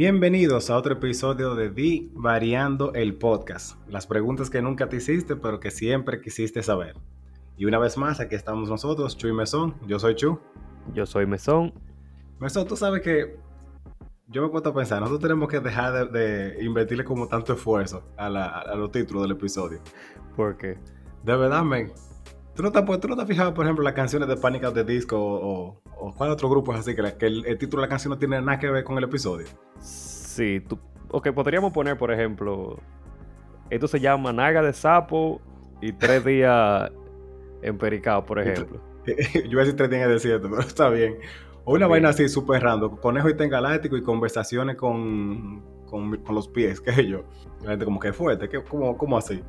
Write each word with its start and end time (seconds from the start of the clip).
Bienvenidos 0.00 0.70
a 0.70 0.78
otro 0.78 0.94
episodio 0.94 1.54
de 1.54 1.68
Di 1.68 2.10
Variando 2.14 2.94
el 2.94 3.16
Podcast. 3.16 3.76
Las 3.86 4.06
preguntas 4.06 4.48
que 4.48 4.62
nunca 4.62 4.88
te 4.88 4.96
hiciste, 4.96 5.36
pero 5.36 5.60
que 5.60 5.70
siempre 5.70 6.22
quisiste 6.22 6.62
saber. 6.62 6.96
Y 7.58 7.66
una 7.66 7.78
vez 7.78 7.98
más, 7.98 8.18
aquí 8.18 8.34
estamos 8.34 8.70
nosotros, 8.70 9.14
Chu 9.18 9.28
y 9.28 9.34
Mesón. 9.34 9.74
Yo 9.86 9.98
soy 9.98 10.14
Chu. 10.14 10.40
Yo 10.94 11.04
soy 11.04 11.26
Mesón. 11.26 11.74
Mesón, 12.38 12.66
tú 12.66 12.76
sabes 12.76 13.02
que 13.02 13.36
yo 14.28 14.40
me 14.40 14.48
puesto 14.48 14.70
a 14.70 14.74
pensar, 14.74 15.00
nosotros 15.00 15.20
tenemos 15.20 15.50
que 15.50 15.60
dejar 15.60 16.10
de, 16.10 16.56
invertirle 16.64 17.04
como 17.04 17.28
tanto 17.28 17.52
esfuerzo 17.52 18.02
a, 18.16 18.30
los 18.74 18.90
títulos 18.90 19.24
del 19.24 19.32
episodio. 19.32 19.82
¿Por 20.34 20.56
qué? 20.56 20.78
De 21.24 21.36
verdad, 21.36 21.62
men. 21.62 21.92
¿Tú 22.54 22.62
no, 22.62 22.72
te, 22.72 22.82
¿Tú 22.82 23.08
no 23.08 23.16
te 23.16 23.22
has 23.22 23.28
fijado, 23.28 23.54
por 23.54 23.64
ejemplo, 23.64 23.84
las 23.84 23.94
canciones 23.94 24.28
de 24.28 24.36
Pánica 24.36 24.70
de 24.70 24.84
Disco 24.84 25.16
o, 25.18 25.80
o 25.96 26.12
cuál 26.14 26.30
otro 26.30 26.48
grupo 26.48 26.72
es 26.72 26.80
así 26.80 26.94
que, 26.94 27.26
el, 27.26 27.58
título 27.58 27.82
de 27.82 27.86
la 27.86 27.90
canción 27.90 28.10
no 28.10 28.18
tiene 28.18 28.40
nada 28.40 28.58
que 28.58 28.68
ver 28.70 28.84
con 28.84 28.98
el 28.98 29.04
episodio. 29.04 29.46
Sí, 29.78 30.60
tú, 30.60 30.78
ok, 31.10 31.30
podríamos 31.30 31.72
poner, 31.72 31.96
por 31.96 32.10
ejemplo, 32.10 32.78
esto 33.70 33.86
se 33.86 34.00
llama 34.00 34.32
Naga 34.32 34.62
de 34.62 34.72
Sapo 34.72 35.40
y 35.80 35.92
tres 35.92 36.24
días 36.24 36.90
empericado, 37.62 38.24
por 38.24 38.40
ejemplo. 38.40 38.80
Yo 39.06 39.50
voy 39.50 39.56
a 39.56 39.60
decir 39.60 39.76
tres 39.76 39.90
días 39.90 40.02
en 40.02 40.08
el 40.08 40.14
desierto, 40.14 40.48
pero 40.50 40.62
está 40.62 40.88
bien. 40.88 41.18
O 41.64 41.74
una 41.74 41.86
vaina 41.86 42.08
así 42.08 42.28
súper 42.28 42.62
random, 42.62 42.96
conejo 42.96 43.28
y 43.28 43.36
ten 43.36 43.50
galáctico 43.50 43.96
y 43.96 44.02
conversaciones 44.02 44.76
con, 44.76 45.62
con, 45.86 46.22
los 46.34 46.48
pies, 46.48 46.80
qué 46.80 46.92
sé 46.92 47.06
yo. 47.06 47.24
La 47.62 47.70
gente 47.70 47.84
como 47.84 48.00
que 48.00 48.12
fuerte, 48.12 48.48
¿qué, 48.48 48.62
cómo, 48.62 48.96
¿cómo 48.96 49.18
así? 49.18 49.42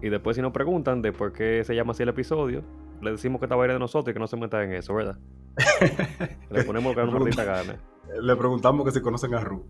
Y 0.00 0.08
después 0.08 0.36
si 0.36 0.42
nos 0.42 0.52
preguntan 0.52 1.02
de 1.02 1.12
por 1.12 1.32
qué 1.32 1.64
se 1.64 1.74
llama 1.74 1.92
así 1.92 2.02
el 2.02 2.10
episodio, 2.10 2.62
le 3.02 3.12
decimos 3.12 3.40
que 3.40 3.46
esta 3.46 3.56
vaina 3.56 3.74
de 3.74 3.80
nosotros 3.80 4.10
y 4.10 4.14
que 4.14 4.20
no 4.20 4.26
se 4.26 4.36
metan 4.36 4.64
en 4.64 4.74
eso, 4.74 4.94
¿verdad? 4.94 5.18
Le 6.50 6.64
ponemos 6.64 6.94
que 6.94 7.02
una 7.02 7.44
gana. 7.44 7.76
Le 8.22 8.36
preguntamos 8.36 8.84
que 8.84 8.92
si 8.92 9.00
conocen 9.00 9.34
a 9.34 9.40
Ru. 9.40 9.64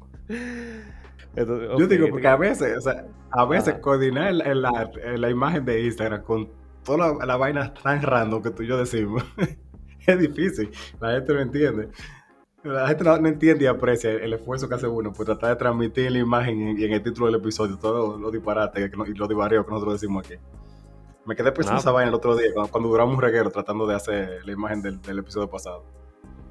Yo 1.36 1.86
digo, 1.86 2.08
porque 2.10 2.28
a 2.28 2.36
veces, 2.36 2.76
o 2.78 2.80
sea, 2.80 3.06
a 3.30 3.44
veces 3.44 3.74
coordinar 3.80 4.34
la, 4.34 4.90
la, 5.16 5.30
imagen 5.30 5.64
de 5.64 5.84
Instagram 5.84 6.22
con 6.22 6.48
toda 6.84 7.14
la, 7.24 7.36
vaina 7.36 7.74
tan 7.74 8.02
random 8.02 8.42
que 8.42 8.50
tú 8.50 8.62
y 8.62 8.66
yo 8.66 8.78
decimos 8.78 9.24
es 10.06 10.18
difícil. 10.18 10.70
La 11.00 11.12
gente 11.12 11.34
no 11.34 11.40
entiende. 11.40 11.88
La 12.64 12.88
gente 12.88 13.04
no, 13.04 13.28
entiende 13.28 13.64
y 13.64 13.66
aprecia 13.68 14.10
el, 14.10 14.32
esfuerzo 14.32 14.68
que 14.68 14.74
hace 14.74 14.88
uno 14.88 15.12
por 15.12 15.24
tratar 15.24 15.50
de 15.50 15.56
transmitir 15.56 16.10
la 16.10 16.18
imagen 16.18 16.76
y, 16.76 16.84
en 16.84 16.92
el 16.92 17.02
título 17.02 17.26
del 17.26 17.36
episodio 17.36 17.78
todos 17.78 18.20
los 18.20 18.32
disparates 18.32 18.90
y 19.06 19.14
los 19.14 19.28
divareos 19.28 19.64
que 19.64 19.70
nosotros 19.70 20.00
decimos 20.00 20.26
aquí. 20.26 20.34
Me 21.24 21.36
quedé 21.36 21.52
pensando 21.52 21.80
esa 21.80 21.92
vaina 21.92 22.08
el 22.08 22.14
otro 22.14 22.36
día, 22.36 22.50
cuando, 22.70 22.88
duramos 22.88 23.14
un 23.14 23.22
reguero 23.22 23.50
tratando 23.50 23.86
de 23.86 23.94
hacer 23.94 24.44
la 24.44 24.52
imagen 24.52 24.82
del, 24.82 25.18
episodio 25.18 25.48
pasado. 25.48 25.84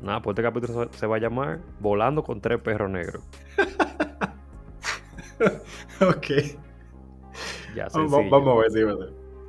Nada, 0.01 0.21
pues 0.21 0.37
este 0.37 0.43
capítulo 0.43 0.87
se 0.91 1.07
va 1.07 1.17
a 1.17 1.19
llamar 1.19 1.59
Volando 1.79 2.23
con 2.23 2.39
tres 2.39 2.61
perros 2.61 2.89
negros. 2.89 3.23
ok. 6.01 6.27
Ya, 7.75 7.87
vamos, 7.93 8.29
vamos 8.29 8.57
a 8.57 8.61
ver 8.61 8.71
si. 8.71 8.79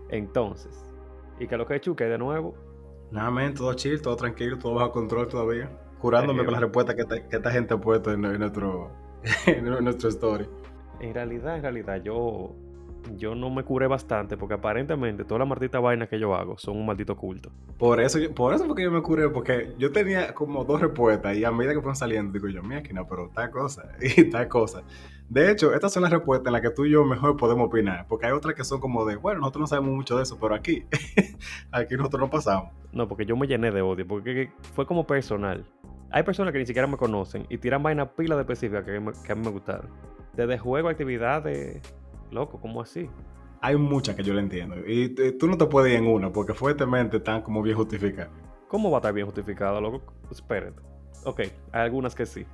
Entonces, 0.09 0.85
¿y 1.39 1.47
qué 1.47 1.55
es 1.55 1.59
lo 1.59 1.67
que 1.67 1.75
he 1.75 1.77
hecho? 1.77 1.95
¿Qué 1.95 2.05
de 2.05 2.19
nuevo? 2.19 2.55
Nada, 3.11 3.31
men, 3.31 3.55
todo 3.55 3.73
chill, 3.75 4.03
todo 4.03 4.17
tranquilo, 4.17 4.59
todo 4.59 4.75
bajo 4.75 4.93
control 4.93 5.29
todavía. 5.29 5.71
Curándome 6.01 6.45
con 6.45 6.53
las 6.53 6.63
respuestas 6.63 6.95
que, 6.95 7.37
esta 7.37 7.51
gente 7.51 7.75
ha 7.75 7.79
puesto 7.79 8.13
en, 8.13 8.23
nuestro, 8.23 8.91
en 9.47 9.65
nuestro 9.85 10.09
story. 10.09 10.49
En 11.01 11.15
realidad, 11.15 11.57
en 11.57 11.63
realidad, 11.63 12.03
yo 12.03 12.55
yo 13.17 13.35
no 13.35 13.51
me 13.51 13.63
curé 13.63 13.87
bastante 13.87 14.37
porque 14.37 14.55
aparentemente 14.55 15.25
todas 15.25 15.41
las 15.41 15.49
malditas 15.49 15.81
vainas 15.81 16.09
que 16.09 16.19
yo 16.19 16.35
hago 16.35 16.59
son 16.59 16.77
un 16.77 16.87
maldito 16.87 17.17
culto. 17.17 17.51
Por 17.79 18.01
eso, 18.01 18.19
por 18.35 18.55
eso 18.55 18.67
porque 18.67 18.83
yo 18.83 18.91
me 18.91 19.03
curé, 19.03 19.29
porque 19.29 19.75
yo 19.79 19.93
tenía 19.93 20.35
como 20.35 20.65
dos 20.65 20.81
respuestas 20.81 21.37
y 21.37 21.45
a 21.45 21.51
medida 21.51 21.73
que 21.73 21.81
fueron 21.81 21.97
saliendo, 21.97 22.33
digo 22.33 22.49
yo, 22.49 22.63
mira, 22.63 22.83
no, 22.93 23.07
pero 23.07 23.31
tal 23.35 23.51
cosa 23.51 23.93
y 24.01 24.25
tal 24.25 24.49
cosa. 24.49 24.83
De 25.29 25.51
hecho, 25.51 25.75
estas 25.75 25.93
son 25.93 26.03
las 26.03 26.13
respuestas 26.13 26.47
en 26.47 26.53
las 26.55 26.63
que 26.63 26.71
tú 26.71 26.87
y 26.87 26.91
yo 26.91 27.05
mejor 27.05 27.37
podemos 27.37 27.67
opinar, 27.67 28.07
porque 28.09 28.27
hay 28.27 28.33
otras 28.33 28.55
que 28.55 28.65
son 28.65 28.81
como 28.81 29.05
de, 29.05 29.17
bueno, 29.17 29.41
nosotros 29.41 29.61
no 29.61 29.67
sabemos 29.67 29.95
mucho 29.95 30.17
de 30.17 30.23
eso, 30.23 30.39
pero 30.41 30.55
aquí, 30.55 30.85
aquí 31.71 31.97
nosotros 31.97 32.21
no 32.21 32.31
pasamos. 32.31 32.71
No, 32.93 33.07
porque 33.07 33.27
yo 33.27 33.37
me 33.37 33.47
llené 33.47 33.71
de 33.71 33.83
odio, 33.83 34.07
porque 34.07 34.51
fue 34.75 34.87
como 34.87 35.07
personal. 35.07 35.67
Hay 36.11 36.23
personas 36.23 36.53
que 36.53 36.59
ni 36.59 36.65
siquiera 36.65 36.87
me 36.87 36.97
conocen 36.97 37.45
y 37.51 37.59
tiran 37.59 37.83
vainas 37.83 38.09
pilas 38.17 38.39
de 38.39 38.43
específicas 38.43 38.85
que, 38.85 39.03
que 39.27 39.33
a 39.33 39.35
mí 39.35 39.43
me 39.45 39.51
gustaron. 39.51 39.91
Desde 40.33 40.57
juego, 40.57 40.89
actividades, 40.89 41.83
Loco, 42.31 42.61
¿cómo 42.61 42.83
así? 42.83 43.09
Hay 43.61 43.77
muchas 43.77 44.15
que 44.15 44.23
yo 44.23 44.35
le 44.35 44.41
entiendo. 44.41 44.77
Y 44.87 45.09
tú 45.39 45.49
no 45.49 45.57
te 45.57 45.67
puedes 45.67 45.93
ir 45.93 45.99
en 45.99 46.07
una 46.07 46.33
porque 46.33 46.55
fuertemente 46.55 47.17
están 47.17 47.43
como 47.43 47.63
bien 47.63 47.77
justificadas. 47.77 48.31
¿Cómo 48.69 48.91
va 48.91 48.99
a 48.99 49.01
estar 49.01 49.15
bien 49.15 49.27
justificado, 49.27 49.81
loco? 49.81 50.03
Espérate. 50.31 50.81
Ok, 51.25 51.41
hay 51.41 51.83
algunas 51.83 52.15
que 52.15 52.27
sí. 52.27 52.47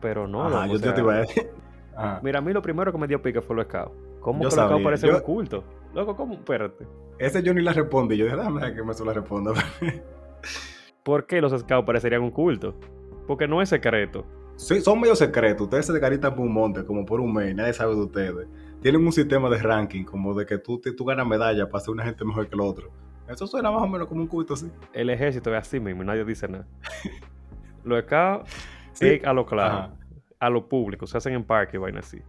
Pero 0.00 0.26
no, 0.26 0.44
Ajá, 0.44 0.66
yo, 0.66 0.80
te 0.80 1.00
iba 1.00 1.14
a 1.14 1.18
decir. 1.18 1.50
Mira, 2.22 2.38
a 2.38 2.42
mí 2.42 2.52
lo 2.52 2.62
primero 2.62 2.92
que 2.92 2.98
me 2.98 3.06
dio 3.06 3.20
pique 3.20 3.40
fue 3.42 3.56
los 3.56 3.66
scouts. 3.66 3.92
¿Cómo 4.20 4.38
que 4.38 4.44
los 4.44 4.54
scouts 4.54 4.84
parecen 4.84 5.14
un 5.14 5.20
culto? 5.20 5.64
Loco, 5.94 6.16
¿cómo? 6.16 6.34
Espérate. 6.34 6.86
Ese 7.18 7.42
yo 7.42 7.52
ni 7.52 7.62
la 7.62 7.72
respondí. 7.72 8.16
Yo 8.16 8.26
dije, 8.26 8.36
déjame 8.36 8.74
que 8.74 8.82
me 8.82 8.92
la 8.92 9.12
responda. 9.12 9.52
¿Por 11.02 11.26
qué 11.26 11.40
los 11.40 11.58
scouts 11.58 11.86
parecerían 11.86 12.22
un 12.22 12.30
culto? 12.30 12.74
Porque 13.26 13.48
no 13.48 13.60
es 13.60 13.68
secreto. 13.68 14.24
Sí, 14.56 14.80
son 14.80 15.00
medio 15.00 15.16
secretos. 15.16 15.62
Ustedes 15.62 15.86
se 15.86 15.92
decaritan 15.92 16.34
por 16.34 16.46
un 16.46 16.52
monte, 16.52 16.84
como 16.84 17.04
por 17.04 17.20
un 17.20 17.32
mes. 17.32 17.54
Nadie 17.54 17.72
sabe 17.72 17.94
de 17.94 18.00
ustedes 18.00 18.46
tienen 18.80 19.04
un 19.04 19.12
sistema 19.12 19.48
de 19.48 19.58
ranking, 19.58 20.04
como 20.04 20.34
de 20.34 20.46
que 20.46 20.58
tú, 20.58 20.80
tú 20.80 21.04
ganas 21.04 21.26
medalla 21.26 21.68
para 21.68 21.82
ser 21.82 21.92
una 21.92 22.04
gente 22.04 22.24
mejor 22.24 22.48
que 22.48 22.54
el 22.54 22.60
otro. 22.60 22.90
Eso 23.28 23.46
suena 23.46 23.70
más 23.70 23.82
o 23.82 23.88
menos 23.88 24.06
como 24.06 24.20
un 24.20 24.28
culto 24.28 24.54
así. 24.54 24.70
El 24.92 25.10
ejército 25.10 25.52
es 25.54 25.60
así 25.60 25.80
mismo 25.80 26.04
nadie 26.04 26.24
dice 26.24 26.46
nada. 26.46 26.66
lo 27.84 27.96
acá 27.96 28.42
es 29.00 29.24
a 29.24 29.32
lo 29.32 29.44
claro, 29.44 29.92
a 30.38 30.50
lo 30.50 30.68
público, 30.68 31.06
se 31.06 31.18
hacen 31.18 31.34
en 31.34 31.44
parque 31.44 31.76
y 31.76 31.80
vaina 31.80 32.00
así. 32.00 32.20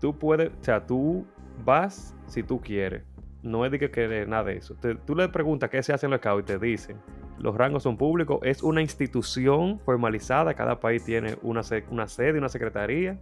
Tú 0.00 0.18
puedes, 0.18 0.50
o 0.50 0.64
sea, 0.64 0.86
tú 0.86 1.24
vas 1.64 2.14
si 2.26 2.42
tú 2.42 2.60
quieres. 2.60 3.04
No 3.42 3.64
es 3.64 3.72
de 3.72 3.78
que 3.78 3.90
quieres 3.90 4.28
nada 4.28 4.44
de 4.44 4.56
eso. 4.56 4.76
tú 5.04 5.16
le 5.16 5.28
preguntas 5.28 5.70
qué 5.70 5.82
se 5.82 5.92
hace 5.92 6.06
en 6.06 6.10
los 6.12 6.20
CAO 6.20 6.40
y 6.40 6.42
te 6.44 6.58
dicen, 6.58 6.96
los 7.38 7.56
rangos 7.56 7.82
son 7.82 7.96
públicos, 7.96 8.38
es 8.42 8.62
una 8.62 8.82
institución 8.82 9.80
formalizada, 9.80 10.54
cada 10.54 10.78
país 10.78 11.04
tiene 11.04 11.36
una, 11.42 11.62
una 11.90 12.06
sede, 12.06 12.38
una 12.38 12.48
secretaría. 12.48 13.18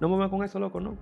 No 0.00 0.08
me 0.08 0.28
con 0.28 0.42
eso, 0.42 0.58
loco, 0.58 0.80
no. 0.80 0.96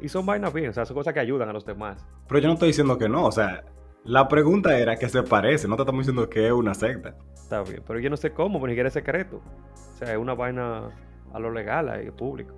Y 0.00 0.08
son 0.08 0.24
vainas 0.26 0.52
bien, 0.52 0.70
o 0.70 0.72
sea, 0.72 0.84
son 0.86 0.96
cosas 0.96 1.12
que 1.14 1.20
ayudan 1.20 1.48
a 1.48 1.52
los 1.52 1.64
demás. 1.64 2.06
Pero 2.28 2.40
yo 2.40 2.48
no 2.48 2.54
estoy 2.54 2.68
diciendo 2.68 2.96
que 2.98 3.08
no, 3.08 3.26
o 3.26 3.32
sea, 3.32 3.64
la 4.04 4.28
pregunta 4.28 4.78
era 4.78 4.96
que 4.96 5.08
se 5.08 5.22
parece, 5.22 5.68
no 5.68 5.76
te 5.76 5.82
estamos 5.82 6.00
diciendo 6.00 6.28
que 6.28 6.46
es 6.46 6.52
una 6.52 6.74
secta. 6.74 7.16
Está 7.34 7.62
bien, 7.62 7.82
pero 7.86 7.98
yo 7.98 8.08
no 8.08 8.16
sé 8.16 8.32
cómo, 8.32 8.58
porque 8.58 8.68
ni 8.68 8.72
siquiera 8.74 8.88
es 8.88 8.94
secreto. 8.94 9.42
O 9.74 9.96
sea, 9.96 10.12
es 10.12 10.18
una 10.18 10.34
vaina 10.34 10.88
a 11.32 11.38
lo 11.38 11.50
legal, 11.50 11.88
ahí, 11.88 12.10
público. 12.10 12.54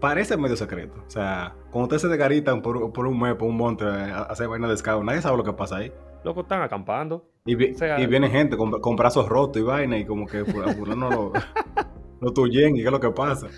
parece 0.00 0.36
medio 0.36 0.56
secreto. 0.56 1.02
O 1.06 1.10
sea, 1.10 1.54
cuando 1.70 1.84
ustedes 1.84 2.02
se 2.02 2.08
desgaritan 2.08 2.60
por, 2.60 2.92
por 2.92 3.06
un 3.06 3.18
mes, 3.18 3.34
por 3.36 3.48
un 3.48 3.56
monte, 3.56 3.84
a 3.84 4.22
hacer 4.22 4.48
vaina 4.48 4.68
de 4.68 4.76
scout, 4.76 5.02
nadie 5.02 5.22
sabe 5.22 5.38
lo 5.38 5.44
que 5.44 5.52
pasa 5.52 5.76
ahí. 5.76 5.92
Loco, 6.24 6.42
están 6.42 6.60
acampando. 6.60 7.24
Y, 7.46 7.54
viene 7.54 8.28
gente 8.28 8.58
con, 8.58 8.70
con, 8.82 8.96
brazos 8.96 9.26
rotos 9.26 9.62
y 9.62 9.64
vaina, 9.64 9.96
y 9.96 10.04
como 10.04 10.26
que 10.26 10.44
no 10.44 11.10
lo, 11.10 11.32
lo 12.20 12.32
tuyen, 12.32 12.76
y 12.76 12.80
qué 12.80 12.86
es 12.86 12.92
lo 12.92 13.00
que 13.00 13.10
pasa. 13.10 13.48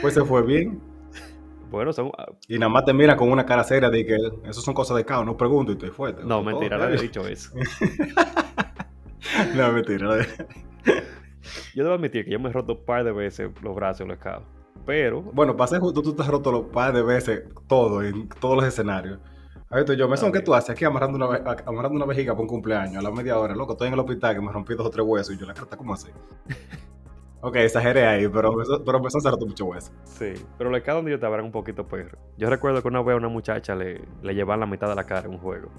Pues 0.00 0.14
se 0.14 0.24
fue 0.24 0.42
bien. 0.42 0.80
Bueno, 1.70 1.92
son... 1.92 2.10
Ah, 2.18 2.26
y 2.48 2.58
nada 2.58 2.68
más 2.68 2.84
te 2.84 2.92
mira 2.92 3.16
con 3.16 3.30
una 3.30 3.46
cara 3.46 3.64
seria 3.64 3.90
de 3.90 4.04
que 4.04 4.16
eso 4.48 4.60
son 4.60 4.74
cosas 4.74 4.96
de 4.96 5.04
caos, 5.04 5.24
no 5.24 5.36
pregunto 5.36 5.72
y 5.72 5.74
estoy 5.74 5.90
fuerte. 5.90 6.22
No, 6.26 6.42
mentira, 6.42 6.76
no 6.76 6.84
había 6.84 7.00
dicho 7.00 7.26
eso. 7.26 7.52
no, 9.54 9.72
mentira. 9.72 10.26
yo 11.74 11.84
debo 11.84 11.94
admitir 11.94 12.24
que 12.24 12.30
yo 12.30 12.40
me 12.40 12.50
he 12.50 12.52
roto 12.52 12.74
un 12.74 12.84
par 12.84 13.04
de 13.04 13.12
veces 13.12 13.50
los 13.62 13.74
brazos 13.74 14.06
los 14.06 14.18
caos. 14.18 14.44
Pero. 14.86 15.22
Bueno, 15.22 15.56
para 15.56 15.68
ser 15.68 15.80
justo, 15.80 16.02
tú 16.02 16.14
te 16.14 16.22
has 16.22 16.28
roto 16.28 16.58
un 16.58 16.68
par 16.70 16.92
de 16.92 17.02
veces 17.02 17.42
todo, 17.68 18.02
en 18.02 18.28
todos 18.28 18.56
los 18.56 18.64
escenarios. 18.64 19.18
A 19.72 19.76
ver, 19.76 19.96
yo, 19.96 20.08
me 20.08 20.16
son 20.16 20.32
que 20.32 20.40
tú 20.40 20.52
haces 20.52 20.70
aquí 20.70 20.84
amarrando 20.84 21.16
una, 21.16 21.54
amarrando 21.64 21.96
una 21.96 22.04
vejiga 22.04 22.32
para 22.32 22.42
un 22.42 22.48
cumpleaños 22.48 22.96
a 22.96 23.02
la 23.02 23.12
media 23.12 23.38
hora, 23.38 23.54
loco, 23.54 23.72
estoy 23.72 23.86
en 23.86 23.94
el 23.94 24.00
hospital 24.00 24.34
que 24.34 24.40
me 24.40 24.50
rompí 24.50 24.74
dos 24.74 24.86
o 24.86 24.90
tres 24.90 25.06
huesos 25.06 25.36
y 25.36 25.38
yo 25.38 25.46
la 25.46 25.54
carta, 25.54 25.76
¿cómo 25.76 25.94
así? 25.94 26.08
Ok, 27.42 27.56
exageré 27.56 28.06
ahí, 28.06 28.28
pero, 28.28 28.54
pero 28.84 28.98
empezó 28.98 29.18
a 29.18 29.20
hacer 29.20 29.46
mucho 29.46 29.64
hueso. 29.66 29.92
Sí, 30.04 30.34
pero 30.58 30.70
le 30.70 30.82
queda 30.82 30.94
donde 30.94 31.10
yo 31.10 31.18
te 31.18 31.26
habrán 31.26 31.46
un 31.46 31.52
poquito 31.52 31.86
perro. 31.86 32.18
Yo 32.36 32.50
recuerdo 32.50 32.82
que 32.82 32.88
una 32.88 33.00
vez 33.02 33.14
a 33.14 33.16
una 33.16 33.28
muchacha 33.28 33.74
le, 33.74 34.02
le 34.22 34.34
llevaron 34.34 34.60
la 34.60 34.66
mitad 34.66 34.88
de 34.88 34.94
la 34.94 35.04
cara 35.04 35.26
en 35.26 35.32
un 35.32 35.38
juego. 35.38 35.70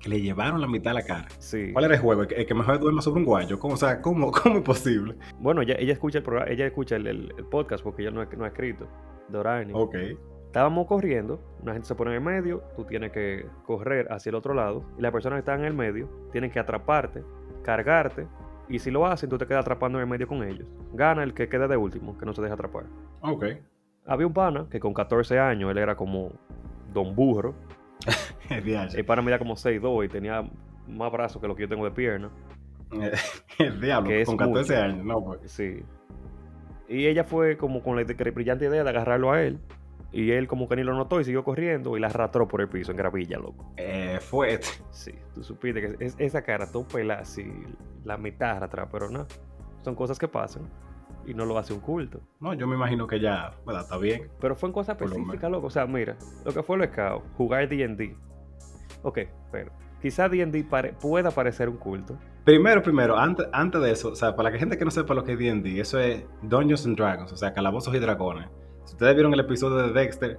Que 0.00 0.08
le 0.08 0.20
llevaron 0.20 0.60
la 0.60 0.66
mitad 0.66 0.90
de 0.90 0.94
la 0.94 1.06
cara. 1.06 1.28
Sí. 1.38 1.72
¿Cuál 1.72 1.84
era 1.84 1.94
el 1.94 2.00
juego? 2.00 2.22
¿El 2.22 2.46
que, 2.46 2.54
mejor 2.54 2.80
duerma 2.80 3.00
sobre 3.00 3.20
un 3.20 3.26
guayo? 3.26 3.58
¿Cómo, 3.58 3.74
o 3.74 3.76
sea, 3.76 4.00
¿cómo, 4.02 4.30
cómo 4.42 4.56
es 4.58 4.64
posible? 4.64 5.14
Bueno, 5.38 5.62
ella, 5.62 5.76
ella 5.78 5.92
escucha 5.92 6.18
el 6.18 6.24
programa, 6.24 6.50
ella 6.50 6.66
escucha 6.66 6.96
el, 6.96 7.06
el, 7.06 7.44
podcast 7.50 7.84
porque 7.84 8.02
ella 8.02 8.10
no, 8.10 8.24
no 8.24 8.44
ha 8.44 8.48
escrito. 8.48 8.88
Dorani. 9.28 9.72
Ok. 9.74 9.94
Estábamos 10.46 10.86
corriendo, 10.86 11.40
una 11.62 11.72
gente 11.72 11.88
se 11.88 11.96
pone 11.96 12.12
en 12.12 12.18
el 12.18 12.22
medio, 12.22 12.62
tú 12.76 12.84
tienes 12.84 13.10
que 13.10 13.44
correr 13.66 14.06
hacia 14.12 14.30
el 14.30 14.36
otro 14.36 14.54
lado, 14.54 14.84
y 14.96 15.02
la 15.02 15.10
persona 15.10 15.34
que 15.34 15.40
está 15.40 15.54
en 15.54 15.64
el 15.64 15.74
medio 15.74 16.08
tiene 16.30 16.48
que 16.48 16.60
atraparte, 16.60 17.24
cargarte, 17.64 18.28
y 18.68 18.78
si 18.78 18.90
lo 18.90 19.06
hacen, 19.06 19.28
tú 19.28 19.38
te 19.38 19.46
quedas 19.46 19.62
atrapando 19.62 19.98
en 19.98 20.04
el 20.04 20.08
medio 20.08 20.26
con 20.26 20.42
ellos. 20.42 20.66
Gana 20.92 21.22
el 21.22 21.34
que 21.34 21.48
quede 21.48 21.68
de 21.68 21.76
último, 21.76 22.16
que 22.18 22.26
no 22.26 22.32
se 22.32 22.42
deja 22.42 22.54
atrapar. 22.54 22.84
Ok. 23.20 23.44
Había 24.06 24.26
un 24.26 24.32
pana 24.32 24.66
que 24.70 24.80
con 24.80 24.94
14 24.94 25.38
años, 25.38 25.70
él 25.70 25.78
era 25.78 25.96
como 25.96 26.32
Don 26.92 27.14
Burro. 27.14 27.54
el 28.50 29.04
pana 29.04 29.22
medía 29.22 29.38
como 29.38 29.54
6'2 29.54 30.04
y 30.04 30.08
tenía 30.08 30.48
más 30.86 31.12
brazos 31.12 31.40
que 31.40 31.48
lo 31.48 31.54
que 31.54 31.62
yo 31.62 31.68
tengo 31.68 31.84
de 31.84 31.90
pierna. 31.90 32.30
el 33.58 33.80
diablo, 33.80 34.10
con 34.26 34.36
14 34.36 34.76
años, 34.76 35.04
no 35.04 35.24
pues. 35.24 35.50
Sí. 35.50 35.82
Y 36.88 37.06
ella 37.06 37.24
fue 37.24 37.56
como 37.56 37.82
con 37.82 37.96
la 37.96 38.04
brillante 38.04 38.66
idea 38.66 38.84
de 38.84 38.90
agarrarlo 38.90 39.32
a 39.32 39.42
él 39.42 39.58
y 40.14 40.30
él 40.30 40.46
como 40.46 40.68
que 40.68 40.76
ni 40.76 40.84
lo 40.84 40.94
notó 40.94 41.20
y 41.20 41.24
siguió 41.24 41.42
corriendo 41.42 41.96
y 41.96 42.00
la 42.00 42.06
arrastró 42.06 42.46
por 42.46 42.60
el 42.60 42.68
piso 42.68 42.92
en 42.92 42.96
gravilla, 42.96 43.36
loco. 43.36 43.72
Eh, 43.76 44.20
fue. 44.20 44.60
Sí, 44.90 45.12
tú 45.34 45.42
supiste 45.42 45.80
que 45.80 46.04
es, 46.04 46.14
esa 46.18 46.42
cara 46.42 46.70
todo 46.70 46.86
pelada 46.86 47.22
así, 47.22 47.44
la 48.04 48.16
mitad 48.16 48.62
atrás, 48.62 48.88
pero 48.92 49.10
no. 49.10 49.26
Son 49.82 49.96
cosas 49.96 50.16
que 50.16 50.28
pasan 50.28 50.70
y 51.26 51.34
no 51.34 51.44
lo 51.44 51.58
hace 51.58 51.72
un 51.72 51.80
culto. 51.80 52.20
No, 52.38 52.54
yo 52.54 52.68
me 52.68 52.76
imagino 52.76 53.08
que 53.08 53.18
ya, 53.18 53.54
está 53.66 53.98
bien. 53.98 54.28
Pero 54.40 54.54
fue 54.54 54.68
en 54.68 54.72
cosas 54.72 54.96
específicas, 55.00 55.50
loco. 55.50 55.66
O 55.66 55.70
sea, 55.70 55.84
mira, 55.86 56.16
lo 56.44 56.52
que 56.52 56.62
fue 56.62 56.76
el 56.76 56.84
scout, 56.84 57.24
jugar 57.36 57.68
D&D. 57.68 58.16
Ok, 59.02 59.18
pero 59.50 59.72
quizá 60.00 60.28
D&D 60.28 60.64
pueda 61.00 61.32
parecer 61.32 61.68
un 61.68 61.76
culto. 61.76 62.16
Primero, 62.44 62.82
primero, 62.84 63.18
antes, 63.18 63.48
antes 63.52 63.80
de 63.82 63.90
eso, 63.90 64.10
o 64.10 64.14
sea, 64.14 64.36
para 64.36 64.50
la 64.50 64.58
gente 64.58 64.78
que 64.78 64.84
no 64.84 64.92
sepa 64.92 65.12
lo 65.12 65.24
que 65.24 65.32
es 65.32 65.38
D&D, 65.40 65.80
eso 65.80 65.98
es 65.98 66.24
Dungeons 66.42 66.86
and 66.86 66.96
Dragons, 66.96 67.32
o 67.32 67.36
sea, 67.36 67.52
calabozos 67.52 67.92
y 67.96 67.98
dragones. 67.98 68.48
Si 68.84 68.92
ustedes 68.92 69.14
vieron 69.14 69.32
el 69.32 69.40
episodio 69.40 69.76
de 69.76 69.92
Dexter, 69.92 70.38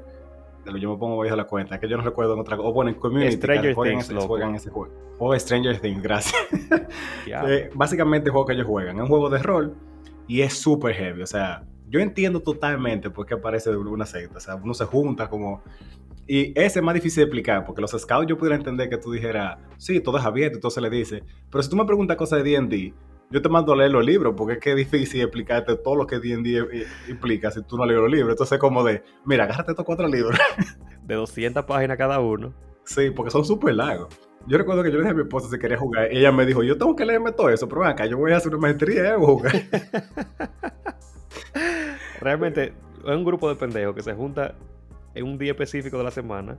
de 0.65 0.71
lo 0.71 0.77
yo 0.77 0.91
me 0.91 0.97
pongo 0.97 1.21
a 1.21 1.35
la 1.35 1.45
cuenta, 1.45 1.79
que 1.79 1.87
yo 1.87 1.97
no 1.97 2.03
recuerdo 2.03 2.33
en 2.33 2.39
otra 2.39 2.57
cosa. 2.57 2.69
O 2.69 2.73
bueno, 2.73 2.89
en 2.89 2.97
Community, 2.97 3.33
Stranger 3.33 3.75
Things, 3.75 4.25
juegan, 4.25 4.55
ese, 4.55 4.69
juego. 4.69 4.93
O 5.19 5.37
Stranger 5.37 5.79
Things, 5.79 6.01
gracias. 6.01 6.35
Eh, 7.27 7.69
básicamente 7.73 8.29
el 8.29 8.31
juego 8.31 8.45
que 8.45 8.53
ellos 8.53 8.67
juegan. 8.67 8.95
Es 8.95 9.01
un 9.01 9.07
juego 9.07 9.29
de 9.29 9.39
rol 9.39 9.75
y 10.27 10.41
es 10.41 10.53
súper 10.53 10.93
heavy. 10.93 11.21
O 11.21 11.27
sea, 11.27 11.63
yo 11.89 11.99
entiendo 11.99 12.39
totalmente 12.39 13.09
por 13.09 13.25
qué 13.25 13.33
aparece 13.33 13.75
una 13.75 14.05
secta. 14.05 14.37
O 14.37 14.39
sea, 14.39 14.55
uno 14.55 14.73
se 14.73 14.85
junta 14.85 15.27
como... 15.27 15.61
Y 16.27 16.57
ese 16.59 16.79
es 16.79 16.83
más 16.83 16.95
difícil 16.95 17.21
de 17.21 17.23
explicar, 17.23 17.65
porque 17.65 17.81
los 17.81 17.91
scouts 17.91 18.27
yo 18.27 18.37
pudiera 18.37 18.55
entender 18.55 18.89
que 18.89 18.97
tú 18.97 19.11
dijeras, 19.11 19.59
sí, 19.77 19.99
todo 19.99 20.17
es 20.17 20.25
abierto 20.25 20.57
y 20.57 20.61
todo 20.61 20.71
se 20.71 20.81
le 20.81 20.89
dice. 20.89 21.23
Pero 21.51 21.61
si 21.61 21.69
tú 21.69 21.75
me 21.75 21.85
preguntas 21.85 22.15
cosas 22.17 22.43
de 22.43 22.51
D&D, 22.51 22.93
yo 23.31 23.41
te 23.41 23.49
mando 23.49 23.73
a 23.73 23.75
leer 23.75 23.91
los 23.91 24.05
libros, 24.05 24.33
porque 24.37 24.53
es 24.53 24.59
que 24.59 24.71
es 24.71 24.77
difícil 24.77 25.21
explicarte 25.21 25.75
todo 25.75 25.95
lo 25.95 26.07
que 26.07 26.19
D&D 26.19 26.85
implica 27.09 27.51
si 27.51 27.61
tú 27.63 27.77
no 27.77 27.85
lees 27.85 27.99
los 27.99 28.11
libros. 28.11 28.31
Entonces, 28.31 28.59
como 28.59 28.83
de, 28.83 29.03
mira, 29.25 29.45
agárrate 29.45 29.71
estos 29.71 29.85
cuatro 29.85 30.07
libros. 30.07 30.37
De 31.03 31.15
200 31.15 31.65
páginas 31.65 31.97
cada 31.97 32.19
uno. 32.19 32.53
Sí, 32.83 33.11
porque 33.11 33.31
son 33.31 33.45
súper 33.45 33.75
largos. 33.75 34.19
Yo 34.47 34.57
recuerdo 34.57 34.83
que 34.83 34.91
yo 34.91 34.97
le 34.97 35.01
dije 35.01 35.11
a 35.11 35.15
mi 35.15 35.23
esposa 35.23 35.49
si 35.49 35.57
quería 35.57 35.77
jugar. 35.77 36.13
Y 36.13 36.19
ella 36.19 36.31
me 36.31 36.45
dijo, 36.45 36.63
yo 36.63 36.77
tengo 36.77 36.95
que 36.95 37.05
leerme 37.05 37.31
todo 37.31 37.49
eso, 37.49 37.67
pero 37.67 37.83
acá 37.83 38.05
yo 38.05 38.17
voy 38.17 38.31
a 38.31 38.37
hacer 38.37 38.53
una 38.53 38.61
maestría 38.61 39.15
y 39.15 39.17
voy 39.17 39.17
a 39.17 39.17
jugar. 39.17 39.53
Realmente, 42.21 42.73
es 43.03 43.15
un 43.15 43.23
grupo 43.23 43.49
de 43.49 43.55
pendejos 43.55 43.95
que 43.95 44.03
se 44.03 44.13
junta 44.13 44.55
en 45.15 45.25
un 45.25 45.37
día 45.37 45.51
específico 45.51 45.97
de 45.97 46.03
la 46.03 46.11
semana 46.11 46.57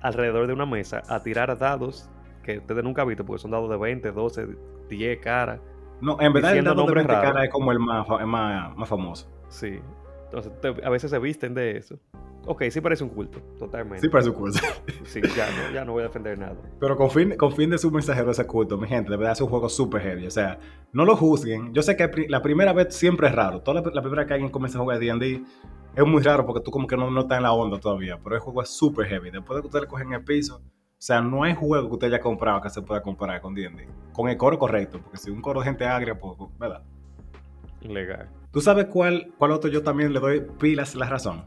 alrededor 0.00 0.46
de 0.46 0.52
una 0.52 0.66
mesa 0.66 1.02
a 1.08 1.22
tirar 1.22 1.56
dados 1.58 2.08
que 2.42 2.58
ustedes 2.58 2.82
nunca 2.82 3.02
han 3.02 3.08
visto, 3.08 3.26
porque 3.26 3.42
son 3.42 3.50
dados 3.50 3.68
de 3.68 3.76
20, 3.76 4.10
12, 4.10 4.46
10 4.88 5.20
caras 5.20 5.60
no, 6.00 6.16
en 6.20 6.32
verdad 6.32 6.56
el 6.56 6.64
dado 6.64 6.86
de 6.86 7.06
cara 7.06 7.44
es 7.44 7.50
como 7.50 7.72
el 7.72 7.78
más, 7.78 8.06
más, 8.26 8.88
famoso. 8.88 9.28
Sí. 9.48 9.80
Entonces, 10.24 10.52
a 10.84 10.90
veces 10.90 11.10
se 11.10 11.18
visten 11.18 11.54
de 11.54 11.78
eso. 11.78 11.98
Ok, 12.46 12.64
sí 12.70 12.80
parece 12.80 13.04
un 13.04 13.10
culto, 13.10 13.40
totalmente. 13.58 14.00
Sí 14.00 14.08
parece 14.08 14.30
un 14.30 14.36
culto. 14.36 14.58
sí, 15.04 15.20
ya 15.36 15.50
no, 15.50 15.74
ya 15.74 15.84
no 15.84 15.92
voy 15.92 16.02
a 16.02 16.06
defender 16.06 16.38
nada. 16.38 16.56
Pero 16.78 16.96
con 16.96 17.10
fin, 17.10 17.36
con 17.36 17.52
fin 17.52 17.68
de 17.68 17.78
su 17.78 17.90
mensajero 17.90 18.30
ese 18.30 18.46
culto, 18.46 18.78
mi 18.78 18.86
gente, 18.86 19.10
de 19.10 19.16
verdad 19.16 19.32
es 19.32 19.40
un 19.40 19.48
juego 19.48 19.68
súper 19.68 20.02
heavy. 20.02 20.26
O 20.26 20.30
sea, 20.30 20.58
no 20.92 21.04
lo 21.04 21.16
juzguen. 21.16 21.74
Yo 21.74 21.82
sé 21.82 21.96
que 21.96 22.26
la 22.28 22.40
primera 22.40 22.72
vez 22.72 22.94
siempre 22.94 23.28
es 23.28 23.34
raro. 23.34 23.60
Toda 23.60 23.82
la, 23.82 24.00
primera 24.00 24.22
vez 24.22 24.26
que 24.28 24.34
alguien 24.34 24.50
comienza 24.50 24.78
a 24.78 24.82
jugar 24.82 24.98
D&D 24.98 25.42
es 25.94 26.06
muy 26.06 26.22
raro 26.22 26.46
porque 26.46 26.62
tú 26.62 26.70
como 26.70 26.86
que 26.86 26.96
no, 26.96 27.10
no 27.10 27.20
estás 27.20 27.38
en 27.38 27.42
la 27.42 27.52
onda 27.52 27.78
todavía. 27.78 28.18
Pero 28.22 28.36
el 28.36 28.40
juego 28.40 28.62
es 28.62 28.70
súper 28.70 29.06
heavy. 29.06 29.30
Después 29.30 29.56
de 29.56 29.62
que 29.62 29.66
ustedes 29.66 29.82
le 29.82 29.88
cogen 29.88 30.12
el 30.12 30.24
piso, 30.24 30.62
o 30.98 31.00
sea, 31.00 31.20
no 31.20 31.44
hay 31.44 31.54
juego 31.54 31.86
que 31.86 31.94
usted 31.94 32.06
haya 32.08 32.18
comprado 32.18 32.60
que 32.60 32.70
se 32.70 32.82
pueda 32.82 33.00
comparar 33.00 33.40
con 33.40 33.54
D&D. 33.54 33.86
Con 34.12 34.28
el 34.28 34.36
coro 34.36 34.58
correcto, 34.58 34.98
porque 35.00 35.16
si 35.16 35.30
un 35.30 35.40
coro 35.40 35.60
de 35.60 35.66
gente 35.66 35.84
agria, 35.84 36.18
pues, 36.18 36.34
pues, 36.36 36.50
¿verdad? 36.58 36.82
Legal. 37.82 38.28
¿Tú 38.50 38.60
sabes 38.60 38.86
cuál, 38.86 39.32
cuál 39.38 39.52
otro 39.52 39.70
yo 39.70 39.84
también 39.84 40.12
le 40.12 40.18
doy 40.18 40.44
pilas 40.58 40.96
la 40.96 41.08
razón? 41.08 41.44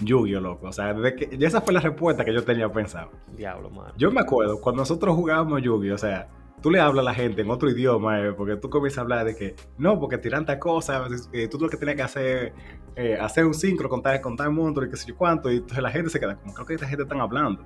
Yu-Gi-Oh, 0.00 0.40
loco. 0.40 0.66
O 0.66 0.72
sea, 0.72 0.94
de 0.94 1.14
que, 1.14 1.38
esa 1.40 1.60
fue 1.60 1.72
la 1.72 1.78
respuesta 1.78 2.24
que 2.24 2.34
yo 2.34 2.42
tenía 2.42 2.68
pensado. 2.72 3.12
Diablo, 3.36 3.70
man. 3.70 3.92
Yo 3.96 4.10
me 4.10 4.20
acuerdo, 4.20 4.60
cuando 4.60 4.82
nosotros 4.82 5.14
jugábamos 5.14 5.62
Yu-Gi-Oh, 5.62 5.94
o 5.94 5.98
sea, 5.98 6.28
tú 6.60 6.68
le 6.68 6.80
hablas 6.80 7.02
a 7.02 7.10
la 7.10 7.14
gente 7.14 7.42
en 7.42 7.50
otro 7.50 7.70
idioma, 7.70 8.20
eh, 8.20 8.32
porque 8.32 8.56
tú 8.56 8.68
comienzas 8.68 8.98
a 8.98 9.00
hablar 9.02 9.24
de 9.26 9.36
que, 9.36 9.54
no, 9.78 10.00
porque 10.00 10.18
tiran 10.18 10.44
tal 10.44 10.58
cosa, 10.58 11.06
eh, 11.32 11.46
tú 11.46 11.56
lo 11.60 11.68
que 11.68 11.76
tienes 11.76 11.94
que 11.94 12.02
hacer, 12.02 12.52
eh, 12.96 13.16
hacer 13.20 13.46
un 13.46 13.54
sincro, 13.54 13.88
contar, 13.88 14.20
contar 14.20 14.48
el 14.48 14.54
mundo 14.54 14.84
y 14.84 14.90
qué 14.90 14.96
sé 14.96 15.06
yo 15.06 15.16
cuánto, 15.16 15.52
y 15.52 15.58
entonces 15.58 15.82
la 15.82 15.90
gente 15.90 16.10
se 16.10 16.18
queda 16.18 16.34
como, 16.34 16.52
creo 16.52 16.66
que 16.66 16.74
esta 16.74 16.88
gente 16.88 17.04
están 17.04 17.20
hablando. 17.20 17.64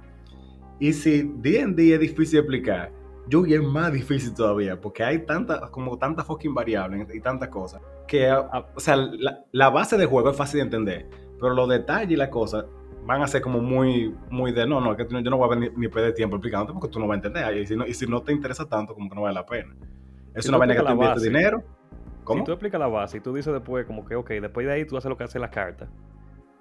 Y 0.79 0.93
si 0.93 1.23
D&D 1.23 1.95
es 1.95 2.01
difícil 2.01 2.33
de 2.33 2.39
explicar, 2.41 2.93
Yugi 3.29 3.55
es 3.55 3.63
más 3.63 3.93
difícil 3.93 4.35
todavía, 4.35 4.81
porque 4.81 5.03
hay 5.03 5.25
tantas, 5.25 5.71
como 5.71 5.99
tantas 5.99 6.27
fucking 6.27 6.55
variables 6.55 7.13
y 7.15 7.21
tantas 7.21 7.49
cosas, 7.49 7.81
que, 8.07 8.31
o 8.31 8.81
sea, 8.81 8.97
la, 8.97 9.71
base 9.71 9.97
de 9.97 10.07
juego 10.07 10.31
es 10.31 10.37
fácil 10.37 10.59
de 10.59 10.65
entender, 10.65 11.09
pero 11.41 11.55
los 11.55 11.69
detalles 11.69 12.13
y 12.13 12.17
las 12.17 12.29
cosas 12.29 12.67
van 13.05 13.23
a 13.23 13.27
ser 13.27 13.43
como 13.43 13.61
muy, 13.61 14.15
muy 14.31 14.53
de, 14.53 14.67
no, 14.67 14.81
no, 14.81 14.97
que 14.97 15.07
yo 15.09 15.21
no 15.23 15.37
voy 15.39 15.57
a 15.57 15.71
ni, 15.77 15.89
perder 15.89 16.15
tiempo 16.15 16.37
explicándote 16.37 16.73
porque 16.73 16.89
tú 16.89 17.01
no 17.01 17.07
vas 17.07 17.15
a 17.15 17.27
entender, 17.27 17.57
y 17.57 17.67
si 17.67 17.77
no, 17.77 17.87
y 17.87 17.95
si 17.95 18.07
no 18.07 18.23
te 18.23 18.33
interesa 18.33 18.69
tanto, 18.69 18.95
como 18.95 19.09
que 19.09 19.15
no 19.17 19.23
vale 19.23 19.35
la 19.35 19.47
pena. 19.47 19.75
Es 20.35 20.49
una 20.49 20.59
vaina 20.59 20.75
que 20.77 20.83
tú 20.83 20.93
inviertes 20.93 21.23
dinero. 21.23 21.65
¿Cómo? 22.23 22.41
Si 22.41 22.45
tú 22.45 22.53
explicas 22.53 22.79
la 22.79 22.89
base 22.89 23.19
y 23.19 23.21
tú 23.21 23.33
dices 23.33 23.53
después 23.53 23.87
como 23.87 24.05
que, 24.05 24.17
ok, 24.17 24.31
después 24.31 24.67
de 24.67 24.73
ahí 24.73 24.85
tú 24.85 24.97
haces 24.97 25.09
lo 25.09 25.17
que 25.17 25.25
hace 25.25 25.39
las 25.39 25.51
cartas, 25.51 25.89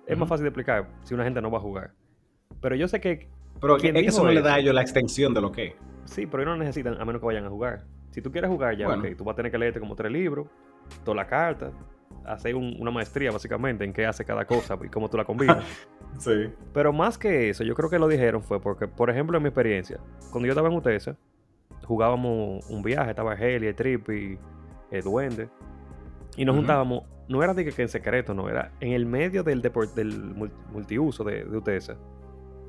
es 0.05 0.17
más 0.17 0.29
fácil 0.29 0.43
de 0.43 0.49
explicar 0.49 0.87
si 1.03 1.13
una 1.13 1.23
gente 1.23 1.41
no 1.41 1.51
va 1.51 1.57
a 1.57 1.61
jugar. 1.61 1.93
Pero 2.61 2.75
yo 2.75 2.87
sé 2.87 3.01
que 3.01 3.27
pero 3.59 3.77
es 3.77 3.81
que 3.81 3.89
eso 4.05 4.23
no 4.23 4.31
le 4.31 4.41
da 4.41 4.55
a 4.55 4.59
ellos 4.59 4.73
la 4.73 4.81
extensión 4.81 5.33
de 5.33 5.41
lo 5.41 5.51
que 5.51 5.65
es. 5.67 5.73
Sí, 6.05 6.25
pero 6.25 6.43
ellos 6.43 6.57
no 6.57 6.63
necesitan 6.63 6.99
a 6.99 7.05
menos 7.05 7.19
que 7.19 7.25
vayan 7.25 7.45
a 7.45 7.49
jugar. 7.49 7.83
Si 8.11 8.21
tú 8.21 8.31
quieres 8.31 8.49
jugar 8.49 8.77
ya, 8.77 8.87
ok, 8.89 9.17
tú 9.17 9.23
vas 9.23 9.33
a 9.33 9.35
tener 9.35 9.51
que 9.51 9.57
leerte 9.57 9.79
como 9.79 9.95
tres 9.95 10.11
libros, 10.11 10.47
toda 11.03 11.15
la 11.15 11.27
carta, 11.27 11.71
hacer 12.25 12.55
una 12.55 12.91
maestría 12.91 13.31
básicamente 13.31 13.83
en 13.83 13.93
qué 13.93 14.05
hace 14.05 14.23
cada 14.23 14.45
cosa 14.45 14.77
y 14.83 14.89
cómo 14.89 15.09
tú 15.09 15.17
la 15.17 15.25
combinas. 15.25 15.65
sí. 16.19 16.49
Pero 16.73 16.93
más 16.93 17.17
que 17.17 17.49
eso, 17.49 17.63
yo 17.63 17.75
creo 17.75 17.89
que 17.89 17.99
lo 17.99 18.07
dijeron 18.07 18.41
fue 18.41 18.61
porque, 18.61 18.87
por 18.87 19.09
ejemplo, 19.09 19.37
en 19.37 19.43
mi 19.43 19.49
experiencia, 19.49 19.99
cuando 20.31 20.47
yo 20.47 20.51
estaba 20.51 20.69
en 20.69 20.75
UTESA, 20.75 21.17
jugábamos 21.83 22.69
un 22.69 22.81
viaje, 22.81 23.09
estaba 23.09 23.35
Heli, 23.35 23.67
el 23.67 23.75
Trip 23.75 24.09
y 24.09 24.39
el 24.91 25.03
Duende. 25.03 25.49
Y 26.37 26.45
nos 26.45 26.55
juntábamos, 26.55 27.03
no 27.27 27.43
era 27.43 27.53
de 27.53 27.65
que, 27.65 27.81
en 27.81 27.89
secreto, 27.89 28.33
no, 28.33 28.49
era 28.49 28.71
en 28.79 28.93
el 28.93 29.05
medio 29.05 29.43
del, 29.43 29.61
del 29.61 30.35
multiuso 30.71 31.23
de, 31.23 31.45
de 31.45 31.57
UTESA 31.57 31.95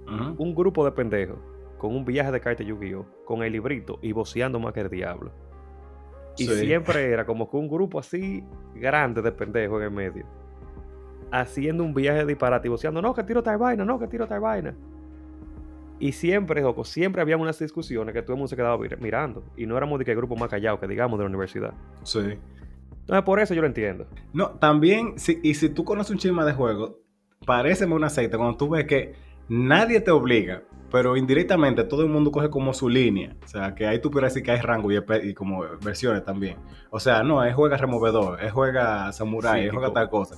un 0.07 0.55
grupo 0.55 0.85
de 0.85 0.93
pendejos 0.93 1.39
con 1.79 1.95
un 1.95 2.05
viaje 2.05 2.33
de 2.33 2.41
carta 2.41 2.63
Yu-Gi-Oh! 2.63 3.07
con 3.25 3.43
el 3.43 3.53
librito 3.53 3.99
y 4.03 4.13
voceando 4.13 4.59
más 4.59 4.73
que 4.73 4.81
el 4.81 4.91
diablo. 4.91 5.33
Y 6.39 6.47
siempre 6.47 7.05
era 7.13 7.25
como 7.25 7.51
que 7.51 7.57
un 7.57 7.69
grupo 7.69 7.99
así 7.99 8.45
grande 8.75 9.23
de 9.23 9.33
pendejos 9.33 9.79
en 9.81 9.85
el 9.85 9.91
medio. 9.91 10.27
Haciendo 11.31 11.83
un 11.85 11.93
viaje 11.93 12.21
de 12.21 12.27
disparate 12.27 12.69
y 12.69 12.71
voceando, 12.71 13.03
no, 13.03 13.15
que 13.15 13.25
tiro 13.25 13.43
tal 13.43 13.59
vaina, 13.59 13.85
no, 13.85 13.99
que 13.99 14.07
tiro 14.07 14.27
tal 14.27 14.41
vaina. 14.41 14.75
Y 15.99 16.13
siempre, 16.13 16.61
loco, 16.61 16.85
siempre 16.85 17.23
había 17.23 17.37
unas 17.37 17.59
discusiones 17.59 18.13
que 18.15 18.23
todo 18.23 18.35
el 18.35 18.39
mundo 18.39 18.49
se 18.49 18.57
quedaba 18.57 18.79
mirando. 19.01 19.45
Y 19.57 19.67
no 19.67 19.77
éramos 19.77 19.99
de 19.99 20.05
que 20.05 20.11
el 20.13 20.17
grupo 20.19 20.37
más 20.37 20.51
callado 20.51 20.79
que 20.79 20.87
digamos 20.87 21.19
de 21.19 21.25
la 21.25 21.29
universidad. 21.31 21.75
Sí. 22.03 22.39
Entonces, 23.01 23.25
por 23.25 23.41
eso 23.41 23.55
yo 23.55 23.63
lo 23.63 23.67
entiendo. 23.67 24.07
No, 24.33 24.51
también, 24.51 25.19
si, 25.19 25.41
y 25.43 25.55
si 25.55 25.71
tú 25.71 25.85
conoces 25.85 26.11
un 26.11 26.19
chisme 26.19 26.45
de 26.45 26.53
juego, 26.53 26.99
pareceme 27.47 27.95
un 27.95 28.05
aceite 28.05 28.37
cuando 28.37 28.57
tú 28.57 28.69
ves 28.69 28.85
que 28.85 29.15
nadie 29.49 30.01
te 30.01 30.11
obliga, 30.11 30.63
pero 30.91 31.17
indirectamente 31.17 31.85
todo 31.85 32.03
el 32.03 32.09
mundo 32.09 32.31
coge 32.31 32.51
como 32.51 32.73
su 32.73 32.89
línea. 32.89 33.37
O 33.45 33.49
sea, 33.49 33.75
que 33.75 33.87
ahí 33.87 34.01
tú 34.01 34.11
puedes 34.11 34.33
decir 34.33 34.43
que 34.43 34.53
hay 34.53 34.61
rango 34.61 34.91
y, 34.93 35.35
como 35.35 35.63
versiones 35.83 36.25
también. 36.25 36.57
O 36.91 37.01
sea, 37.01 37.23
no, 37.23 37.45
es 37.45 37.55
juega 37.55 37.77
removedor, 37.77 38.43
es 38.43 38.53
juega 38.53 39.13
samurai, 39.13 39.67
es 39.67 39.73
juega 39.73 39.93
tal 39.93 40.09
cosa. 40.09 40.37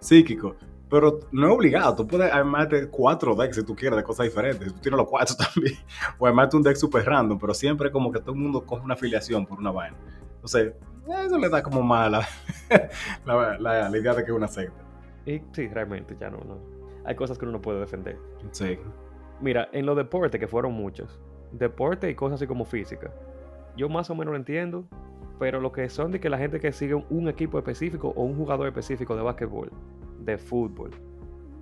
Psíquico. 0.00 0.56
Pero 0.88 1.18
no 1.32 1.48
es 1.48 1.52
obligado, 1.52 1.96
tú 1.96 2.06
puedes 2.06 2.32
armarte 2.32 2.88
cuatro 2.88 3.34
decks 3.34 3.56
si 3.56 3.64
tú 3.64 3.74
quieres 3.74 3.96
de 3.96 4.04
cosas 4.04 4.26
diferentes. 4.26 4.72
Tú 4.72 4.80
tienes 4.80 4.98
los 4.98 5.08
cuatro 5.08 5.34
también. 5.54 5.74
O 6.18 6.26
armarte 6.26 6.56
un 6.56 6.62
deck 6.62 6.76
super 6.76 7.04
random, 7.04 7.38
pero 7.38 7.54
siempre 7.54 7.90
como 7.90 8.12
que 8.12 8.20
todo 8.20 8.32
el 8.32 8.38
mundo 8.38 8.64
coge 8.64 8.84
una 8.84 8.94
afiliación 8.94 9.44
por 9.46 9.58
una 9.58 9.72
vaina. 9.72 9.96
Entonces, 10.36 10.74
eso 11.24 11.38
le 11.38 11.48
da 11.48 11.62
como 11.62 11.82
mala 11.82 12.26
la, 13.26 13.58
la, 13.58 13.98
idea 13.98 14.14
de 14.14 14.24
que 14.24 14.30
es 14.30 14.36
una 14.36 14.48
secta. 14.48 14.84
Y 15.24 15.42
sí, 15.52 15.66
realmente 15.66 16.16
ya 16.20 16.30
no, 16.30 16.38
no 16.38 16.75
hay 17.06 17.14
cosas 17.14 17.38
que 17.38 17.44
uno 17.44 17.52
no 17.52 17.62
puede 17.62 17.80
defender. 17.80 18.18
Sí. 18.50 18.78
Mira, 19.40 19.68
en 19.72 19.86
los 19.86 19.96
deportes, 19.96 20.40
que 20.40 20.48
fueron 20.48 20.72
muchos, 20.72 21.20
deporte 21.52 22.10
y 22.10 22.14
cosas 22.14 22.36
así 22.36 22.46
como 22.46 22.64
física, 22.64 23.12
yo 23.76 23.88
más 23.88 24.10
o 24.10 24.14
menos 24.14 24.32
lo 24.32 24.36
entiendo, 24.36 24.84
pero 25.38 25.60
lo 25.60 25.72
que 25.72 25.88
son 25.88 26.10
de 26.10 26.20
que 26.20 26.28
la 26.28 26.38
gente 26.38 26.60
que 26.60 26.72
sigue 26.72 26.94
un 26.94 27.28
equipo 27.28 27.58
específico 27.58 28.12
o 28.16 28.22
un 28.24 28.36
jugador 28.36 28.66
específico 28.66 29.14
de 29.14 29.22
básquetbol, 29.22 29.70
de 30.20 30.38
fútbol, 30.38 30.90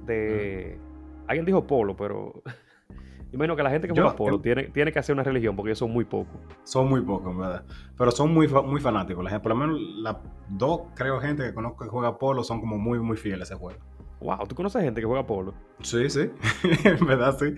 de 0.07 0.79
Alguien 1.27 1.47
dijo 1.47 1.67
polo, 1.67 1.97
pero 1.97 2.43
imagino 3.33 3.57
que 3.57 3.63
la 3.63 3.71
gente 3.71 3.89
que 3.89 3.95
juega 3.95 4.15
polo 4.15 4.41
tiene, 4.41 4.65
tiene 4.65 4.93
que 4.93 4.99
hacer 4.99 5.15
una 5.15 5.23
religión 5.23 5.57
porque 5.57 5.75
son 5.75 5.91
muy 5.91 6.05
pocos. 6.05 6.37
Son 6.65 6.89
muy 6.89 7.01
pocos, 7.01 7.37
¿verdad? 7.37 7.65
Pero 7.97 8.11
son 8.11 8.33
muy, 8.33 8.47
muy 8.47 8.81
fanáticos. 8.81 9.25
Por 9.41 9.49
lo 9.49 9.57
menos 9.57 9.81
las 9.81 10.17
dos, 10.49 10.83
creo, 10.95 11.21
gente 11.21 11.45
que 11.45 11.55
conozco 11.55 11.85
que 11.85 11.91
juega 11.91 12.19
polo 12.19 12.45
son 12.45 12.61
como 12.61 12.79
muy, 12.79 13.01
muy 13.01 13.17
fieles 13.17 13.51
a 13.51 13.55
ese 13.55 13.61
juego. 13.61 13.81
Wow, 14.21 14.47
¿tú 14.49 14.55
conoces 14.55 14.83
gente 14.83 15.01
que 15.01 15.07
juega 15.07 15.27
polo? 15.27 15.55
Sí, 15.83 16.09
sí. 16.09 16.31
en 16.85 17.07
verdad, 17.07 17.37
sí. 17.39 17.55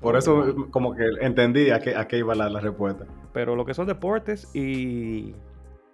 Por 0.00 0.16
eso 0.16 0.68
como 0.70 0.94
que 0.94 1.04
entendí 1.20 1.70
a 1.70 1.80
qué, 1.80 1.96
a 1.96 2.06
qué 2.06 2.18
iba 2.18 2.34
la, 2.34 2.48
la, 2.48 2.60
respuesta. 2.60 3.04
Pero 3.32 3.56
lo 3.56 3.64
que 3.64 3.74
son 3.74 3.86
deportes 3.86 4.54
y... 4.54 5.34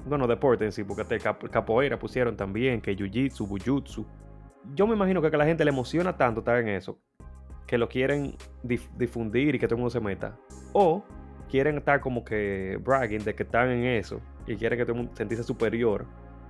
Bueno, 0.07 0.27
deportes 0.27 0.67
en 0.67 0.73
sí, 0.73 0.85
porque 0.85 1.05
te 1.05 1.19
capoeira 1.19 1.99
pusieron 1.99 2.37
también, 2.37 2.83
que 2.83 2.95
jiu-jitsu, 2.95 3.49
bujutsu. 3.49 4.05
Yo 4.75 4.87
me 4.87 4.95
imagino 4.95 5.23
que 5.23 5.29
a 5.29 5.37
la 5.37 5.47
gente 5.47 5.65
le 5.65 5.71
emociona 5.71 6.15
tanto 6.17 6.41
estar 6.41 6.59
en 6.59 6.69
eso, 6.69 6.99
que 7.67 7.79
lo 7.79 7.89
quieren 7.89 8.37
difundir 8.63 9.55
y 9.55 9.59
que 9.59 9.67
todo 9.67 9.77
el 9.77 9.81
mundo 9.81 9.91
se 9.91 10.01
meta. 10.01 10.37
O 10.75 11.03
quieren 11.49 11.79
estar 11.79 12.01
como 12.01 12.25
que 12.25 12.79
bragging 12.83 13.25
de 13.25 13.35
que 13.35 13.45
están 13.45 13.71
en 13.71 13.85
eso 13.85 14.21
y 14.47 14.57
quieren 14.57 14.79
que 14.79 14.85
todo 14.85 14.93
el 14.93 14.99
mundo 14.99 15.13
sentirse 15.17 15.45
superior 15.45 16.05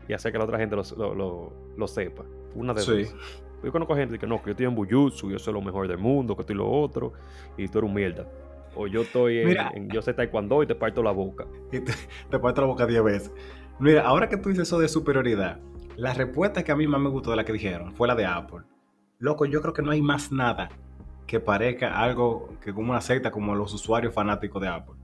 y 0.09 0.13
hacer 0.13 0.33
que 0.33 0.39
la 0.39 0.45
otra 0.45 0.59
gente 0.59 0.77
lo, 0.77 1.15
lo, 1.15 1.53
lo, 1.77 1.87
sepa. 1.87 2.25
Una 2.55 2.75
de 2.75 2.83
sí. 2.83 3.15
Yo 3.65 3.73
conozco 3.73 3.97
gente 3.97 4.19
que 4.19 4.27
no, 4.27 4.39
que 4.39 4.47
yo 4.47 4.51
estoy 4.51 4.67
en 4.67 4.75
Bujutsu, 4.75 5.31
yo 5.31 5.39
soy 5.39 5.55
lo 5.55 5.63
mejor 5.63 5.89
del 5.89 5.97
mundo, 5.97 6.37
que 6.37 6.43
estoy 6.43 6.55
lo 6.55 6.71
otro, 6.71 7.15
y 7.57 7.67
tú 7.67 7.79
eres 7.79 7.89
un 7.89 7.95
mierda. 7.95 8.27
O 8.77 8.87
yo 8.87 9.03
estoy 9.03 9.39
en, 9.39 9.89
yo 9.89 10.03
sé 10.03 10.13
taekwondo 10.13 10.63
y 10.63 10.67
te 10.67 10.75
parto 10.75 11.03
la 11.03 11.13
boca. 11.13 11.47
Y 11.73 11.81
te, 11.81 12.39
parto 12.39 12.61
la 12.61 12.67
boca 12.67 12.87
10 12.87 13.03
veces. 13.05 13.33
Mira, 13.79 14.03
ahora 14.03 14.29
que 14.29 14.37
tú 14.37 14.51
dices 14.51 14.69
eso 14.69 14.79
de 14.79 14.89
superioridad, 14.89 15.61
la 15.97 16.13
respuesta 16.13 16.63
que 16.63 16.73
a 16.73 16.77
mí 16.77 16.87
más 16.87 17.01
me 17.01 17.09
gustó 17.09 17.31
de 17.31 17.37
la 17.37 17.45
que 17.45 17.53
dijeron 17.53 17.95
fue 17.95 18.07
la 18.07 18.15
de 18.15 18.27
Apple. 18.27 18.65
Loco, 19.19 19.47
yo 19.47 19.63
creo 19.63 19.73
que 19.73 19.83
no 19.83 19.93
hay 19.93 20.03
más 20.03 20.31
nada 20.31 20.69
que 21.27 21.41
parezca 21.41 21.99
algo 21.99 22.51
que 22.61 22.75
como 22.75 22.91
una 22.91 23.01
secta 23.01 23.31
como 23.31 23.55
los 23.55 23.73
usuarios 23.73 24.13
fanáticos 24.13 24.61
de 24.61 24.69
Apple. 24.69 24.95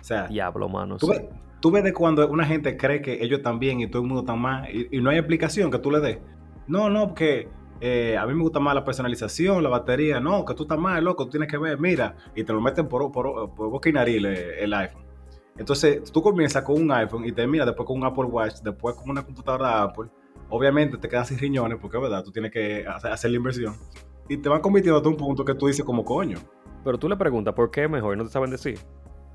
O 0.00 0.04
sea, 0.04 0.26
diablo, 0.26 0.68
mano. 0.68 0.96
Tú, 0.96 1.08
ves, 1.08 1.22
tú 1.60 1.70
ves 1.70 1.84
de 1.84 1.92
cuando 1.92 2.28
una 2.28 2.44
gente 2.44 2.76
cree 2.76 3.02
que 3.02 3.22
ellos 3.22 3.42
también 3.42 3.80
y 3.80 3.86
todo 3.86 4.02
el 4.02 4.08
mundo 4.08 4.22
está 4.22 4.34
más 4.34 4.68
y, 4.68 4.88
y 4.90 5.00
no 5.00 5.10
hay 5.10 5.18
explicación 5.18 5.70
que 5.70 5.78
tú 5.78 5.90
le 5.92 6.00
des. 6.00 6.18
No, 6.66 6.88
no, 6.88 7.08
porque 7.08 7.48
eh, 7.80 8.16
a 8.18 8.26
mí 8.26 8.34
me 8.34 8.42
gusta 8.42 8.60
más 8.60 8.74
la 8.74 8.84
personalización, 8.84 9.62
la 9.62 9.70
batería. 9.70 10.20
No, 10.20 10.44
que 10.44 10.54
tú 10.54 10.64
estás 10.64 10.78
mal, 10.78 11.02
loco, 11.02 11.24
tú 11.24 11.30
tienes 11.30 11.48
que 11.48 11.56
ver, 11.56 11.78
mira, 11.78 12.14
y 12.34 12.44
te 12.44 12.52
lo 12.52 12.60
meten 12.60 12.88
por, 12.88 13.10
por, 13.10 13.54
por 13.54 13.70
boca 13.70 13.88
y 13.88 13.92
nariz 13.92 14.22
el, 14.58 14.74
iPhone. 14.74 15.02
Entonces, 15.56 16.10
tú 16.12 16.22
comienzas 16.22 16.62
con 16.62 16.80
un 16.80 16.92
iPhone 16.92 17.24
y 17.24 17.32
terminas 17.32 17.66
después 17.66 17.86
con 17.86 17.96
un 17.98 18.04
Apple 18.04 18.24
Watch, 18.24 18.60
después 18.62 18.94
con 18.94 19.10
una 19.10 19.22
computadora 19.24 19.68
de 19.68 19.82
Apple. 19.82 20.10
Obviamente 20.48 20.98
te 20.98 21.08
quedas 21.08 21.28
sin 21.28 21.38
riñones 21.38 21.78
porque, 21.80 21.96
es 21.96 22.02
verdad, 22.02 22.24
tú 22.24 22.32
tienes 22.32 22.50
que 22.50 22.84
hacer, 22.86 23.30
la 23.30 23.36
inversión. 23.36 23.74
Y 24.28 24.36
te 24.36 24.48
van 24.48 24.60
convirtiendo 24.60 25.00
a 25.00 25.08
un 25.08 25.16
punto 25.16 25.44
que 25.44 25.54
tú 25.54 25.66
dices 25.66 25.84
como 25.84 26.04
coño. 26.04 26.38
Pero 26.84 26.98
tú 26.98 27.08
le 27.08 27.16
preguntas, 27.16 27.54
¿por 27.54 27.70
qué 27.70 27.88
mejor? 27.88 28.16
No 28.16 28.24
te 28.24 28.30
saben 28.30 28.50
decir. 28.50 28.78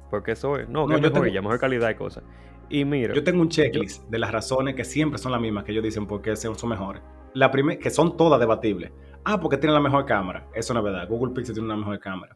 Porque 0.10 0.32
eso 0.32 0.58
es. 0.58 0.70
No, 0.70 0.88
que 0.88 0.96
mejor, 0.96 1.12
tengo, 1.12 1.42
mejor 1.42 1.60
calidad 1.60 1.90
y 1.90 1.96
cosas. 1.96 2.24
Y 2.70 2.86
mira. 2.86 3.14
Yo 3.14 3.24
tengo 3.24 3.42
un 3.42 3.50
checklist 3.50 4.10
de 4.10 4.20
las 4.20 4.32
razones 4.32 4.76
que 4.76 4.84
siempre 4.84 5.20
son 5.20 5.32
las 5.32 5.42
mismas 5.42 5.64
que 5.64 5.72
ellos 5.72 5.84
dicen 5.84 6.06
por 6.08 6.22
qué 6.22 6.36
son 6.36 6.56
mejores 6.70 7.02
la 7.36 7.52
que 7.52 7.90
son 7.90 8.18
todas 8.18 8.40
debatibles. 8.40 8.92
Ah, 9.24 9.40
porque 9.40 9.58
tiene 9.58 9.74
la 9.74 9.82
mejor 9.82 10.06
cámara. 10.06 10.48
Eso 10.54 10.74
no 10.74 10.80
es 10.80 10.86
verdad. 10.86 11.08
Google 11.08 11.34
Pixel 11.34 11.54
tiene 11.54 11.68
una 11.68 11.78
mejor 11.78 12.00
cámara. 12.00 12.36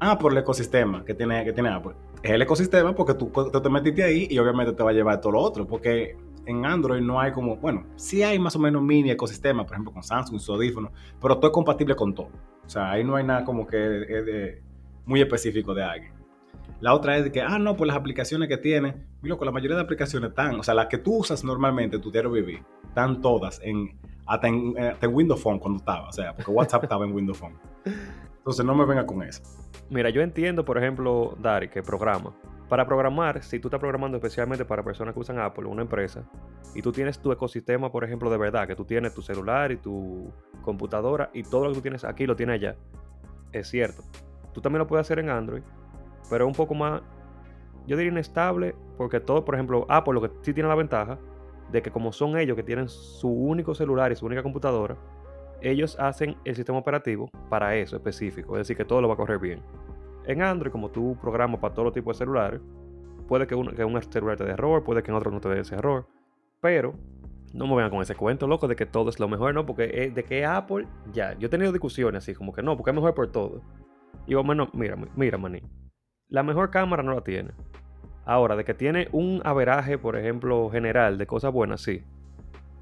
Ah, 0.00 0.18
por 0.18 0.32
el 0.32 0.38
ecosistema 0.38 1.04
que 1.04 1.14
tiene, 1.14 1.44
que 1.44 1.52
tiene 1.52 1.68
Apple. 1.68 1.92
Es 2.22 2.30
el 2.30 2.42
ecosistema 2.42 2.94
porque 2.94 3.14
tú 3.14 3.30
te, 3.30 3.68
metiste 3.68 4.02
ahí 4.02 4.26
y 4.30 4.38
obviamente 4.38 4.72
te 4.72 4.82
va 4.82 4.90
a 4.90 4.92
llevar 4.92 5.20
todo 5.20 5.32
lo 5.32 5.40
otro. 5.40 5.66
Porque 5.66 6.16
en 6.46 6.64
Android 6.64 7.02
no 7.02 7.20
hay 7.20 7.32
como, 7.32 7.56
bueno, 7.56 7.86
sí 7.96 8.22
hay 8.22 8.38
más 8.38 8.56
o 8.56 8.58
menos 8.58 8.82
mini 8.82 9.10
ecosistema, 9.10 9.64
por 9.64 9.74
ejemplo, 9.74 9.92
con 9.92 10.02
Samsung, 10.02 10.40
su 10.40 10.54
audífono, 10.54 10.92
pero 11.20 11.36
todo 11.36 11.48
es 11.48 11.52
compatible 11.52 11.94
con 11.94 12.14
todo. 12.14 12.30
O 12.64 12.68
sea, 12.68 12.92
ahí 12.92 13.04
no 13.04 13.16
hay 13.16 13.24
nada 13.24 13.44
como 13.44 13.66
que 13.66 14.02
es 14.02 14.62
muy 15.04 15.20
específico 15.20 15.74
de 15.74 15.84
alguien. 15.84 16.17
La 16.80 16.94
otra 16.94 17.16
es 17.16 17.24
de 17.24 17.32
que, 17.32 17.42
ah, 17.42 17.58
no, 17.58 17.76
pues 17.76 17.88
las 17.88 17.96
aplicaciones 17.96 18.48
que 18.48 18.56
tiene, 18.56 18.94
mira, 19.20 19.36
con 19.36 19.46
la 19.46 19.52
mayoría 19.52 19.76
de 19.76 19.82
aplicaciones 19.82 20.30
están, 20.30 20.60
o 20.60 20.62
sea, 20.62 20.74
las 20.74 20.86
que 20.86 20.98
tú 20.98 21.16
usas 21.16 21.42
normalmente 21.42 21.96
en 21.96 22.02
tu 22.02 22.10
diario 22.10 22.30
vivir, 22.30 22.62
están 22.86 23.20
todas 23.20 23.60
en 23.64 23.98
hasta 24.28 24.46
en, 24.46 24.74
eh, 24.76 24.94
en, 25.00 25.14
Windows 25.14 25.42
Phone 25.42 25.58
cuando 25.58 25.78
estaba, 25.78 26.08
o 26.08 26.12
sea, 26.12 26.34
porque 26.34 26.50
WhatsApp 26.50 26.84
estaba 26.84 27.04
en 27.04 27.12
Windows 27.12 27.38
Phone. 27.38 27.54
Entonces 28.36 28.64
no 28.64 28.74
me 28.74 28.84
venga 28.84 29.06
con 29.06 29.22
eso. 29.22 29.42
Mira, 29.90 30.10
yo 30.10 30.20
entiendo, 30.20 30.64
por 30.64 30.78
ejemplo, 30.78 31.36
Dari, 31.40 31.68
que 31.68 31.82
programa. 31.82 32.34
Para 32.68 32.86
programar, 32.86 33.42
si 33.42 33.58
tú 33.58 33.68
estás 33.68 33.80
programando 33.80 34.18
especialmente 34.18 34.66
para 34.66 34.82
personas 34.82 35.14
que 35.14 35.20
usan 35.20 35.38
Apple, 35.38 35.64
una 35.64 35.80
empresa, 35.80 36.22
y 36.74 36.82
tú 36.82 36.92
tienes 36.92 37.18
tu 37.18 37.32
ecosistema, 37.32 37.90
por 37.90 38.04
ejemplo, 38.04 38.30
de 38.30 38.36
verdad, 38.36 38.66
que 38.68 38.76
tú 38.76 38.84
tienes 38.84 39.14
tu 39.14 39.22
celular 39.22 39.72
y 39.72 39.78
tu 39.78 40.30
computadora 40.60 41.30
y 41.32 41.42
todo 41.42 41.64
lo 41.64 41.70
que 41.70 41.76
tú 41.76 41.80
tienes 41.80 42.04
aquí 42.04 42.26
lo 42.26 42.36
tienes 42.36 42.56
allá. 42.56 42.76
Es 43.52 43.68
cierto. 43.68 44.02
Tú 44.52 44.60
también 44.60 44.80
lo 44.80 44.86
puedes 44.86 45.06
hacer 45.06 45.18
en 45.20 45.30
Android, 45.30 45.62
pero 46.30 46.44
es 46.44 46.48
un 46.48 46.54
poco 46.54 46.74
más, 46.74 47.02
yo 47.86 47.96
diría 47.96 48.12
inestable, 48.12 48.74
porque 48.96 49.20
todo, 49.20 49.44
por 49.44 49.54
ejemplo, 49.54 49.86
Apple 49.88 50.14
lo 50.14 50.22
que 50.22 50.30
sí 50.42 50.52
tiene 50.52 50.68
la 50.68 50.74
ventaja 50.74 51.18
de 51.70 51.82
que 51.82 51.90
como 51.90 52.12
son 52.12 52.38
ellos 52.38 52.56
que 52.56 52.62
tienen 52.62 52.88
su 52.88 53.28
único 53.28 53.74
celular 53.74 54.12
y 54.12 54.16
su 54.16 54.26
única 54.26 54.42
computadora, 54.42 54.96
ellos 55.60 55.98
hacen 55.98 56.36
el 56.44 56.54
sistema 56.54 56.78
operativo 56.78 57.30
para 57.48 57.74
eso 57.76 57.96
específico, 57.96 58.54
es 58.54 58.60
decir, 58.60 58.76
que 58.76 58.84
todo 58.84 59.00
lo 59.00 59.08
va 59.08 59.14
a 59.14 59.16
correr 59.16 59.38
bien. 59.38 59.60
En 60.24 60.42
Android, 60.42 60.70
como 60.70 60.90
tú 60.90 61.16
programas 61.20 61.60
para 61.60 61.74
todos 61.74 61.86
los 61.86 61.94
tipos 61.94 62.16
de 62.16 62.24
celulares, 62.24 62.60
puede 63.26 63.46
que, 63.46 63.54
un, 63.54 63.68
que 63.74 63.84
un 63.84 64.00
celular 64.02 64.36
te 64.36 64.44
dé 64.44 64.52
error, 64.52 64.84
puede 64.84 65.02
que 65.02 65.10
en 65.10 65.16
otro 65.16 65.30
no 65.30 65.40
te 65.40 65.48
dé 65.48 65.60
ese 65.60 65.74
error, 65.74 66.06
pero 66.60 66.94
no 67.52 67.66
me 67.66 67.76
vengan 67.76 67.90
con 67.90 68.02
ese 68.02 68.14
cuento, 68.14 68.46
loco, 68.46 68.68
de 68.68 68.76
que 68.76 68.86
todo 68.86 69.10
es 69.10 69.18
lo 69.20 69.28
mejor, 69.28 69.54
no, 69.54 69.66
porque 69.66 70.10
de 70.14 70.24
que 70.24 70.44
Apple, 70.44 70.86
ya, 71.12 71.36
yo 71.38 71.46
he 71.46 71.50
tenido 71.50 71.72
discusiones 71.72 72.24
así, 72.24 72.34
como 72.34 72.52
que 72.52 72.62
no, 72.62 72.76
porque 72.76 72.90
es 72.90 72.94
mejor 72.94 73.14
por 73.14 73.30
todo. 73.30 73.62
Y 74.26 74.32
yo, 74.32 74.42
bueno, 74.42 74.68
mira, 74.72 74.96
mira, 75.16 75.38
maní, 75.38 75.62
la 76.28 76.42
mejor 76.42 76.70
cámara 76.70 77.02
no 77.02 77.14
la 77.14 77.22
tiene. 77.22 77.50
Ahora, 78.24 78.56
de 78.56 78.64
que 78.64 78.74
tiene 78.74 79.08
un 79.12 79.40
averaje, 79.44 79.96
por 79.96 80.16
ejemplo, 80.16 80.68
general 80.70 81.16
de 81.16 81.26
cosas 81.26 81.52
buenas, 81.52 81.80
sí. 81.80 82.02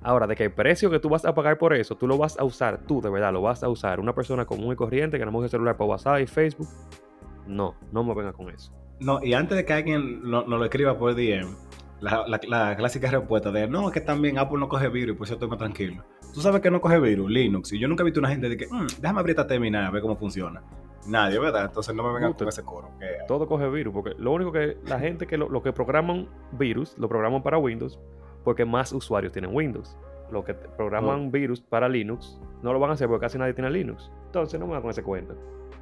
Ahora, 0.02 0.26
de 0.26 0.34
que 0.34 0.44
el 0.44 0.52
precio 0.52 0.90
que 0.90 0.98
tú 0.98 1.08
vas 1.08 1.24
a 1.24 1.34
pagar 1.34 1.58
por 1.58 1.72
eso, 1.72 1.96
tú 1.96 2.06
lo 2.06 2.18
vas 2.18 2.38
a 2.38 2.44
usar, 2.44 2.78
tú 2.86 3.00
de 3.00 3.10
verdad 3.10 3.32
lo 3.32 3.42
vas 3.42 3.62
a 3.62 3.68
usar. 3.68 4.00
Una 4.00 4.14
persona 4.14 4.44
común 4.44 4.72
y 4.72 4.76
corriente 4.76 5.18
que 5.18 5.26
no 5.26 5.42
el 5.42 5.48
celular 5.50 5.76
para 5.76 5.90
WhatsApp 5.90 6.20
y 6.20 6.26
Facebook, 6.26 6.68
no, 7.46 7.76
no 7.92 8.04
me 8.04 8.14
venga 8.14 8.32
con 8.32 8.50
eso. 8.50 8.72
No, 8.98 9.22
y 9.22 9.34
antes 9.34 9.56
de 9.56 9.64
que 9.64 9.72
alguien 9.72 10.22
nos 10.22 10.48
lo 10.48 10.64
escriba 10.64 10.98
por 10.98 11.14
DM, 11.14 11.54
la, 12.00 12.76
clásica 12.76 13.10
respuesta 13.10 13.50
de 13.50 13.66
no, 13.68 13.90
que 13.90 14.00
también 14.00 14.38
Apple 14.38 14.58
no 14.58 14.68
coge 14.68 14.88
virus 14.88 15.14
y 15.14 15.18
por 15.18 15.26
eso 15.26 15.34
estoy 15.34 15.48
más 15.48 15.58
tranquilo. 15.58 16.04
Tú 16.34 16.40
sabes 16.40 16.60
que 16.60 16.70
no 16.70 16.80
coge 16.80 16.98
virus, 17.00 17.30
Linux. 17.30 17.72
Y 17.72 17.78
yo 17.78 17.88
nunca 17.88 18.02
he 18.02 18.04
visto 18.04 18.20
una 18.20 18.28
gente 18.28 18.48
de 18.48 18.56
que, 18.56 18.66
mm, 18.66 18.86
déjame 19.00 19.20
abrir 19.20 19.30
esta 19.32 19.46
terminal 19.46 19.86
a 19.86 19.90
ver 19.90 20.02
cómo 20.02 20.16
funciona. 20.16 20.62
Nadie, 21.08 21.38
¿verdad? 21.38 21.66
Entonces 21.66 21.94
no 21.94 22.02
me 22.02 22.12
vengan 22.12 22.32
con 22.32 22.48
ese 22.48 22.62
coro. 22.64 22.90
Todo 23.28 23.46
coge 23.46 23.68
virus, 23.68 23.94
porque 23.94 24.14
lo 24.18 24.32
único 24.32 24.52
que 24.52 24.76
la 24.86 24.98
gente 24.98 25.26
que 25.26 25.38
lo, 25.38 25.62
que 25.62 25.72
programan 25.72 26.28
virus, 26.52 26.96
lo 26.98 27.08
programan 27.08 27.42
para 27.42 27.58
Windows, 27.58 27.98
porque 28.44 28.64
más 28.64 28.92
usuarios 28.92 29.32
tienen 29.32 29.54
Windows. 29.54 29.96
Los 30.30 30.44
que 30.44 30.54
programan 30.54 31.30
virus 31.30 31.60
para 31.60 31.88
Linux, 31.88 32.40
no 32.62 32.72
lo 32.72 32.80
van 32.80 32.90
a 32.90 32.92
hacer 32.94 33.06
porque 33.06 33.26
casi 33.26 33.38
nadie 33.38 33.54
tiene 33.54 33.70
Linux. 33.70 34.10
Entonces 34.26 34.58
no 34.58 34.66
me 34.66 34.72
van 34.72 34.82
con 34.82 34.90
ese 34.90 35.02
cuento. 35.02 35.36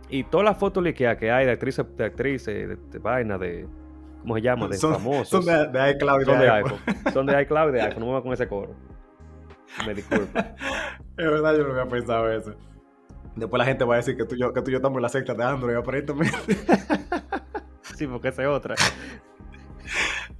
Y 0.09 0.25
todas 0.25 0.45
las 0.45 0.59
fotos 0.59 0.85
que 0.95 1.09
hay 1.09 1.47
de 1.47 1.53
actrices, 1.53 1.85
de 1.97 2.05
actrices, 2.05 2.79
de, 2.91 2.99
vaina, 2.99 3.39
de. 3.39 3.67
¿Cómo 4.25 4.37
se 4.37 4.41
llama? 4.41 4.69
De 4.69 4.79
famosos. 4.79 5.29
Son 5.29 5.45
de, 5.45 5.91
iCloud 5.91 6.23
y 6.23 6.25
de, 6.25 6.37
de 6.39 6.51
iPhone. 6.51 6.79
Son 7.13 7.27
de 7.27 7.43
iCloud 7.43 7.69
y 7.69 7.73
de 7.73 7.83
iPhone. 7.83 8.01
No 8.01 8.07
me 8.07 8.13
van 8.13 8.23
con 8.23 8.33
ese 8.33 8.49
coro. 8.49 8.75
Me 9.87 9.93
disculpo. 9.93 10.39
es 10.39 11.17
verdad, 11.17 11.55
yo 11.55 11.65
no 11.65 11.73
había 11.73 11.87
pensado 11.87 12.33
eso. 12.33 12.55
Después 13.37 13.59
la 13.59 13.67
gente 13.67 13.85
va 13.85 13.95
a 13.95 13.97
decir 13.99 14.17
que 14.17 14.25
tú 14.25 14.35
y 14.35 14.39
yo, 14.39 14.51
que 14.55 14.63
tú 14.63 14.71
y 14.71 14.73
yo 14.73 14.79
estamos 14.79 14.97
en 14.97 15.03
la 15.03 15.09
secta 15.11 15.35
de 15.35 15.45
Android, 15.45 15.77
aparentemente. 15.77 16.57
sí, 17.97 18.07
porque 18.07 18.29
esa 18.29 18.43
es 18.43 18.49
otra. 18.49 18.77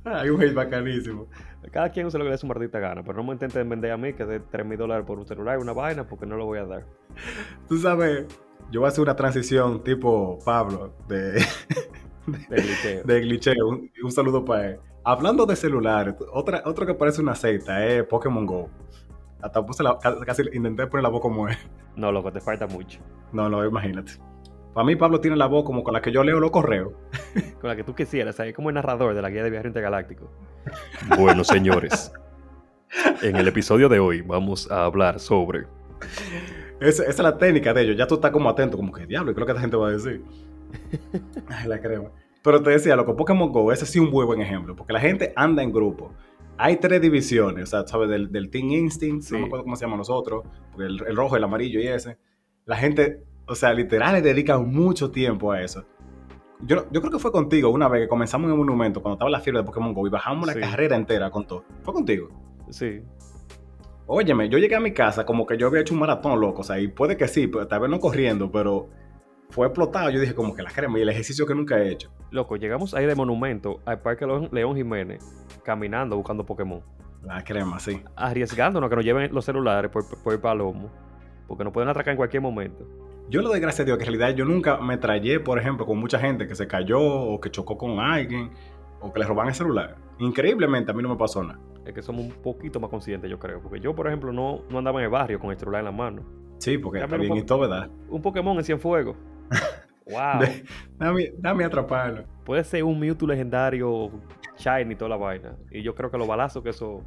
Hay 0.07 0.31
un 0.31 0.41
hate 0.41 0.55
bacanísimo. 0.55 1.29
Cada 1.71 1.91
quien 1.91 2.07
usa 2.07 2.19
lo 2.19 2.25
que 2.25 2.31
le 2.31 2.39
su 2.39 2.47
maldita 2.47 2.79
gana, 2.79 3.03
pero 3.03 3.19
no 3.19 3.25
me 3.25 3.33
intenten 3.33 3.69
vender 3.69 3.91
a 3.91 3.99
mí 3.99 4.15
que 4.15 4.25
de 4.25 4.41
3 4.41 4.65
mil 4.65 4.79
dólares 4.79 5.05
por 5.07 5.19
un 5.19 5.27
celular 5.27 5.59
y 5.59 5.63
una 5.63 5.73
vaina 5.73 6.07
porque 6.07 6.25
no 6.25 6.37
lo 6.37 6.47
voy 6.47 6.59
a 6.59 6.65
dar. 6.65 6.87
Tú 7.69 7.77
sabes, 7.79 8.27
yo 8.71 8.81
voy 8.81 8.87
a 8.87 8.89
hacer 8.89 9.03
una 9.03 9.17
transición 9.17 9.83
tipo 9.83 10.39
Pablo 10.45 10.95
de, 11.09 11.45
de, 13.05 13.21
glitcheo. 13.21 13.69
Un, 13.69 13.91
un, 14.03 14.13
saludo 14.13 14.45
para 14.45 14.71
él. 14.71 14.79
Hablando 15.05 15.47
de 15.47 15.57
celulares, 15.57 16.15
otra, 16.33 16.63
otro 16.65 16.87
que 16.87 16.95
parece 16.95 17.21
una 17.21 17.35
secta 17.35 17.85
es 17.87 18.05
Pokémon 18.05 18.47
Go. 18.47 18.71
Hasta 19.43 19.65
puse 19.65 19.83
la, 19.83 19.99
casi 20.25 20.43
intenté 20.55 20.87
poner 20.87 21.03
la 21.03 21.11
voz 21.11 21.21
como 21.21 21.49
es. 21.49 21.59
No, 21.97 22.11
loco, 22.11 22.33
te 22.33 22.41
falta 22.41 22.67
mucho. 22.67 23.01
No, 23.33 23.49
no, 23.49 23.65
imagínate. 23.65 24.13
Para 24.73 24.87
mí, 24.87 24.97
Pablo 24.97 25.21
tiene 25.21 25.37
la 25.37 25.47
voz 25.47 25.65
como 25.65 25.85
con 25.85 25.93
la 25.95 26.01
que 26.01 26.11
yo 26.11 26.25
leo 26.25 26.41
los 26.41 26.51
correos. 26.51 26.93
con 27.61 27.69
la 27.69 27.77
que 27.77 27.85
tú 27.85 27.95
quisieras, 27.95 28.37
¿sabes? 28.37 28.55
Como 28.55 28.71
el 28.71 28.75
narrador 28.75 29.15
de 29.15 29.23
la 29.23 29.31
guía 29.31 29.45
de 29.45 29.51
viaje 29.51 29.69
intergaláctico. 29.69 30.31
Bueno, 31.17 31.45
señores. 31.45 32.11
en 33.23 33.37
el 33.37 33.47
episodio 33.47 33.89
de 33.89 33.99
hoy 33.99 34.23
vamos 34.23 34.71
a 34.71 34.87
hablar 34.87 35.21
sobre. 35.21 35.67
Esa, 36.81 37.05
es 37.05 37.19
la 37.19 37.39
técnica 37.39 37.73
de 37.73 37.83
ellos. 37.83 37.97
Ya 37.97 38.07
tú 38.07 38.17
estás 38.17 38.31
como 38.31 38.49
atento, 38.49 38.77
como 38.77 38.93
que 38.93 39.07
diablo, 39.07 39.33
¿qué 39.33 39.39
es 39.39 39.41
lo 39.41 39.47
que 39.47 39.53
esta 39.53 39.61
gente 39.61 39.77
va 39.77 39.89
a 39.89 39.93
decir? 39.93 40.23
Ay, 41.49 41.69
la 41.69 41.81
creo. 41.81 42.13
Pero 42.43 42.63
te 42.63 42.71
decía, 42.71 42.95
loco, 42.97 43.17
Pokémon 43.17 43.51
Go, 43.51 43.73
ese 43.73 43.87
sí 43.87 43.99
un 43.99 44.11
muy 44.11 44.25
buen 44.27 44.41
ejemplo. 44.41 44.77
Porque 44.77 44.93
la 44.93 45.01
gente 45.01 45.33
anda 45.35 45.63
en 45.63 45.73
grupo 45.73 46.13
hay 46.57 46.77
tres 46.77 47.01
divisiones, 47.01 47.65
o 47.65 47.67
sea, 47.67 47.87
¿sabes? 47.87 48.09
Del, 48.09 48.51
Team 48.51 48.71
Instinct, 48.71 49.31
no 49.31 49.39
me 49.41 49.47
acuerdo 49.47 49.65
cómo 49.65 49.77
se 49.77 49.85
llama 49.85 49.97
nosotros, 49.97 50.45
porque 50.71 50.87
el, 50.87 51.17
rojo, 51.17 51.37
el 51.37 51.45
amarillo 51.45 51.81
y 51.81 51.89
ese. 51.89 52.19
La 52.65 52.77
gente 52.77 53.23
O 53.47 53.55
sea, 53.55 53.75
literal 53.75 54.15
le 54.15 54.23
dedican 54.23 54.67
mucho 54.69 55.11
tiempo 55.11 55.53
a 55.53 55.61
eso. 55.61 55.85
Yo, 56.61 56.87
yo 56.91 57.01
creo 57.01 57.13
que 57.13 57.19
fue 57.19 57.33
contigo 57.33 57.69
una 57.71 57.89
vez 57.89 58.03
que 58.03 58.09
comenzamos 58.09 58.47
en 58.47 58.53
un 58.53 58.59
monumento 58.59 59.03
cuando 59.03 59.17
estaba 59.17 59.31
la 59.31 59.41
fiebre 59.41 59.61
de 59.61 59.67
Pokémon 59.67 59.93
Go 59.93 60.07
y 60.07 60.11
bajamos 60.11 60.47
la 60.47 60.55
carrera 60.55 60.97
entera 60.97 61.31
con 61.31 61.47
todo. 61.47 61.65
¿Fue 61.83 61.93
contigo? 61.93 62.29
Sí. 62.71 63.03
Óyeme, 64.07 64.49
yo 64.49 64.59
llegué 64.59 64.75
a 64.75 64.81
mi 64.81 64.93
casa 64.93 65.27
como 65.27 65.47
que 65.47 65.59
yo 65.59 65.67
había 65.67 65.81
hecho 65.81 65.93
un 65.93 66.01
maratón, 66.01 66.41
loco. 66.41 66.61
O 66.61 66.65
sea, 66.65 66.79
y 66.79 66.89
puede 66.89 67.17
que 67.17 67.29
sí, 67.29 67.49
pero 67.49 67.67
tal 67.67 67.81
vez 67.81 67.91
no 67.91 68.01
corriendo, 68.01 68.51
pero 68.51 68.89
fue 69.51 69.67
explotado. 69.67 70.11
Yo 70.11 70.21
dije, 70.21 70.35
como 70.35 70.55
que 70.55 70.63
la 70.63 70.71
crema 70.71 70.99
y 70.99 71.03
el 71.03 71.09
ejercicio 71.09 71.47
que 71.47 71.55
nunca 71.55 71.79
he 71.79 71.91
hecho. 71.91 72.11
Loco, 72.31 72.57
llegamos 72.57 72.95
ahí 72.95 73.07
de 73.07 73.15
monumento 73.15 73.81
al 73.85 74.01
Parque 74.01 74.27
León 74.27 74.77
Jiménez, 74.77 75.25
caminando, 75.63 76.17
buscando 76.17 76.45
Pokémon. 76.45 76.83
La 77.23 77.43
crema, 77.43 77.79
sí. 77.79 78.03
Arriesgándonos 78.17 78.89
a 78.89 78.91
que 78.91 78.97
nos 78.97 79.05
lleven 79.05 79.33
los 79.33 79.45
celulares 79.45 79.91
por, 79.91 80.05
por 80.23 80.33
el 80.35 80.41
palomo, 80.41 80.91
porque 81.47 81.65
nos 81.65 81.73
pueden 81.73 81.89
atracar 81.89 82.13
en 82.13 82.17
cualquier 82.17 82.43
momento. 82.43 82.87
Yo 83.31 83.41
le 83.41 83.49
doy 83.49 83.61
gracias 83.61 83.81
a 83.81 83.85
Dios 83.85 83.97
que 83.97 84.05
en 84.05 84.11
realidad 84.11 84.37
yo 84.37 84.45
nunca 84.45 84.77
me 84.79 84.99
trayé, 84.99 85.41
por 85.41 85.59
ejemplo, 85.59 85.87
con 85.87 85.99
mucha 85.99 86.19
gente 86.19 86.47
que 86.47 86.55
se 86.55 86.67
cayó 86.67 87.01
o 87.01 87.41
que 87.41 87.51
chocó 87.51 87.79
con 87.79 87.99
alguien 87.99 88.51
o 89.01 89.13
que 89.13 89.21
le 89.21 89.27
roban 89.27 89.49
el 89.49 89.55
celular. 89.55 89.97
Increíblemente 90.19 90.91
a 90.91 90.95
mí 90.95 91.03
no 91.03 91.09
me 91.09 91.17
pasó 91.17 91.43
nada. 91.43 91.59
Es 91.87 91.93
que 91.93 92.03
somos 92.03 92.25
un 92.25 92.31
poquito 92.31 92.81
más 92.81 92.91
conscientes, 92.91 93.31
yo 93.31 93.39
creo. 93.39 93.61
Porque 93.61 93.81
yo, 93.81 93.95
por 93.95 94.07
ejemplo, 94.07 94.33
no, 94.33 94.61
no 94.69 94.79
andaba 94.79 95.01
en 95.01 95.05
el 95.05 95.11
barrio 95.11 95.39
con 95.39 95.51
el 95.51 95.59
celular 95.59 95.81
en 95.81 95.85
la 95.87 95.93
mano. 95.93 96.23
Sí, 96.59 96.79
porque 96.79 97.01
está 97.01 97.17
bien 97.17 97.37
y 97.37 97.43
todo, 97.43 97.61
¿verdad? 97.61 97.91
Un 98.09 98.23
Pokémon 98.23 98.57
en 98.57 98.65
Cienfuegos. 98.65 99.17
Wow. 100.07 100.41
dame, 100.99 101.33
dame 101.39 101.65
atraparlo. 101.65 102.25
Puede 102.45 102.65
ser 102.65 102.85
un 102.85 102.99
Mewtwo 102.99 103.29
legendario, 103.29 104.11
Shiny, 104.57 104.95
toda 104.97 105.11
la 105.11 105.17
vaina. 105.17 105.57
Y 105.71 105.83
yo 105.83 105.95
creo 105.95 106.11
que 106.11 106.19
los 106.19 106.29
balazos 106.29 106.63
que 106.63 106.71
eso 106.71 107.03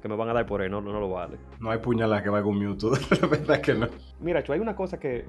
que 0.00 0.08
me 0.08 0.16
van 0.16 0.28
a 0.28 0.34
dar 0.34 0.46
por 0.46 0.60
ahí 0.60 0.68
no, 0.68 0.80
no, 0.80 1.00
lo 1.00 1.08
vale. 1.08 1.38
No 1.58 1.70
hay 1.70 1.78
puñalada 1.78 2.22
que 2.22 2.28
valga 2.28 2.48
un 2.48 2.58
Mewtwo. 2.58 2.92
la 3.20 3.26
verdad 3.26 3.60
que 3.60 3.74
no. 3.74 3.88
Mira, 4.20 4.42
hay 4.48 4.60
una 4.60 4.76
cosa 4.76 4.98
que 4.98 5.24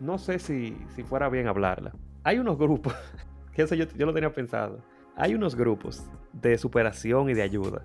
no 0.00 0.18
sé 0.18 0.38
si, 0.38 0.76
si 0.94 1.02
fuera 1.02 1.28
bien 1.28 1.48
hablarla. 1.48 1.92
Hay 2.24 2.38
unos 2.38 2.58
grupos, 2.58 2.94
que 3.52 3.62
eso 3.62 3.74
yo, 3.74 3.86
yo 3.96 4.06
lo 4.06 4.12
tenía 4.12 4.32
pensado 4.32 4.80
hay 5.18 5.34
unos 5.34 5.56
grupos 5.56 6.06
de 6.32 6.56
superación 6.56 7.28
y 7.28 7.34
de 7.34 7.42
ayuda 7.42 7.82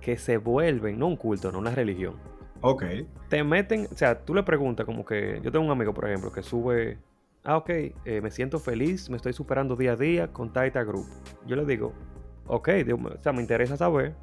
que 0.00 0.16
se 0.16 0.38
vuelven, 0.38 0.98
no 0.98 1.08
un 1.08 1.16
culto, 1.16 1.52
no 1.52 1.58
una 1.58 1.74
religión. 1.74 2.14
Ok. 2.62 2.84
Te 3.28 3.44
meten, 3.44 3.86
o 3.92 3.96
sea, 3.96 4.18
tú 4.18 4.34
le 4.34 4.42
preguntas 4.42 4.86
como 4.86 5.04
que, 5.04 5.40
yo 5.42 5.52
tengo 5.52 5.66
un 5.66 5.70
amigo, 5.70 5.92
por 5.92 6.08
ejemplo, 6.08 6.32
que 6.32 6.42
sube, 6.42 6.96
ah, 7.44 7.56
ok, 7.56 7.70
eh, 7.70 8.20
me 8.22 8.30
siento 8.30 8.58
feliz, 8.58 9.10
me 9.10 9.16
estoy 9.16 9.32
superando 9.32 9.76
día 9.76 9.92
a 9.92 9.96
día 9.96 10.32
con 10.32 10.52
Taita 10.52 10.82
Group. 10.84 11.06
Yo 11.46 11.56
le 11.56 11.64
digo, 11.64 11.92
ok, 12.46 12.68
o 12.92 13.22
sea, 13.22 13.32
me 13.32 13.40
interesa 13.40 13.76
saber 13.76 14.14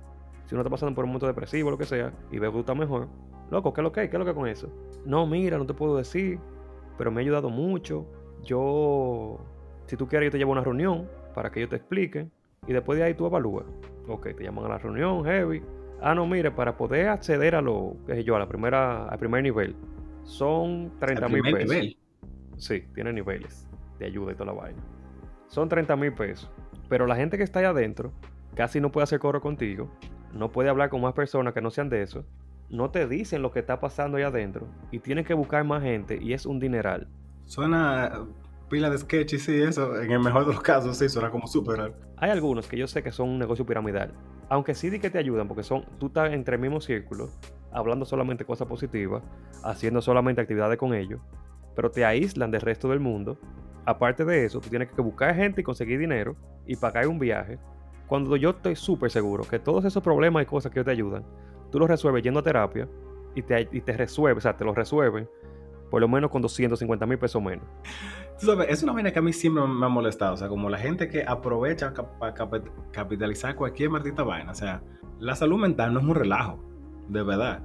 si 0.45 0.55
uno 0.55 0.61
está 0.61 0.69
pasando 0.69 0.95
por 0.95 1.03
un 1.03 1.09
momento 1.09 1.27
depresivo 1.27 1.67
o 1.67 1.71
lo 1.71 1.77
que 1.77 1.85
sea 1.85 2.13
y 2.31 2.39
ve 2.39 2.51
que 2.51 2.59
está 2.59 2.73
mejor. 2.73 3.07
Loco, 3.51 3.73
¿qué 3.73 3.81
es 3.81 3.83
lo 3.83 3.91
que 3.91 4.01
hay? 4.01 4.09
¿Qué 4.09 4.15
es 4.15 4.19
lo 4.19 4.25
que 4.25 4.33
con 4.33 4.47
eso? 4.47 4.69
No, 5.05 5.25
mira, 5.25 5.57
no 5.57 5.65
te 5.65 5.73
puedo 5.73 5.97
decir, 5.97 6.39
pero 6.97 7.11
me 7.11 7.21
ha 7.21 7.23
ayudado 7.23 7.49
mucho. 7.49 8.05
Yo, 8.43 9.39
si 9.85 9.95
tú 9.95 10.07
quieres, 10.07 10.27
yo 10.27 10.31
te 10.31 10.37
llevo 10.37 10.51
a 10.51 10.53
una 10.53 10.63
reunión 10.63 11.07
para 11.33 11.51
que 11.51 11.59
ellos 11.59 11.69
te 11.69 11.77
expliquen 11.77 12.31
y 12.65 12.73
después 12.73 12.97
de 12.97 13.05
ahí 13.05 13.13
tú 13.13 13.25
evalúas. 13.25 13.65
Ok, 14.07 14.35
te 14.35 14.43
llaman 14.43 14.65
a 14.65 14.69
la 14.69 14.77
reunión, 14.77 15.23
heavy. 15.23 15.61
Ah, 16.01 16.13
no, 16.13 16.27
mire, 16.27 16.51
para 16.51 16.77
poder 16.77 17.07
acceder 17.09 17.55
a 17.55 17.61
lo, 17.61 17.95
qué 18.05 18.15
sé 18.15 18.23
yo, 18.23 18.35
a 18.35 18.39
la 18.39 18.47
primera, 18.47 19.07
al 19.07 19.17
primer 19.17 19.43
nivel, 19.43 19.75
son 20.23 20.91
30 20.99 21.27
mil 21.29 21.41
pesos. 21.41 21.59
Nivel? 21.69 21.97
Sí, 22.57 22.83
tiene 22.93 23.13
niveles 23.13 23.67
de 23.99 24.05
ayuda 24.05 24.31
y 24.31 24.35
toda 24.35 24.53
la 24.53 24.59
vaina. 24.59 24.81
Son 25.47 25.69
30 25.69 25.95
mil 25.95 26.13
pesos. 26.13 26.49
Pero 26.89 27.05
la 27.05 27.15
gente 27.15 27.37
que 27.37 27.43
está 27.43 27.59
ahí 27.59 27.65
adentro 27.65 28.11
casi 28.55 28.79
no 28.79 28.91
puede 28.91 29.03
hacer 29.03 29.19
coro 29.19 29.41
contigo, 29.41 29.89
no 30.33 30.51
puede 30.51 30.69
hablar 30.69 30.89
con 30.89 31.01
más 31.01 31.13
personas 31.13 31.53
que 31.53 31.61
no 31.61 31.69
sean 31.69 31.89
de 31.89 32.01
eso, 32.01 32.25
no 32.69 32.89
te 32.91 33.07
dicen 33.07 33.41
lo 33.41 33.51
que 33.51 33.59
está 33.59 33.79
pasando 33.79 34.17
ahí 34.17 34.23
adentro 34.23 34.67
y 34.91 34.99
tienen 34.99 35.23
que 35.23 35.33
buscar 35.33 35.63
más 35.63 35.83
gente 35.83 36.17
y 36.21 36.33
es 36.33 36.45
un 36.45 36.59
dineral. 36.59 37.07
Suena 37.45 38.25
pila 38.69 38.89
de 38.89 38.97
sketch 38.97 39.33
y 39.33 39.39
sí, 39.39 39.61
eso, 39.61 40.01
en 40.01 40.11
el 40.11 40.19
mejor 40.19 40.45
de 40.45 40.53
los 40.53 40.61
casos, 40.61 40.97
sí, 40.97 41.07
suena 41.07 41.29
como 41.29 41.47
súper 41.47 41.93
Hay 42.17 42.29
algunos 42.29 42.67
que 42.67 42.77
yo 42.77 42.87
sé 42.87 43.03
que 43.03 43.11
son 43.11 43.29
un 43.29 43.39
negocio 43.39 43.65
piramidal. 43.65 44.13
Aunque 44.49 44.73
sí 44.73 44.89
di 44.89 44.99
que 44.99 45.09
te 45.09 45.17
ayudan, 45.17 45.47
porque 45.47 45.63
son, 45.63 45.85
tú 45.99 46.07
estás 46.07 46.33
entre 46.33 46.55
el 46.55 46.61
mismo 46.61 46.81
círculo, 46.81 47.29
hablando 47.71 48.05
solamente 48.05 48.45
cosas 48.45 48.67
positivas, 48.67 49.23
haciendo 49.63 50.01
solamente 50.01 50.41
actividades 50.41 50.77
con 50.77 50.93
ellos, 50.93 51.21
pero 51.77 51.91
te 51.91 52.03
aíslan 52.03 52.49
del 52.49 52.61
resto 52.61 52.89
del 52.89 52.99
mundo. 52.99 53.37
Aparte 53.85 54.25
de 54.25 54.43
eso, 54.43 54.59
tú 54.59 54.67
tienes 54.67 54.91
que 54.91 54.99
buscar 54.99 55.35
gente 55.35 55.61
y 55.61 55.63
conseguir 55.63 55.99
dinero 55.99 56.35
y 56.65 56.75
pagar 56.75 57.07
un 57.07 57.19
viaje. 57.19 57.59
Cuando 58.07 58.35
yo 58.35 58.49
estoy 58.49 58.75
súper 58.75 59.11
seguro 59.11 59.43
que 59.43 59.59
todos 59.59 59.85
esos 59.85 60.01
problemas 60.01 60.41
y 60.41 60.47
cosas 60.47 60.71
que 60.71 60.83
te 60.83 60.89
ayudan, 60.89 61.23
tú 61.71 61.77
los 61.77 61.87
resuelves 61.87 62.23
yendo 62.23 62.39
a 62.39 62.43
terapia 62.43 62.89
y 63.35 63.43
te, 63.43 63.69
y 63.71 63.81
te 63.81 63.95
resuelves, 63.95 64.41
o 64.41 64.41
sea, 64.41 64.57
te 64.57 64.65
los 64.65 64.75
resuelven 64.75 65.29
por 65.91 66.01
lo 66.01 66.07
menos 66.07 66.31
con 66.31 66.41
250 66.41 67.05
mil 67.05 67.19
pesos 67.19 67.41
menos. 67.41 67.65
es 68.67 68.83
una 68.83 68.93
vaina 68.93 69.11
que 69.11 69.19
a 69.19 69.21
mí 69.21 69.31
siempre 69.31 69.63
me 69.65 69.85
ha 69.85 69.89
molestado. 69.89 70.33
O 70.33 70.37
sea, 70.37 70.47
como 70.47 70.71
la 70.71 70.79
gente 70.79 71.07
que 71.07 71.23
aprovecha 71.23 71.93
para 71.93 72.33
capitalizar 72.91 73.55
cualquier 73.55 73.91
maldita 73.91 74.23
vaina. 74.23 74.51
O 74.51 74.55
sea, 74.55 74.81
la 75.19 75.35
salud 75.35 75.59
mental 75.59 75.93
no 75.93 75.99
es 75.99 76.05
un 76.07 76.15
relajo, 76.15 76.59
de 77.07 77.21
verdad. 77.21 77.63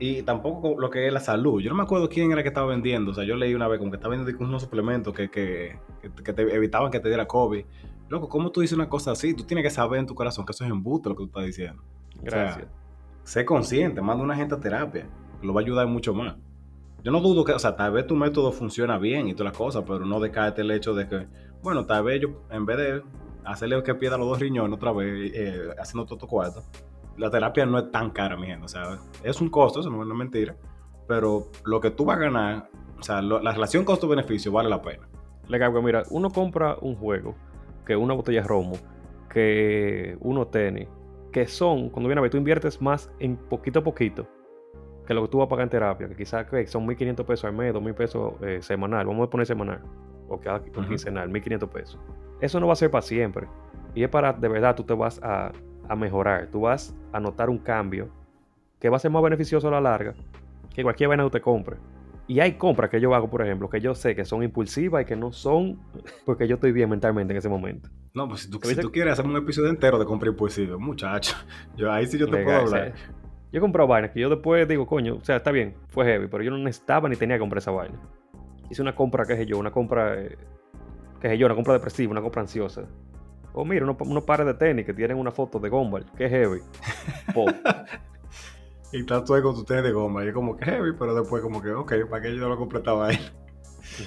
Y 0.00 0.22
tampoco 0.22 0.76
lo 0.78 0.90
que 0.90 1.06
es 1.06 1.12
la 1.12 1.20
salud. 1.20 1.60
Yo 1.60 1.70
no 1.70 1.76
me 1.76 1.82
acuerdo 1.82 2.08
quién 2.08 2.30
era 2.30 2.42
que 2.42 2.48
estaba 2.48 2.68
vendiendo. 2.68 3.10
O 3.10 3.14
sea, 3.14 3.24
yo 3.24 3.34
leí 3.34 3.54
una 3.54 3.66
vez 3.66 3.78
como 3.78 3.90
que 3.90 3.96
estaba 3.96 4.14
vendiendo 4.14 4.44
unos 4.44 4.62
suplementos 4.62 5.12
que, 5.12 5.28
que, 5.28 5.76
que, 6.24 6.32
te 6.32 6.42
evitaban 6.42 6.90
que 6.90 7.00
te 7.00 7.08
diera 7.08 7.26
COVID. 7.26 7.64
Loco, 8.08 8.28
¿cómo 8.28 8.50
tú 8.50 8.60
dices 8.60 8.76
una 8.76 8.88
cosa 8.88 9.10
así? 9.10 9.34
Tú 9.34 9.44
tienes 9.44 9.64
que 9.64 9.70
saber 9.70 9.98
en 9.98 10.06
tu 10.06 10.14
corazón 10.14 10.46
que 10.46 10.52
eso 10.52 10.64
es 10.64 10.70
embuste 10.70 11.08
lo 11.08 11.16
que 11.16 11.24
tú 11.24 11.26
estás 11.26 11.46
diciendo. 11.46 11.82
Gracias. 12.22 12.68
sé 13.24 13.44
consciente, 13.44 14.00
manda 14.00 14.22
a 14.22 14.24
una 14.24 14.36
gente 14.36 14.54
a 14.54 14.60
terapia. 14.60 15.08
Lo 15.42 15.52
va 15.52 15.60
a 15.60 15.64
ayudar 15.64 15.86
mucho 15.88 16.14
más. 16.14 16.36
Yo 17.02 17.12
no 17.12 17.20
dudo 17.20 17.44
que, 17.44 17.52
o 17.52 17.58
sea, 17.58 17.76
tal 17.76 17.92
vez 17.92 18.06
tu 18.06 18.16
método 18.16 18.52
funciona 18.52 18.98
bien 18.98 19.28
y 19.28 19.34
todas 19.34 19.52
las 19.52 19.58
cosas, 19.58 19.84
pero 19.86 20.04
no 20.04 20.20
descarte 20.20 20.62
el 20.62 20.70
hecho 20.70 20.94
de 20.94 21.08
que, 21.08 21.26
bueno, 21.62 21.86
tal 21.86 22.04
vez 22.04 22.20
yo, 22.20 22.42
en 22.50 22.66
vez 22.66 22.76
de 22.76 23.02
hacerle 23.44 23.82
que 23.82 23.94
pierda 23.94 24.18
los 24.18 24.28
dos 24.28 24.40
riñones 24.40 24.76
otra 24.76 24.92
vez, 24.92 25.32
eh, 25.34 25.68
haciendo 25.78 26.06
todo 26.06 26.18
tu 26.18 26.26
cuarto, 26.26 26.62
la 27.18 27.30
terapia 27.30 27.66
no 27.66 27.78
es 27.78 27.90
tan 27.90 28.10
cara, 28.10 28.36
mi 28.36 28.46
gente. 28.46 28.64
O 28.64 28.68
sea, 28.68 28.98
es 29.22 29.40
un 29.40 29.50
costo, 29.50 29.80
eso 29.80 29.90
no, 29.90 30.02
es 30.02 30.08
mentira, 30.08 30.56
pero 31.06 31.48
lo 31.64 31.80
que 31.80 31.90
tú 31.90 32.04
vas 32.04 32.16
a 32.16 32.20
ganar, 32.20 32.70
o 32.98 33.02
sea, 33.02 33.20
la 33.20 33.52
relación 33.52 33.84
costo-beneficio 33.84 34.52
vale 34.52 34.68
la 34.68 34.80
pena. 34.80 35.08
Le 35.48 35.82
mira, 35.82 36.02
uno 36.10 36.30
compra 36.30 36.76
un 36.80 36.94
juego, 36.96 37.34
que 37.86 37.96
una 37.96 38.14
botella 38.14 38.42
de 38.42 38.48
romo, 38.48 38.76
que 39.30 40.16
uno 40.20 40.46
tenis, 40.46 40.88
que 41.32 41.46
son, 41.46 41.90
cuando 41.90 42.08
viene 42.08 42.20
a 42.20 42.22
ver, 42.22 42.30
tú 42.30 42.36
inviertes 42.36 42.80
más 42.80 43.10
en 43.18 43.36
poquito 43.36 43.80
a 43.80 43.84
poquito 43.84 44.26
que 45.08 45.14
lo 45.14 45.22
que 45.22 45.28
tú 45.28 45.38
vas 45.38 45.46
a 45.46 45.48
pagar 45.48 45.64
en 45.64 45.70
terapia, 45.70 46.06
que 46.06 46.16
quizás 46.16 46.46
son 46.66 46.86
1.500 46.86 47.24
pesos 47.24 47.44
al 47.46 47.54
mes, 47.54 47.72
2.000 47.72 47.94
pesos 47.94 48.34
eh, 48.42 48.58
semanal, 48.60 49.06
vamos 49.06 49.26
a 49.26 49.30
poner 49.30 49.46
semanal, 49.46 49.80
o 50.28 50.38
cada 50.38 50.62
quincenal, 50.62 51.30
1.500 51.30 51.68
pesos. 51.70 51.98
Eso 52.42 52.60
no 52.60 52.66
va 52.66 52.74
a 52.74 52.76
ser 52.76 52.90
para 52.90 53.00
siempre. 53.00 53.48
Y 53.94 54.02
es 54.02 54.10
para, 54.10 54.34
de 54.34 54.48
verdad, 54.48 54.76
tú 54.76 54.84
te 54.84 54.92
vas 54.92 55.18
a, 55.22 55.50
a, 55.88 55.96
mejorar, 55.96 56.48
tú 56.50 56.62
vas 56.62 56.94
a 57.12 57.20
notar 57.20 57.50
un 57.50 57.58
cambio 57.58 58.08
que 58.80 58.88
va 58.88 58.96
a 58.96 59.00
ser 59.00 59.10
más 59.10 59.22
beneficioso 59.22 59.68
a 59.68 59.70
la 59.72 59.80
larga 59.80 60.14
que 60.74 60.82
cualquier 60.82 61.08
vaina 61.08 61.24
que 61.24 61.30
te 61.30 61.40
compre. 61.40 61.76
Y 62.28 62.40
hay 62.40 62.52
compras 62.52 62.90
que 62.90 63.00
yo 63.00 63.14
hago, 63.14 63.30
por 63.30 63.42
ejemplo, 63.42 63.70
que 63.70 63.80
yo 63.80 63.94
sé 63.94 64.14
que 64.14 64.24
son 64.24 64.42
impulsivas 64.42 65.02
y 65.02 65.04
que 65.06 65.16
no 65.16 65.32
son 65.32 65.80
porque 66.26 66.46
yo 66.46 66.56
estoy 66.56 66.72
bien 66.72 66.90
mentalmente 66.90 67.32
en 67.32 67.38
ese 67.38 67.48
momento. 67.48 67.88
No, 68.14 68.28
pues 68.28 68.42
si 68.42 68.50
tú, 68.50 68.60
si 68.62 68.76
tú 68.76 68.92
quieres 68.92 69.14
hacer 69.14 69.24
un 69.24 69.36
episodio 69.36 69.70
entero 69.70 69.98
de 69.98 70.04
compra 70.04 70.28
impulsiva, 70.28 70.76
muchacho, 70.78 71.34
yo 71.76 71.90
ahí 71.90 72.06
sí 72.06 72.18
yo 72.18 72.28
te 72.28 72.44
puedo 72.44 72.58
hablar. 72.58 72.94
Yo 73.50 73.58
he 73.58 73.60
comprado 73.60 73.88
vainas 73.88 74.10
que 74.10 74.20
yo 74.20 74.28
después 74.28 74.68
digo, 74.68 74.86
coño, 74.86 75.16
o 75.16 75.24
sea, 75.24 75.36
está 75.36 75.50
bien, 75.50 75.74
fue 75.88 76.04
heavy, 76.04 76.26
pero 76.28 76.42
yo 76.44 76.50
no 76.50 76.58
necesitaba 76.58 77.08
ni 77.08 77.16
tenía 77.16 77.36
que 77.36 77.40
comprar 77.40 77.58
esa 77.58 77.70
vaina. 77.70 77.98
Hice 78.70 78.82
una 78.82 78.94
compra, 78.94 79.24
qué 79.24 79.36
sé 79.36 79.46
yo, 79.46 79.58
una 79.58 79.70
compra, 79.70 80.20
eh, 80.20 80.36
qué 81.20 81.28
sé 81.28 81.38
yo, 81.38 81.46
una 81.46 81.54
compra 81.54 81.72
depresiva, 81.72 82.12
una 82.12 82.20
compra 82.20 82.42
ansiosa. 82.42 82.84
O 83.60 83.64
mira, 83.64 83.84
unos, 83.84 83.96
unos 84.02 84.22
pares 84.22 84.46
de 84.46 84.54
tenis 84.54 84.86
que 84.86 84.94
tienen 84.94 85.16
una 85.16 85.32
foto 85.32 85.58
de 85.58 85.68
Gumball, 85.68 86.06
que 86.16 86.28
heavy. 86.28 86.60
y 88.92 89.00
estás 89.00 89.24
tú 89.24 89.34
ahí 89.34 89.42
con 89.42 89.56
tu 89.56 89.64
tenis 89.64 89.82
de 89.82 89.90
goma, 89.90 90.24
y 90.24 90.28
es 90.28 90.32
como 90.32 90.56
que 90.56 90.64
heavy, 90.64 90.92
pero 90.96 91.12
después 91.12 91.42
como 91.42 91.60
que, 91.60 91.72
ok, 91.72 91.92
¿para 92.08 92.22
qué 92.22 92.36
yo 92.36 92.40
no 92.40 92.50
lo 92.50 92.56
compré 92.56 92.78
esta 92.78 92.92
vaina? 92.92 93.32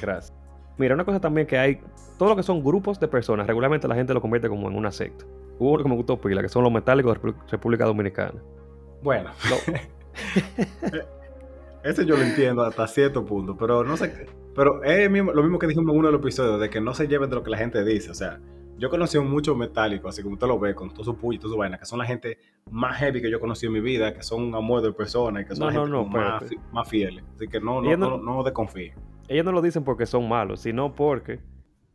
Gracias. 0.01 0.33
Mira, 0.77 0.95
una 0.95 1.03
cosa 1.03 1.19
también 1.19 1.47
que 1.47 1.57
hay, 1.57 1.81
todo 2.17 2.29
lo 2.29 2.37
que 2.37 2.43
son 2.43 2.63
grupos 2.63 2.97
de 2.97 3.09
personas, 3.09 3.45
regularmente 3.45 3.89
la 3.89 3.95
gente 3.95 4.13
lo 4.13 4.21
convierte 4.21 4.47
como 4.47 4.69
en 4.69 4.77
una 4.77 4.89
secta. 4.89 5.25
Hubo 5.59 5.71
uno 5.73 5.83
que 5.83 5.89
me 5.89 5.95
gustó 5.97 6.15
pila, 6.21 6.41
que 6.41 6.47
son 6.47 6.63
los 6.63 6.71
metálicos 6.71 7.21
de 7.21 7.33
República 7.49 7.83
Dominicana. 7.83 8.41
Bueno, 9.03 9.31
ese 11.83 12.05
yo 12.05 12.15
lo 12.15 12.23
entiendo 12.23 12.63
hasta 12.63 12.87
cierto 12.87 13.25
punto, 13.25 13.57
pero 13.57 13.83
no 13.83 13.97
sé, 13.97 14.27
pero 14.55 14.81
es 14.85 15.11
lo 15.11 15.43
mismo 15.43 15.59
que 15.59 15.67
dijimos 15.67 15.91
en 15.91 15.99
uno 15.99 16.07
de 16.07 16.13
los 16.13 16.21
episodios, 16.21 16.57
de 16.57 16.69
que 16.69 16.79
no 16.79 16.93
se 16.93 17.09
lleven 17.09 17.29
de 17.29 17.35
lo 17.35 17.43
que 17.43 17.49
la 17.49 17.57
gente 17.57 17.83
dice, 17.83 18.11
o 18.11 18.15
sea, 18.15 18.39
yo 18.81 18.89
conocí 18.89 19.15
a 19.15 19.21
muchos 19.21 19.55
metálicos, 19.55 20.09
así 20.09 20.23
como 20.23 20.33
usted 20.33 20.47
lo 20.47 20.57
ve, 20.57 20.73
con 20.73 20.89
todo 20.89 21.03
su 21.03 21.15
puño 21.15 21.35
y 21.35 21.39
toda 21.39 21.53
su 21.53 21.57
vaina, 21.57 21.77
que 21.77 21.85
son 21.85 21.99
la 21.99 22.05
gente 22.05 22.39
más 22.71 22.97
heavy 22.97 23.21
que 23.21 23.29
yo 23.29 23.39
conocí 23.39 23.67
en 23.67 23.73
mi 23.73 23.79
vida, 23.79 24.11
que 24.11 24.23
son 24.23 24.41
un 24.41 24.55
amor 24.55 24.81
de 24.81 24.91
personas 24.91 25.43
y 25.43 25.45
que 25.45 25.55
son 25.55 25.71
más, 26.71 26.89
fieles. 26.89 27.23
Así 27.35 27.47
que 27.47 27.61
no, 27.61 27.79
no, 27.79 27.95
no, 27.95 28.17
no, 28.17 28.43
desconfíen. 28.43 28.95
Ellos 29.27 29.45
no 29.45 29.51
lo 29.51 29.61
dicen 29.61 29.83
porque 29.83 30.07
son 30.07 30.27
malos, 30.27 30.61
sino 30.61 30.95
porque 30.95 31.39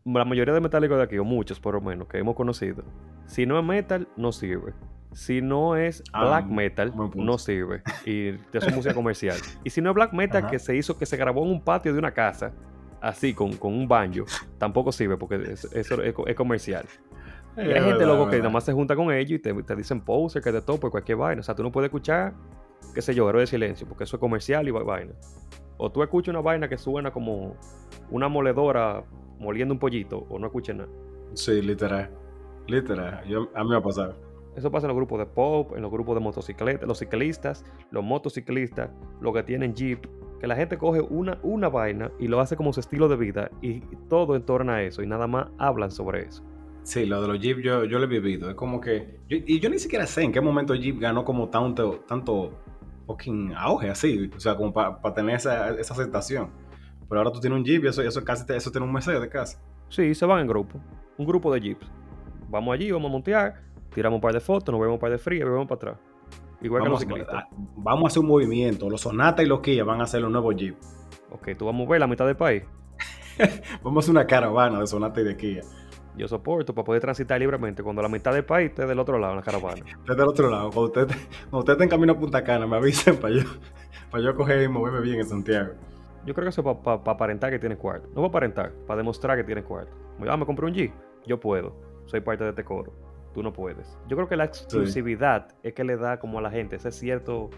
la 0.04 0.24
mayoría 0.24 0.54
de 0.54 0.60
metálicos 0.60 0.96
de 0.96 1.02
aquí, 1.02 1.18
o 1.18 1.24
muchos 1.24 1.58
por 1.58 1.74
lo 1.74 1.80
menos, 1.80 2.06
que 2.06 2.18
hemos 2.18 2.36
conocido, 2.36 2.84
si 3.26 3.46
no 3.46 3.58
es 3.58 3.64
metal, 3.64 4.06
no 4.16 4.30
sirve. 4.30 4.72
Si 5.12 5.42
no 5.42 5.74
es 5.74 6.04
ah, 6.12 6.24
black 6.24 6.46
metal, 6.46 6.92
no 7.16 7.38
sirve. 7.38 7.82
Y 8.04 8.28
es 8.28 8.74
música 8.74 8.94
comercial. 8.94 9.38
Y 9.64 9.70
si 9.70 9.80
no 9.80 9.90
es 9.90 9.94
black 9.96 10.12
metal 10.12 10.46
que 10.48 10.60
se 10.60 10.76
hizo, 10.76 10.96
que 10.96 11.06
se 11.06 11.16
grabó 11.16 11.42
en 11.42 11.50
un 11.50 11.60
patio 11.64 11.92
de 11.92 11.98
una 11.98 12.12
casa, 12.12 12.52
así 13.00 13.34
con, 13.34 13.58
un 13.60 13.88
banjo, 13.88 14.24
tampoco 14.58 14.92
sirve 14.92 15.16
porque 15.16 15.36
eso, 15.52 16.02
es, 16.02 16.34
comercial. 16.34 16.86
Y 17.56 17.60
hay 17.60 17.82
gente 17.82 18.04
loco 18.04 18.28
que 18.28 18.38
nada 18.38 18.50
más 18.50 18.64
se 18.64 18.72
junta 18.72 18.94
con 18.94 19.10
ellos 19.10 19.38
y 19.38 19.42
te, 19.42 19.54
te 19.62 19.76
dicen 19.76 20.00
poser, 20.00 20.42
que 20.42 20.52
de 20.52 20.60
todo 20.60 20.78
por 20.78 20.90
cualquier 20.90 21.16
vaina. 21.16 21.40
O 21.40 21.42
sea, 21.42 21.54
tú 21.54 21.62
no 21.62 21.72
puedes 21.72 21.88
escuchar, 21.88 22.34
qué 22.94 23.00
sé 23.00 23.14
yo, 23.14 23.28
héroe 23.28 23.42
de 23.42 23.46
silencio, 23.46 23.86
porque 23.88 24.04
eso 24.04 24.16
es 24.16 24.20
comercial 24.20 24.68
y 24.68 24.70
vaina. 24.70 25.12
O 25.78 25.90
tú 25.90 26.02
escuchas 26.02 26.28
una 26.28 26.42
vaina 26.42 26.68
que 26.68 26.76
suena 26.76 27.10
como 27.10 27.56
una 28.10 28.28
moledora 28.28 29.04
moliendo 29.38 29.72
un 29.72 29.80
pollito, 29.80 30.26
o 30.28 30.38
no 30.38 30.46
escuches 30.46 30.76
nada. 30.76 30.90
Sí, 31.34 31.62
literal. 31.62 32.10
Literal. 32.66 33.22
a 33.54 33.64
mí 33.64 33.70
me 33.70 33.76
ha 33.76 33.82
pasado. 33.82 34.14
Eso 34.56 34.70
pasa 34.70 34.86
en 34.86 34.88
los 34.88 34.96
grupos 34.96 35.18
de 35.18 35.26
pop, 35.26 35.72
en 35.76 35.82
los 35.82 35.90
grupos 35.90 36.16
de 36.16 36.20
motocicletas, 36.20 36.88
los 36.88 36.98
ciclistas, 36.98 37.64
los 37.90 38.02
motociclistas, 38.02 38.90
los 39.20 39.34
que 39.34 39.42
tienen 39.42 39.74
jeep, 39.74 40.06
que 40.40 40.46
la 40.46 40.56
gente 40.56 40.78
coge 40.78 41.00
una, 41.00 41.38
una 41.42 41.68
vaina 41.68 42.10
y 42.18 42.28
lo 42.28 42.40
hace 42.40 42.56
como 42.56 42.72
su 42.72 42.80
estilo 42.80 43.08
de 43.08 43.16
vida 43.16 43.50
y 43.62 43.80
todo 44.08 44.36
en 44.36 44.42
torno 44.42 44.72
a 44.72 44.82
eso 44.82 45.02
y 45.02 45.06
nada 45.06 45.26
más 45.26 45.48
hablan 45.58 45.90
sobre 45.90 46.24
eso. 46.26 46.44
Sí, 46.86 47.04
lo 47.04 47.20
de 47.20 47.26
los 47.26 47.40
Jeep 47.40 47.58
yo, 47.58 47.84
yo 47.84 47.98
lo 47.98 48.04
he 48.04 48.08
vivido. 48.08 48.48
Es 48.48 48.54
como 48.54 48.80
que. 48.80 49.18
y 49.28 49.58
yo 49.58 49.68
ni 49.68 49.78
siquiera 49.80 50.06
sé 50.06 50.22
en 50.22 50.30
qué 50.30 50.40
momento 50.40 50.72
Jeep 50.72 51.00
ganó 51.00 51.24
como 51.24 51.48
tanto, 51.48 52.04
tanto 52.06 52.52
fucking 53.06 53.54
auge 53.56 53.90
así. 53.90 54.30
O 54.36 54.38
sea, 54.38 54.56
como 54.56 54.72
para 54.72 55.12
tener 55.12 55.34
esa, 55.34 55.70
esa, 55.70 55.94
aceptación. 55.94 56.50
Pero 57.08 57.20
ahora 57.20 57.32
tú 57.32 57.40
tienes 57.40 57.58
un 57.58 57.64
Jeep 57.64 57.84
y 57.84 57.88
eso, 57.88 58.02
eso 58.02 58.22
casi 58.22 58.44
eso 58.52 58.70
tiene 58.70 58.86
un 58.86 58.92
Mercedes 58.92 59.20
de 59.20 59.28
casa. 59.28 59.60
Sí, 59.88 60.14
se 60.14 60.26
van 60.26 60.42
en 60.42 60.46
grupo. 60.46 60.80
Un 61.18 61.26
grupo 61.26 61.52
de 61.52 61.60
Jeeps. 61.60 61.86
Vamos 62.48 62.72
allí, 62.72 62.92
vamos 62.92 63.08
a 63.08 63.12
montear, 63.12 63.62
tiramos 63.92 64.18
un 64.18 64.20
par 64.20 64.32
de 64.32 64.40
fotos, 64.40 64.72
nos 64.72 64.80
vemos 64.80 64.94
un 64.94 65.00
par 65.00 65.10
de 65.10 65.18
frías 65.18 65.44
y 65.44 65.50
vamos 65.50 65.66
para 65.66 65.92
atrás. 65.92 65.98
Igual 66.66 66.82
vamos, 66.82 67.04
que 67.04 67.08
los 67.08 67.18
ciclistas. 67.18 67.44
vamos 67.76 68.04
a 68.04 68.06
hacer 68.08 68.20
un 68.20 68.28
movimiento. 68.28 68.90
Los 68.90 69.02
Sonata 69.02 69.42
y 69.42 69.46
los 69.46 69.60
Kia 69.60 69.84
van 69.84 70.00
a 70.00 70.04
hacer 70.04 70.20
los 70.20 70.30
nuevos 70.32 70.56
Jeep. 70.56 70.76
Ok, 71.30 71.50
tú 71.56 71.64
vamos 71.64 71.86
a 71.86 71.90
ver 71.90 72.00
la 72.00 72.08
mitad 72.08 72.26
del 72.26 72.36
país. 72.36 72.64
vamos 73.82 74.02
a 74.02 74.04
hacer 74.04 74.10
una 74.10 74.26
caravana 74.26 74.80
de 74.80 74.86
Sonata 74.88 75.20
y 75.20 75.24
de 75.24 75.36
Kia. 75.36 75.62
Yo 76.16 76.26
soporto 76.26 76.74
para 76.74 76.84
poder 76.84 77.02
transitar 77.02 77.38
libremente 77.38 77.84
cuando 77.84 78.02
la 78.02 78.08
mitad 78.08 78.32
del 78.32 78.44
país 78.44 78.70
esté 78.70 78.84
del 78.84 78.98
otro 78.98 79.16
lado 79.18 79.34
en 79.34 79.36
la 79.36 79.42
caravana. 79.44 79.84
Esté 79.86 80.14
del 80.14 80.26
otro 80.26 80.50
lado. 80.50 80.70
Cuando 80.70 80.86
usted, 80.86 81.06
cuando 81.42 81.58
usted 81.58 81.72
esté 81.74 81.84
en 81.84 81.90
camino 81.90 82.12
a 82.14 82.18
Punta 82.18 82.42
Cana, 82.42 82.66
me 82.66 82.76
avisen 82.76 83.16
para 83.16 83.34
yo, 83.34 83.42
para 84.10 84.24
yo 84.24 84.34
coger 84.34 84.62
y 84.62 84.68
moverme 84.68 85.02
bien 85.02 85.20
en 85.20 85.28
Santiago. 85.28 85.74
Yo 86.24 86.34
creo 86.34 86.46
que 86.46 86.48
eso 86.48 86.68
es 86.68 86.78
para 86.78 86.96
aparentar 87.12 87.52
que 87.52 87.60
tiene 87.60 87.76
cuarto. 87.76 88.08
No 88.08 88.14
para 88.14 88.26
aparentar, 88.26 88.72
para 88.88 88.98
demostrar 88.98 89.36
que 89.36 89.44
tiene 89.44 89.62
cuarto. 89.62 89.96
Ah, 90.26 90.36
me 90.36 90.44
compré 90.44 90.66
un 90.66 90.74
G. 90.74 90.92
Yo 91.26 91.38
puedo. 91.38 91.76
Soy 92.06 92.20
parte 92.20 92.42
de 92.42 92.50
este 92.50 92.64
coro. 92.64 93.05
Tú 93.36 93.42
no 93.42 93.52
puedes. 93.52 93.98
Yo 94.08 94.16
creo 94.16 94.30
que 94.30 94.36
la 94.36 94.44
exclusividad 94.44 95.48
es 95.62 95.74
que 95.74 95.84
le 95.84 95.98
da 95.98 96.18
como 96.18 96.38
a 96.38 96.40
la 96.40 96.50
gente 96.50 96.76
ese 96.76 96.90
cierto 96.90 97.50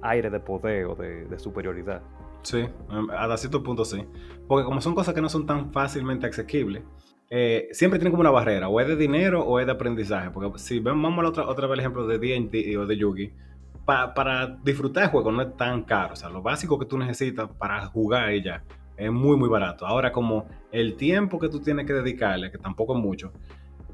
aire 0.00 0.30
de 0.30 0.38
poder 0.38 0.84
o 0.84 0.94
de, 0.94 1.24
de 1.24 1.38
superioridad. 1.40 2.02
Sí, 2.42 2.64
a 3.10 3.36
cierto 3.36 3.60
punto 3.60 3.84
sí. 3.84 4.06
Porque 4.46 4.64
como 4.64 4.80
son 4.80 4.94
cosas 4.94 5.12
que 5.12 5.20
no 5.20 5.28
son 5.28 5.44
tan 5.44 5.72
fácilmente 5.72 6.28
asequibles, 6.28 6.84
eh, 7.30 7.66
siempre 7.72 7.98
tienen 7.98 8.12
como 8.12 8.20
una 8.20 8.30
barrera, 8.30 8.68
o 8.68 8.78
es 8.78 8.86
de 8.86 8.94
dinero 8.94 9.42
o 9.42 9.58
es 9.58 9.66
de 9.66 9.72
aprendizaje. 9.72 10.30
Porque 10.30 10.56
si 10.60 10.78
vemos 10.78 11.12
otra, 11.26 11.48
otra 11.48 11.66
vez 11.66 11.74
el 11.74 11.80
ejemplo 11.80 12.06
de 12.06 12.20
D&D 12.20 12.78
o 12.78 12.86
de 12.86 12.96
Yugi, 12.96 13.32
para 13.84 14.56
disfrutar 14.62 15.02
el 15.02 15.10
juego 15.10 15.32
no 15.32 15.42
es 15.42 15.56
tan 15.56 15.82
caro. 15.82 16.12
O 16.12 16.16
sea, 16.16 16.28
lo 16.28 16.42
básico 16.42 16.78
que 16.78 16.86
tú 16.86 16.96
necesitas 16.96 17.50
para 17.58 17.84
jugar 17.86 18.32
y 18.34 18.44
ya 18.44 18.62
es 18.96 19.10
muy, 19.10 19.36
muy 19.36 19.48
barato. 19.48 19.84
Ahora, 19.84 20.12
como 20.12 20.46
el 20.70 20.94
tiempo 20.94 21.40
que 21.40 21.48
tú 21.48 21.58
tienes 21.58 21.86
que 21.86 21.92
dedicarle, 21.92 22.52
que 22.52 22.58
tampoco 22.58 22.96
es 22.96 23.02
mucho, 23.02 23.32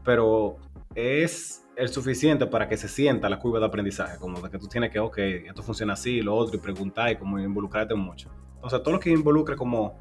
pero 0.05 0.57
es 0.95 1.67
el 1.77 1.89
suficiente 1.89 2.47
para 2.47 2.69
que 2.69 2.77
se 2.77 2.89
sienta 2.89 3.29
la 3.29 3.39
curva 3.39 3.59
de 3.61 3.67
aprendizaje, 3.67 4.19
como 4.19 4.41
de 4.41 4.51
que 4.51 4.59
tú 4.59 4.67
tienes 4.67 4.91
que, 4.91 4.99
ok, 4.99 5.19
esto 5.19 5.63
funciona 5.63 5.95
así, 5.95 6.21
lo 6.21 6.35
otro, 6.35 6.57
y 6.57 6.61
preguntar 6.61 7.13
y 7.13 7.17
como 7.17 7.39
involucrarte 7.39 7.95
mucho. 7.95 8.31
Entonces, 8.57 8.83
todo 8.83 8.95
lo 8.95 9.01
que 9.01 9.11
involucre 9.11 9.57
como 9.57 9.99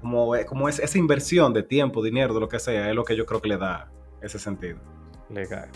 como, 0.00 0.36
eh, 0.36 0.46
como 0.46 0.68
es, 0.68 0.78
esa 0.78 0.98
inversión 0.98 1.52
de 1.52 1.62
tiempo, 1.62 2.02
dinero, 2.02 2.34
de 2.34 2.40
lo 2.40 2.48
que 2.48 2.58
sea, 2.58 2.88
es 2.88 2.94
lo 2.94 3.04
que 3.04 3.16
yo 3.16 3.26
creo 3.26 3.40
que 3.40 3.48
le 3.48 3.56
da 3.56 3.90
ese 4.20 4.38
sentido. 4.38 4.78
Legal. 5.28 5.68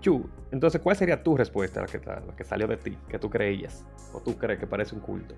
Chu, 0.00 0.28
entonces, 0.50 0.80
¿cuál 0.80 0.96
sería 0.96 1.22
tu 1.22 1.36
respuesta 1.36 1.80
a 1.80 1.84
la 1.84 1.88
que, 1.88 1.98
la 2.04 2.36
que 2.36 2.44
salió 2.44 2.66
de 2.66 2.76
ti, 2.76 2.98
que 3.08 3.18
tú 3.18 3.30
creías? 3.30 3.86
¿O 4.12 4.20
tú 4.20 4.36
crees 4.36 4.58
que 4.58 4.66
parece 4.66 4.94
un 4.94 5.00
culto? 5.00 5.34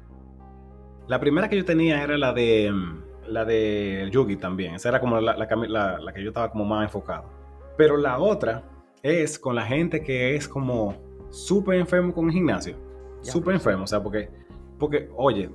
La 1.07 1.21
primera 1.21 1.49
que 1.49 1.57
yo 1.57 1.65
tenía 1.65 2.03
era 2.03 2.17
la 2.17 2.33
de 2.33 2.73
la 3.27 3.45
de 3.45 4.09
Yugi 4.11 4.37
también. 4.37 4.75
Esa 4.75 4.91
era 4.91 5.01
como 5.01 5.21
la, 5.21 5.37
la, 5.37 5.99
la, 5.99 6.13
que 6.13 6.23
yo 6.23 6.29
estaba 6.29 6.51
como 6.51 6.65
más 6.65 6.85
enfocado. 6.85 7.25
Pero 7.77 7.97
la 7.97 8.19
otra 8.19 8.65
es 9.03 9.39
con 9.39 9.55
la 9.55 9.67
gente 9.67 10.03
que 10.03 10.37
es 10.37 10.49
como 10.49 10.95
súper 11.31 11.79
enfermo 11.79 12.13
con 12.15 12.27
el 12.27 12.33
gimnasio. 12.33 12.77
Súper 13.21 13.55
enfermo, 13.55 13.85
o 13.85 13.87
sea, 13.87 14.03
porque, 14.03 14.29
porque 14.79 15.09
oye, 15.17 15.51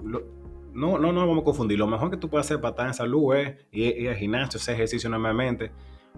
no, 0.73 0.97
no, 0.97 1.11
no 1.11 1.27
vamos 1.27 1.41
a 1.41 1.45
confundir. 1.45 1.77
Lo 1.77 1.87
mejor 1.87 2.09
que 2.09 2.17
tú 2.17 2.29
puedes 2.29 2.47
hacer 2.47 2.59
para 2.59 2.71
estar 2.71 2.87
en 2.87 2.93
salud 2.93 3.35
es 3.35 3.65
ir, 3.71 4.09
al 4.09 4.15
gimnasio, 4.15 4.57
hacer 4.57 4.75
ejercicio 4.75 5.09
normalmente. 5.09 5.71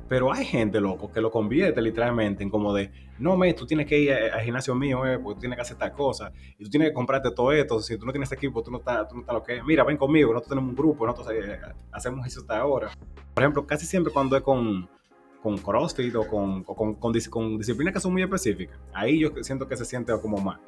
Pero 0.08 0.32
hay 0.32 0.46
gente, 0.46 0.80
loco, 0.82 1.12
que 1.12 1.22
lo 1.22 1.30
convierte 1.30 1.82
literalmente 1.82 2.44
en 2.44 2.50
como 2.50 2.74
de, 2.74 2.92
no, 3.20 3.38
me, 3.38 3.54
tú 3.54 3.66
tienes 3.66 3.86
que 3.86 4.00
ir 4.00 4.14
al 4.14 4.42
gimnasio 4.42 4.74
mío, 4.74 5.06
eh, 5.06 5.20
porque 5.20 5.36
tú 5.36 5.40
tienes 5.42 5.58
que 5.58 5.62
hacer 5.62 5.78
tal 5.78 5.92
cosa, 5.92 6.32
y 6.58 6.64
tú 6.64 6.70
tienes 6.70 6.90
que 6.90 6.94
comprarte 6.94 7.32
todo 7.32 7.52
esto, 7.52 7.80
si 7.82 7.98
tú 7.98 8.06
no 8.06 8.12
tienes 8.12 8.32
equipo, 8.32 8.64
tú 8.64 8.72
no 8.72 8.80
estás, 8.80 9.08
tú 9.08 9.16
no 9.16 9.22
estás 9.22 9.36
lo 9.36 9.44
que 9.44 9.58
es. 9.58 9.64
Mira, 9.64 9.84
ven 9.84 9.98
conmigo, 9.98 10.32
nosotros 10.32 10.50
tenemos 10.50 10.70
un 10.70 10.76
grupo, 10.76 11.06
nosotros 11.06 11.34
eh, 11.34 11.60
hacemos 11.92 12.26
eso 12.26 12.42
hasta 12.42 12.58
ahora. 12.58 12.90
Por 13.34 13.44
ejemplo, 13.44 13.66
casi 13.68 13.86
siempre 13.86 14.12
cuando 14.12 14.36
es 14.36 14.44
con, 14.44 14.90
con 15.42 15.58
CrossFit 15.58 16.16
o 16.16 16.28
con, 16.28 16.64
con, 16.64 16.96
con, 16.96 17.12
disciplinas 17.14 17.94
que 17.94 18.00
son 18.00 18.14
muy 18.14 18.22
específicas, 18.22 18.78
ahí 18.94 19.20
yo 19.20 19.32
siento 19.42 19.68
que 19.68 19.76
se 19.76 19.86
siente 19.86 20.14
como 20.22 20.38
más 20.38 20.60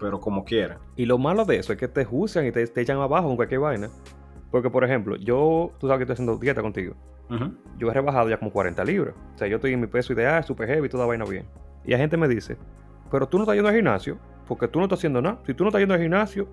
pero 0.00 0.18
como 0.18 0.44
quiera. 0.44 0.80
Y 0.96 1.04
lo 1.04 1.18
malo 1.18 1.44
de 1.44 1.58
eso 1.58 1.72
es 1.72 1.78
que 1.78 1.86
te 1.86 2.04
juzgan 2.04 2.46
y 2.46 2.52
te, 2.52 2.62
echan 2.62 2.98
abajo 2.98 3.28
con 3.28 3.36
cualquier 3.36 3.60
vaina. 3.60 3.90
Porque, 4.50 4.70
por 4.70 4.82
ejemplo, 4.82 5.14
yo, 5.16 5.70
tú 5.78 5.86
sabes 5.86 5.98
que 5.98 6.04
estoy 6.04 6.14
haciendo 6.14 6.36
dieta 6.38 6.62
contigo. 6.62 6.96
Yo 7.78 7.88
he 7.88 7.94
rebajado 7.94 8.28
ya 8.28 8.38
como 8.38 8.50
40 8.50 8.82
libras. 8.84 9.14
O 9.34 9.38
sea, 9.38 9.46
yo 9.46 9.56
estoy 9.56 9.72
en 9.72 9.80
mi 9.80 9.86
peso 9.86 10.12
ideal, 10.12 10.42
super 10.42 10.66
heavy, 10.66 10.88
toda 10.88 11.06
vaina 11.06 11.24
bien. 11.24 11.46
Y 11.84 11.92
la 11.92 11.98
gente 11.98 12.16
me 12.16 12.26
dice, 12.26 12.56
pero 13.08 13.28
tú 13.28 13.36
no 13.36 13.44
estás 13.44 13.54
yendo 13.54 13.68
al 13.68 13.76
gimnasio, 13.76 14.18
porque 14.48 14.66
tú 14.66 14.80
no 14.80 14.86
estás 14.86 14.98
haciendo 14.98 15.22
nada. 15.22 15.38
Si 15.46 15.54
tú 15.54 15.62
no 15.62 15.68
estás 15.68 15.80
yendo 15.80 15.94
al 15.94 16.00
gimnasio, 16.00 16.48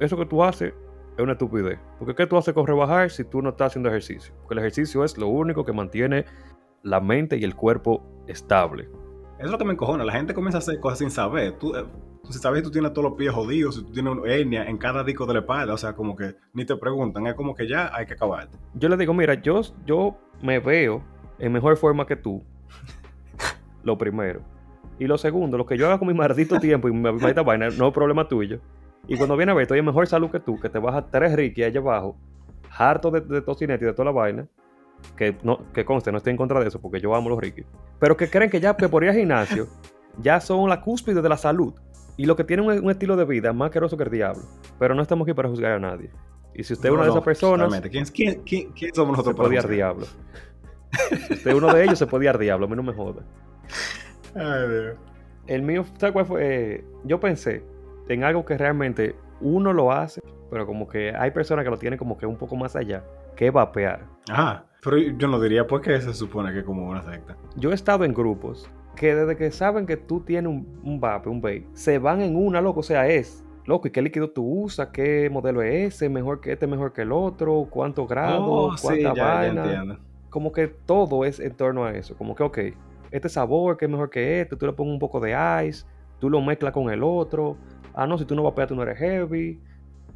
eso 0.00 0.18
que 0.18 0.26
tú 0.26 0.44
haces 0.44 0.74
es 1.16 1.22
una 1.22 1.32
estupidez. 1.32 1.78
Porque 1.98 2.14
¿qué 2.14 2.26
tú 2.26 2.36
haces 2.36 2.52
con 2.52 2.66
rebajar 2.66 3.10
si 3.10 3.24
tú 3.24 3.40
no 3.40 3.50
estás 3.50 3.68
haciendo 3.68 3.88
ejercicio? 3.88 4.34
Porque 4.42 4.54
el 4.54 4.58
ejercicio 4.58 5.02
es 5.02 5.16
lo 5.16 5.28
único 5.28 5.64
que 5.64 5.72
mantiene 5.72 6.26
la 6.82 7.00
mente 7.00 7.36
y 7.36 7.44
el 7.44 7.54
cuerpo 7.54 8.02
estable. 8.26 8.88
Es 9.38 9.50
lo 9.50 9.58
que 9.58 9.64
me 9.64 9.72
encojona. 9.72 10.04
La 10.04 10.12
gente 10.12 10.34
comienza 10.34 10.58
a 10.58 10.60
hacer 10.60 10.80
cosas 10.80 10.98
sin 10.98 11.10
saber. 11.10 11.52
Tú, 11.58 11.74
eh, 11.76 11.84
si 12.30 12.38
sabes 12.38 12.62
tú 12.62 12.70
tienes 12.70 12.92
todos 12.92 13.10
los 13.10 13.18
pies 13.18 13.32
jodidos, 13.32 13.76
si 13.76 13.84
tú 13.84 13.92
tienes 13.92 14.12
una 14.12 14.30
hernia 14.30 14.64
en 14.64 14.76
cada 14.76 15.04
disco 15.04 15.26
de 15.26 15.34
la 15.34 15.40
espalda, 15.40 15.74
o 15.74 15.78
sea, 15.78 15.94
como 15.94 16.16
que 16.16 16.34
ni 16.52 16.64
te 16.64 16.76
preguntan, 16.76 17.26
es 17.26 17.34
como 17.34 17.54
que 17.54 17.68
ya 17.68 17.90
hay 17.94 18.06
que 18.06 18.14
acabarte. 18.14 18.58
Yo 18.74 18.88
le 18.88 18.96
digo, 18.96 19.14
mira, 19.14 19.34
yo, 19.34 19.62
yo 19.86 20.16
me 20.42 20.58
veo 20.58 21.02
en 21.38 21.52
mejor 21.52 21.76
forma 21.76 22.06
que 22.06 22.16
tú, 22.16 22.42
lo 23.82 23.96
primero. 23.96 24.42
Y 24.98 25.06
lo 25.06 25.16
segundo, 25.16 25.56
lo 25.56 25.64
que 25.64 25.78
yo 25.78 25.86
haga 25.86 25.98
con 25.98 26.08
mi 26.08 26.14
maldito 26.14 26.58
tiempo 26.58 26.88
y 26.88 26.92
mi 26.92 27.00
maldita 27.00 27.42
vaina, 27.42 27.68
no 27.70 27.88
es 27.88 27.94
problema 27.94 28.26
tuyo. 28.26 28.60
Y 29.06 29.16
cuando 29.16 29.36
viene 29.36 29.52
a 29.52 29.54
ver, 29.54 29.62
estoy 29.62 29.78
en 29.78 29.84
mejor 29.84 30.06
salud 30.06 30.30
que 30.30 30.40
tú, 30.40 30.58
que 30.58 30.68
te 30.68 30.78
bajas 30.78 31.04
tres 31.10 31.32
riquis 31.34 31.64
allá 31.64 31.80
abajo, 31.80 32.16
harto 32.76 33.10
de, 33.10 33.20
de 33.20 33.40
tocineta 33.40 33.84
y 33.84 33.86
de 33.86 33.92
toda 33.92 34.06
la 34.06 34.10
vaina, 34.10 34.48
que, 35.16 35.36
no, 35.42 35.60
que 35.72 35.84
conste, 35.84 36.12
no 36.12 36.18
estoy 36.18 36.32
en 36.32 36.36
contra 36.36 36.60
de 36.60 36.68
eso, 36.68 36.80
porque 36.80 37.00
yo 37.00 37.14
amo 37.14 37.28
los 37.28 37.40
riquis, 37.40 37.66
pero 37.98 38.16
que 38.16 38.30
creen 38.30 38.50
que 38.50 38.60
ya 38.60 38.76
que 38.76 38.88
por 38.88 39.02
ir 39.02 39.10
al 39.10 39.16
gimnasio, 39.16 39.66
ya 40.20 40.40
son 40.40 40.68
la 40.68 40.80
cúspide 40.80 41.22
de 41.22 41.28
la 41.28 41.36
salud. 41.36 41.74
Y 42.16 42.26
lo 42.26 42.34
que 42.34 42.42
tienen 42.42 42.66
un, 42.66 42.90
estilo 42.90 43.16
de 43.16 43.24
vida 43.24 43.52
más 43.52 43.70
queroso 43.70 43.96
que 43.96 44.02
el 44.02 44.10
diablo. 44.10 44.42
Pero 44.78 44.92
no 44.94 45.02
estamos 45.02 45.24
aquí 45.24 45.34
para 45.34 45.48
juzgar 45.48 45.72
a 45.72 45.78
nadie. 45.78 46.10
Y 46.52 46.64
si 46.64 46.72
usted 46.72 46.88
es 46.88 46.92
una 46.92 47.04
de 47.04 47.10
esas 47.10 47.22
personas. 47.22 47.80
¿Quién, 47.82 48.04
quién, 48.06 48.42
quién, 48.42 48.72
quién 48.72 48.92
somos 48.92 49.16
nosotros 49.16 49.36
se 49.36 49.56
puede 49.62 49.74
diablo. 49.76 50.04
si 51.28 51.34
usted 51.34 51.50
es 51.50 51.54
uno 51.56 51.72
de 51.72 51.84
ellos, 51.84 51.96
se 51.96 52.08
puede 52.08 52.24
ir 52.24 52.36
diablo. 52.36 52.66
A 52.66 52.68
mí 52.68 52.74
no 52.74 52.82
me 52.82 52.92
joda. 52.92 53.22
Ay, 54.34 54.68
Dios. 54.68 54.96
El 55.46 55.62
mío, 55.62 55.84
¿sabes 55.96 56.12
cuál 56.12 56.26
fue? 56.26 56.40
Eh, 56.44 56.84
yo 57.04 57.20
pensé 57.20 57.62
en 58.08 58.24
algo 58.24 58.44
que 58.44 58.58
realmente 58.58 59.14
uno 59.40 59.72
lo 59.72 59.92
hace, 59.92 60.20
pero 60.50 60.66
como 60.66 60.88
que 60.88 61.14
hay 61.14 61.30
personas 61.30 61.64
que 61.64 61.70
lo 61.70 61.78
tienen 61.78 61.98
como 61.98 62.18
que 62.18 62.26
un 62.26 62.36
poco 62.36 62.56
más 62.56 62.74
allá, 62.74 63.04
que 63.36 63.46
es 63.46 63.52
vapear. 63.52 64.04
Ajá. 64.28 64.64
Pero 64.88 65.02
yo 65.18 65.28
no 65.28 65.38
diría, 65.38 65.66
¿por 65.66 65.82
qué 65.82 66.00
se 66.00 66.14
supone 66.14 66.50
que 66.50 66.60
es 66.60 66.64
como 66.64 66.88
una 66.88 67.02
secta? 67.02 67.36
Yo 67.56 67.72
he 67.72 67.74
estado 67.74 68.06
en 68.06 68.14
grupos 68.14 68.70
que 68.96 69.14
desde 69.14 69.36
que 69.36 69.50
saben 69.50 69.84
que 69.84 69.98
tú 69.98 70.20
tienes 70.20 70.50
un, 70.50 70.80
un 70.82 70.98
vape, 70.98 71.28
un 71.28 71.42
vape, 71.42 71.66
se 71.74 71.98
van 71.98 72.22
en 72.22 72.34
una, 72.34 72.62
loco. 72.62 72.80
O 72.80 72.82
sea, 72.82 73.06
es, 73.06 73.44
loco, 73.66 73.86
¿y 73.86 73.90
qué 73.90 74.00
líquido 74.00 74.30
tú 74.30 74.62
usas? 74.62 74.88
¿Qué 74.88 75.28
modelo 75.30 75.60
es 75.60 75.94
ese? 75.94 76.08
¿Mejor 76.08 76.40
que 76.40 76.52
este, 76.52 76.66
mejor 76.66 76.94
que 76.94 77.02
el 77.02 77.12
otro? 77.12 77.68
¿Cuántos 77.68 78.08
grados? 78.08 78.40
Oh, 78.42 78.74
¿Cuánta 78.80 79.12
vaina? 79.12 79.98
Como 80.30 80.52
que 80.52 80.68
todo 80.68 81.26
es 81.26 81.38
en 81.38 81.54
torno 81.54 81.84
a 81.84 81.92
eso. 81.92 82.16
Como 82.16 82.34
que, 82.34 82.42
ok, 82.42 82.58
este 83.10 83.28
sabor 83.28 83.76
que 83.76 83.84
es 83.84 83.90
mejor 83.90 84.08
que 84.08 84.40
este, 84.40 84.56
tú 84.56 84.64
le 84.64 84.72
pones 84.72 84.94
un 84.94 84.98
poco 84.98 85.20
de 85.20 85.36
ice, 85.66 85.86
tú 86.18 86.30
lo 86.30 86.40
mezclas 86.40 86.72
con 86.72 86.88
el 86.88 87.02
otro. 87.02 87.58
Ah, 87.92 88.06
no, 88.06 88.16
si 88.16 88.24
tú 88.24 88.34
no 88.34 88.42
vapeas, 88.42 88.68
tú 88.68 88.74
no 88.74 88.84
eres 88.84 88.96
heavy. 88.96 89.60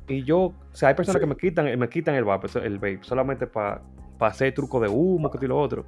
Y 0.08 0.24
yo, 0.24 0.38
o 0.38 0.54
sea, 0.72 0.88
hay 0.88 0.94
personas 0.94 1.20
que 1.20 1.26
me 1.26 1.37
quitan, 1.37 1.78
me 1.78 1.88
quitan 1.90 2.14
el 2.14 2.24
vape, 2.24 2.48
el 2.64 2.78
vape 2.78 3.00
solamente 3.02 3.46
para 3.46 3.82
hacer 4.30 4.54
truco 4.54 4.80
de 4.80 4.88
humo, 4.88 5.30
que 5.30 5.44
y 5.44 5.48
lo 5.48 5.58
otro. 5.58 5.85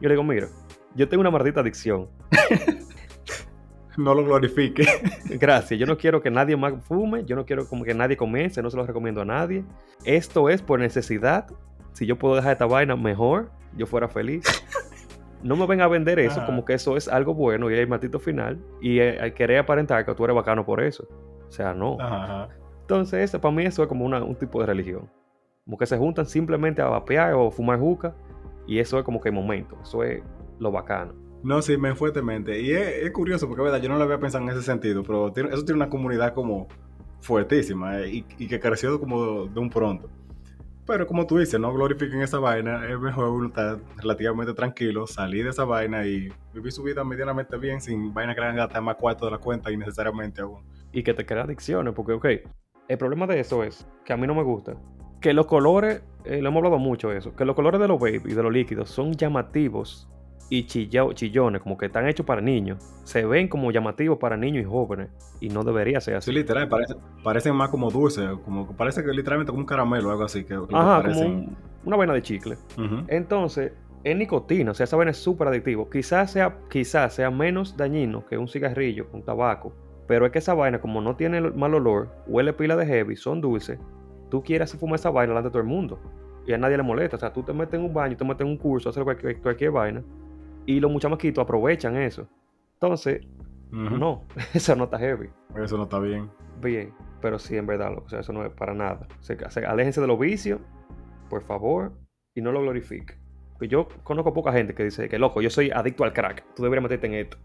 Yo 0.00 0.08
le 0.08 0.14
digo, 0.14 0.24
mira, 0.24 0.48
yo 0.94 1.08
tengo 1.08 1.20
una 1.20 1.30
maldita 1.30 1.60
adicción. 1.60 2.08
no 3.96 4.14
lo 4.14 4.24
glorifique. 4.24 4.86
Gracias. 5.38 5.78
Yo 5.78 5.86
no 5.86 5.96
quiero 5.96 6.20
que 6.20 6.30
nadie 6.30 6.56
más 6.56 6.74
fume. 6.84 7.24
Yo 7.24 7.36
no 7.36 7.44
quiero 7.44 7.68
como 7.68 7.84
que 7.84 7.94
nadie 7.94 8.16
comience. 8.16 8.62
No 8.62 8.70
se 8.70 8.76
lo 8.76 8.86
recomiendo 8.86 9.22
a 9.22 9.24
nadie. 9.24 9.64
Esto 10.04 10.48
es 10.48 10.62
por 10.62 10.80
necesidad. 10.80 11.46
Si 11.92 12.06
yo 12.06 12.18
puedo 12.18 12.36
dejar 12.36 12.52
esta 12.52 12.66
vaina, 12.66 12.96
mejor. 12.96 13.50
Yo 13.76 13.86
fuera 13.86 14.08
feliz. 14.08 14.44
no 15.42 15.56
me 15.56 15.66
venga 15.66 15.84
a 15.84 15.88
vender 15.88 16.18
eso 16.18 16.44
como 16.46 16.64
que 16.64 16.74
eso 16.74 16.96
es 16.96 17.06
algo 17.08 17.34
bueno 17.34 17.70
y 17.70 17.74
el 17.74 17.88
matito 17.88 18.18
final. 18.18 18.58
Y 18.80 18.98
eh, 19.00 19.32
querer 19.34 19.58
aparentar 19.58 20.04
que 20.04 20.14
tú 20.14 20.24
eres 20.24 20.36
bacano 20.36 20.64
por 20.64 20.82
eso. 20.82 21.06
O 21.48 21.52
sea, 21.52 21.74
no. 21.74 21.98
Entonces, 22.80 23.30
para 23.32 23.54
mí 23.54 23.64
eso 23.64 23.82
es 23.82 23.88
como 23.88 24.04
un 24.04 24.34
tipo 24.36 24.60
de 24.60 24.66
religión. 24.66 25.08
Como 25.64 25.78
que 25.78 25.86
se 25.86 25.96
juntan 25.96 26.26
simplemente 26.26 26.82
a 26.82 26.86
vapear 26.86 27.34
o 27.34 27.50
fumar 27.50 27.78
juca. 27.78 28.14
Y 28.66 28.78
eso 28.78 28.98
es 28.98 29.04
como 29.04 29.20
que 29.20 29.30
el 29.30 29.34
momento. 29.34 29.78
Eso 29.82 30.04
es 30.04 30.22
lo 30.58 30.70
bacano. 30.70 31.14
No, 31.42 31.60
sí, 31.60 31.76
me 31.76 31.94
fuertemente. 31.94 32.60
Y 32.60 32.72
es, 32.72 33.10
curioso 33.12 33.46
porque, 33.46 33.62
verdad, 33.62 33.80
yo 33.80 33.88
no 33.88 33.98
lo 33.98 34.04
había 34.04 34.18
pensado 34.18 34.44
en 34.44 34.50
ese 34.50 34.62
sentido, 34.62 35.02
pero 35.02 35.28
eso 35.28 35.64
tiene 35.64 35.74
una 35.74 35.90
comunidad 35.90 36.32
como 36.32 36.68
fuertísima 37.20 38.00
eh, 38.00 38.24
y, 38.38 38.46
que 38.48 38.60
creció 38.60 38.98
como 38.98 39.46
de 39.46 39.60
un 39.60 39.68
pronto. 39.68 40.08
Pero 40.86 41.06
como 41.06 41.26
tú 41.26 41.38
dices, 41.38 41.60
no 41.60 41.72
glorifiquen 41.72 42.20
esa 42.22 42.38
vaina, 42.38 42.86
es 42.88 42.98
mejor 42.98 43.28
uno 43.28 43.48
estar 43.48 43.78
relativamente 43.96 44.52
tranquilo, 44.52 45.06
salir 45.06 45.44
de 45.44 45.50
esa 45.50 45.64
vaina 45.64 46.06
y 46.06 46.30
vivir 46.52 46.72
su 46.72 46.82
vida 46.82 47.04
medianamente 47.04 47.56
bien 47.56 47.80
sin 47.80 48.12
vaina 48.12 48.34
que 48.34 48.40
le 48.40 48.46
hagan 48.46 48.56
gastar 48.56 48.82
más 48.82 48.96
cuarto 48.96 49.24
de 49.26 49.32
la 49.32 49.38
cuenta 49.38 49.70
innecesariamente 49.70 50.42
aún. 50.42 50.62
Y 50.92 51.02
que 51.02 51.12
te 51.12 51.24
crea 51.24 51.44
adicciones, 51.44 51.94
porque, 51.94 52.12
ok, 52.12 52.26
el 52.88 52.98
problema 52.98 53.26
de 53.26 53.40
eso 53.40 53.64
es 53.64 53.86
que 54.04 54.12
a 54.12 54.16
mí 54.16 54.26
no 54.26 54.34
me 54.34 54.42
gusta 54.42 54.76
que 55.24 55.32
los 55.32 55.46
colores, 55.46 56.02
eh, 56.26 56.42
lo 56.42 56.50
hemos 56.50 56.58
hablado 56.58 56.78
mucho 56.78 57.10
eso, 57.10 57.34
que 57.34 57.46
los 57.46 57.56
colores 57.56 57.80
de 57.80 57.88
los 57.88 57.98
vape 57.98 58.20
y 58.26 58.34
de 58.34 58.42
los 58.42 58.52
líquidos 58.52 58.90
son 58.90 59.14
llamativos 59.14 60.06
y 60.50 60.66
chillones, 60.66 61.62
como 61.62 61.78
que 61.78 61.86
están 61.86 62.06
hechos 62.06 62.26
para 62.26 62.42
niños. 62.42 62.84
Se 63.04 63.24
ven 63.24 63.48
como 63.48 63.72
llamativos 63.72 64.18
para 64.18 64.36
niños 64.36 64.66
y 64.66 64.68
jóvenes. 64.68 65.08
Y 65.40 65.48
no 65.48 65.64
debería 65.64 65.98
ser 66.02 66.16
así. 66.16 66.30
Sí, 66.30 66.36
literal, 66.36 66.68
parece, 66.68 66.96
parecen 67.22 67.56
más 67.56 67.70
como 67.70 67.90
dulces, 67.90 68.28
como 68.44 68.70
parece 68.76 69.02
que 69.02 69.12
literalmente 69.12 69.50
como 69.50 69.60
un 69.60 69.66
caramelo 69.66 70.10
o 70.10 70.12
algo 70.12 70.24
así. 70.24 70.44
Que, 70.44 70.58
Ajá, 70.74 71.02
como 71.02 71.56
una 71.86 71.96
vaina 71.96 72.12
de 72.12 72.20
chicle. 72.20 72.58
Entonces, 73.08 73.72
es 74.04 74.14
nicotina, 74.14 74.72
o 74.72 74.74
sea, 74.74 74.84
esa 74.84 74.98
vaina 74.98 75.12
es 75.12 75.16
súper 75.16 75.48
adictivo. 75.48 75.88
Quizás 75.88 76.32
sea, 76.32 76.58
quizás 76.68 77.14
sea 77.14 77.30
menos 77.30 77.78
dañino 77.78 78.26
que 78.26 78.36
un 78.36 78.46
cigarrillo, 78.46 79.06
un 79.14 79.22
tabaco. 79.22 79.72
Pero 80.06 80.26
es 80.26 80.32
que 80.32 80.40
esa 80.40 80.52
vaina, 80.52 80.82
como 80.82 81.00
no 81.00 81.16
tiene 81.16 81.40
mal 81.40 81.72
olor, 81.72 82.10
huele 82.26 82.52
pila 82.52 82.76
de 82.76 82.84
heavy, 82.84 83.16
son 83.16 83.40
dulces, 83.40 83.78
tú 84.30 84.42
quieres 84.42 84.74
fumar 84.76 84.96
esa 84.96 85.10
vaina 85.10 85.30
delante 85.30 85.48
de 85.48 85.52
todo 85.52 85.62
el 85.62 85.68
mundo. 85.68 86.00
Y 86.46 86.52
a 86.52 86.58
nadie 86.58 86.76
le 86.76 86.82
molesta. 86.82 87.16
O 87.16 87.20
sea, 87.20 87.32
tú 87.32 87.42
te 87.42 87.52
metes 87.52 87.74
en 87.74 87.86
un 87.86 87.94
baño, 87.94 88.16
te 88.16 88.24
metes 88.24 88.42
en 88.42 88.48
un 88.48 88.58
curso, 88.58 88.90
hacer 88.90 89.04
cualquier, 89.04 89.40
cualquier 89.40 89.70
vaina. 89.70 90.02
Y 90.66 90.80
los 90.80 90.90
muchachitos 90.90 91.42
aprovechan 91.42 91.96
eso. 91.96 92.26
Entonces, 92.74 93.26
no, 93.70 94.24
eso 94.54 94.76
no 94.76 94.84
está 94.84 94.98
heavy. 94.98 95.30
Eso 95.56 95.76
no 95.76 95.84
está 95.84 95.98
bien. 95.98 96.30
Bien, 96.62 96.92
pero 97.20 97.38
sí, 97.38 97.56
en 97.56 97.66
verdad, 97.66 97.96
o 97.98 98.08
sea, 98.08 98.20
eso 98.20 98.32
no 98.32 98.44
es 98.44 98.52
para 98.52 98.74
nada. 98.74 99.06
O 99.20 99.22
sea, 99.22 99.70
aléjense 99.70 100.00
de 100.00 100.06
los 100.06 100.18
vicios, 100.18 100.60
por 101.28 101.42
favor, 101.42 101.92
y 102.34 102.40
no 102.40 102.52
lo 102.52 102.62
glorifiquen. 102.62 103.18
Porque 103.52 103.68
yo 103.68 103.88
conozco 104.02 104.32
poca 104.32 104.52
gente 104.52 104.74
que 104.74 104.84
dice 104.84 105.08
que, 105.08 105.18
loco, 105.18 105.40
yo 105.40 105.50
soy 105.50 105.70
adicto 105.70 106.04
al 106.04 106.12
crack. 106.12 106.44
Tú 106.54 106.62
deberías 106.62 106.82
meterte 106.82 107.06
en 107.06 107.14
esto. 107.14 107.38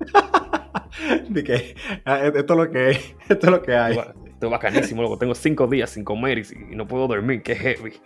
de 1.28 1.44
que 1.44 1.74
ah, 2.04 2.20
esto 2.26 2.54
es 2.54 2.58
lo 2.58 2.70
que 2.70 2.90
esto 3.28 3.46
es 3.46 3.50
lo 3.50 3.62
que 3.62 3.74
hay. 3.74 3.98
Estoy 4.40 4.52
bacanísimo, 4.52 5.02
loco. 5.02 5.18
Tengo 5.18 5.34
cinco 5.34 5.66
días 5.66 5.90
sin 5.90 6.02
comer 6.02 6.38
y, 6.38 6.74
no 6.74 6.88
puedo 6.88 7.06
dormir. 7.06 7.42
Qué 7.42 7.54
heavy. 7.54 8.00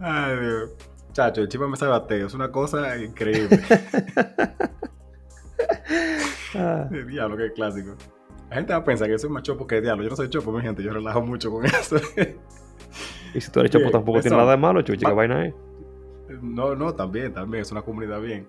Ay, 0.00 0.40
Dios. 0.40 0.70
Chacho, 1.12 1.42
el 1.42 1.48
chivo 1.50 1.68
me 1.68 1.76
sabe 1.76 1.90
bateo. 1.90 2.26
Es 2.26 2.32
una 2.32 2.50
cosa 2.50 2.96
increíble. 2.96 3.60
ah. 6.54 6.88
Diablo, 7.06 7.36
qué 7.36 7.52
clásico. 7.52 7.96
La 8.48 8.56
gente 8.56 8.72
va 8.72 8.78
a 8.78 8.84
pensar 8.84 9.06
que 9.06 9.18
soy 9.18 9.28
más 9.28 9.42
chopo 9.42 9.66
que 9.66 9.82
diablo. 9.82 10.04
Yo 10.04 10.08
no 10.08 10.16
soy 10.16 10.30
chopo, 10.30 10.52
mi 10.52 10.62
gente. 10.62 10.82
Yo 10.82 10.90
relajo 10.90 11.20
mucho 11.20 11.50
con 11.50 11.66
eso. 11.66 11.96
y 13.34 13.40
si 13.42 13.50
tú 13.50 13.60
eres 13.60 13.72
chopo, 13.72 13.90
tampoco 13.90 14.22
tiene 14.22 14.38
nada 14.38 14.52
de 14.52 14.56
malo, 14.56 14.80
chuchi. 14.80 15.04
¿Qué 15.04 15.12
vaina 15.12 15.44
es? 15.44 15.54
No, 16.40 16.74
no, 16.74 16.94
también, 16.94 17.34
también. 17.34 17.60
Es 17.60 17.70
una 17.70 17.82
comunidad 17.82 18.22
bien. 18.22 18.48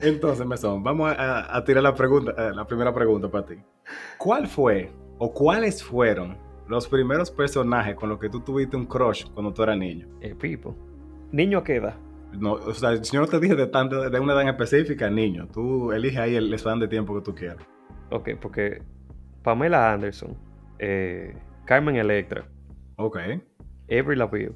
Entonces, 0.00 0.46
Mesón, 0.46 0.82
vamos 0.82 1.14
a, 1.14 1.54
a 1.54 1.62
tirar 1.62 1.82
la 1.82 1.94
pregunta, 1.94 2.32
eh, 2.38 2.54
la 2.54 2.66
primera 2.66 2.94
pregunta 2.94 3.28
para 3.28 3.44
ti. 3.44 3.56
¿Cuál 4.16 4.48
fue 4.48 5.03
o 5.18 5.32
cuáles 5.32 5.82
fueron 5.82 6.36
los 6.68 6.88
primeros 6.88 7.30
personajes 7.30 7.94
con 7.94 8.08
los 8.08 8.18
que 8.18 8.28
tú 8.28 8.40
tuviste 8.40 8.76
un 8.76 8.86
crush 8.86 9.26
cuando 9.32 9.52
tú 9.52 9.62
eras 9.62 9.78
niño? 9.78 10.08
El 10.20 10.36
Pipo. 10.36 10.74
¿Niño 11.32 11.58
a 11.58 11.64
qué 11.64 11.76
edad? 11.76 11.96
No, 12.32 12.52
o 12.54 12.74
sea, 12.74 12.94
yo 12.94 13.20
no 13.20 13.26
te 13.26 13.38
dije 13.38 13.54
de, 13.54 13.66
tanto, 13.66 14.08
de 14.08 14.20
una 14.20 14.32
edad 14.32 14.42
en 14.42 14.48
específica, 14.48 15.08
niño. 15.08 15.46
Tú 15.52 15.92
eliges 15.92 16.18
ahí 16.18 16.34
el 16.34 16.52
span 16.54 16.80
de 16.80 16.88
tiempo 16.88 17.14
que 17.14 17.20
tú 17.22 17.34
quieras. 17.34 17.64
Ok, 18.10 18.30
porque 18.40 18.82
Pamela 19.42 19.92
Anderson, 19.92 20.36
eh, 20.78 21.36
Carmen 21.64 21.96
Electra. 21.96 22.44
Ok. 22.96 23.18
Avery 23.90 24.16
Laville, 24.16 24.54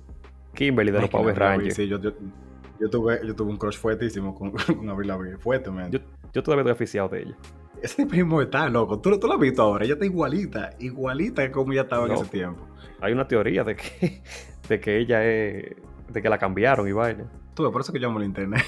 Kimberly 0.54 0.90
de 0.90 1.00
los 1.02 1.10
Power 1.10 1.38
Rangers. 1.38 1.76
Sí, 1.76 1.86
yo, 1.86 2.00
tuve, 2.00 3.20
yo 3.26 3.34
tuve 3.34 3.50
un 3.50 3.56
crush 3.56 3.76
fuertísimo 3.76 4.34
con, 4.34 4.52
con 4.76 4.88
Avril 4.88 5.08
Lavigne. 5.08 5.38
Fuerte, 5.38 5.70
man. 5.70 5.90
Yo, 5.90 6.00
yo 6.32 6.42
todavía 6.42 6.62
estoy 6.62 6.72
oficiado 6.72 7.08
de 7.10 7.22
ella. 7.22 7.36
Ese 7.82 8.06
primo 8.06 8.42
está 8.42 8.68
loco. 8.68 8.98
¿Tú, 9.00 9.18
tú 9.18 9.26
lo 9.26 9.34
has 9.34 9.40
visto 9.40 9.62
ahora. 9.62 9.84
Ella 9.84 9.94
está 9.94 10.06
igualita, 10.06 10.70
igualita 10.78 11.50
como 11.50 11.72
ella 11.72 11.82
estaba 11.82 12.06
en 12.06 12.12
ese 12.12 12.26
tiempo. 12.26 12.66
Hay 13.00 13.12
una 13.12 13.26
teoría 13.28 13.64
de 13.64 13.76
que, 13.76 14.22
de 14.68 14.80
que 14.80 14.98
ella 14.98 15.24
es. 15.24 15.76
de 16.08 16.22
que 16.22 16.28
la 16.28 16.38
cambiaron 16.38 16.88
y 16.88 16.92
vaina. 16.92 17.24
Tú, 17.54 17.70
por 17.70 17.80
eso 17.80 17.92
que 17.92 18.00
yo 18.00 18.08
amo 18.08 18.18
el 18.18 18.26
internet. 18.26 18.64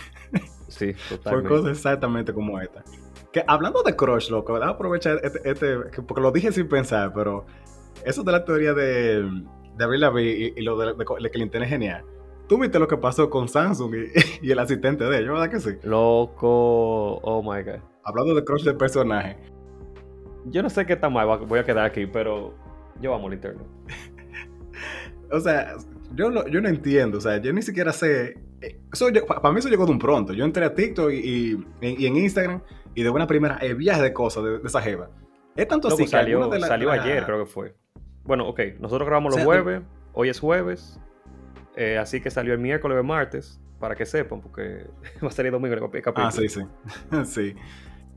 Sí, 0.68 0.94
totalmente. 1.08 1.48
Por 1.48 1.58
cosas 1.58 1.76
exactamente 1.76 2.32
como 2.32 2.60
esta. 2.60 2.82
Que 3.32 3.44
hablando 3.46 3.82
de 3.82 3.94
crush, 3.94 4.30
loco, 4.30 4.56
a 4.56 4.68
aprovechar 4.68 5.20
este, 5.22 5.48
este 5.48 5.76
porque 6.02 6.20
lo 6.20 6.32
dije 6.32 6.50
sin 6.50 6.68
pensar, 6.68 7.12
pero 7.14 7.46
eso 8.04 8.24
de 8.24 8.32
la 8.32 8.44
teoría 8.44 8.74
de, 8.74 9.22
de 9.76 9.84
Avril 9.84 10.00
Lavigne 10.00 10.52
y, 10.56 10.62
lo 10.62 10.76
de, 10.76 11.04
que 11.04 11.36
el 11.38 11.42
internet 11.42 11.68
es 11.68 11.70
genial. 11.70 12.04
¿Tú 12.48 12.58
viste 12.58 12.80
lo 12.80 12.88
que 12.88 12.96
pasó 12.96 13.30
con 13.30 13.48
Samsung 13.48 13.94
y, 13.94 14.12
y 14.48 14.50
el 14.50 14.58
asistente 14.58 15.04
de 15.04 15.18
ellos, 15.18 15.32
verdad 15.32 15.50
que 15.50 15.60
sí? 15.60 15.76
Loco, 15.84 17.20
oh 17.22 17.42
my 17.42 17.62
god. 17.62 17.89
Hablando 18.04 18.34
de 18.34 18.44
crush 18.44 18.64
de 18.64 18.74
personaje. 18.74 19.36
Yo 20.46 20.62
no 20.62 20.70
sé 20.70 20.86
qué 20.86 20.96
tan 20.96 21.12
mal 21.12 21.26
voy 21.46 21.58
a 21.58 21.64
quedar 21.64 21.84
aquí, 21.84 22.06
pero 22.06 22.54
yo 23.00 23.14
amo 23.14 23.28
el 23.28 23.34
internet. 23.34 23.66
o 25.30 25.40
sea, 25.40 25.74
yo 26.14 26.30
no, 26.30 26.46
yo 26.48 26.60
no 26.60 26.68
entiendo. 26.68 27.18
O 27.18 27.20
sea, 27.20 27.38
yo 27.38 27.52
ni 27.52 27.62
siquiera 27.62 27.92
sé. 27.92 28.38
Eso, 28.92 29.08
para 29.26 29.52
mí 29.52 29.58
eso 29.58 29.68
llegó 29.68 29.86
de 29.86 29.92
un 29.92 29.98
pronto. 29.98 30.32
Yo 30.32 30.44
entré 30.44 30.64
a 30.64 30.74
TikTok 30.74 31.10
y, 31.12 31.58
en 31.80 32.16
Instagram 32.16 32.62
y 32.94 33.02
de 33.02 33.08
buena 33.08 33.26
primera 33.26 33.56
el 33.58 33.76
viaje 33.76 34.02
de 34.02 34.12
cosas 34.12 34.44
de, 34.44 34.60
esa 34.64 34.80
jeva. 34.80 35.10
Es 35.56 35.68
tanto 35.68 35.88
así 35.88 36.04
que 36.04 36.08
salió, 36.08 36.50
salió 36.60 36.90
ayer, 36.90 37.24
creo 37.24 37.44
que 37.44 37.50
fue. 37.50 37.74
Bueno, 38.24 38.48
ok, 38.48 38.60
nosotros 38.78 39.06
grabamos 39.06 39.34
los 39.34 39.44
jueves, 39.44 39.82
hoy 40.12 40.28
es 40.28 40.38
jueves, 40.38 41.00
eh, 41.76 41.98
así 41.98 42.20
que 42.20 42.30
salió 42.30 42.52
el 42.52 42.60
miércoles 42.60 42.98
o 42.98 43.02
martes, 43.02 43.60
para 43.78 43.96
que 43.96 44.06
sepan, 44.06 44.40
porque 44.40 44.86
va 45.24 45.28
a 45.28 45.32
salir 45.32 45.50
domingo 45.50 45.74
el 45.74 45.80
capítulo. 45.80 46.26
Ah, 46.26 46.30
sí, 46.30 46.48
sí. 46.48 46.60
sí. 47.24 47.54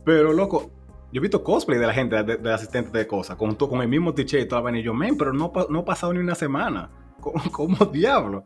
Pero, 0.06 0.34
loco, 0.34 0.72
yo 1.12 1.20
he 1.20 1.22
visto 1.22 1.44
cosplay 1.44 1.80
de 1.80 1.88
la 1.88 1.94
gente, 1.94 2.24
de, 2.24 2.38
de 2.38 2.54
asistentes 2.54 2.92
de 2.92 3.06
cosas, 3.08 3.36
con, 3.36 3.56
con 3.56 3.82
el 3.82 3.88
mismo 3.88 4.14
t-shirt 4.14 4.46
y 4.46 4.48
toda 4.48 4.62
la 4.62 4.64
vaina. 4.66 4.80
Y 4.80 4.84
yo, 4.84 4.94
men, 4.94 5.18
pero 5.18 5.32
no, 5.32 5.52
no 5.70 5.80
ha 5.80 5.86
pasado 5.86 6.14
ni 6.14 6.20
una 6.20 6.36
semana. 6.36 6.90
¿Cómo, 7.52 7.86
diablo? 7.86 8.44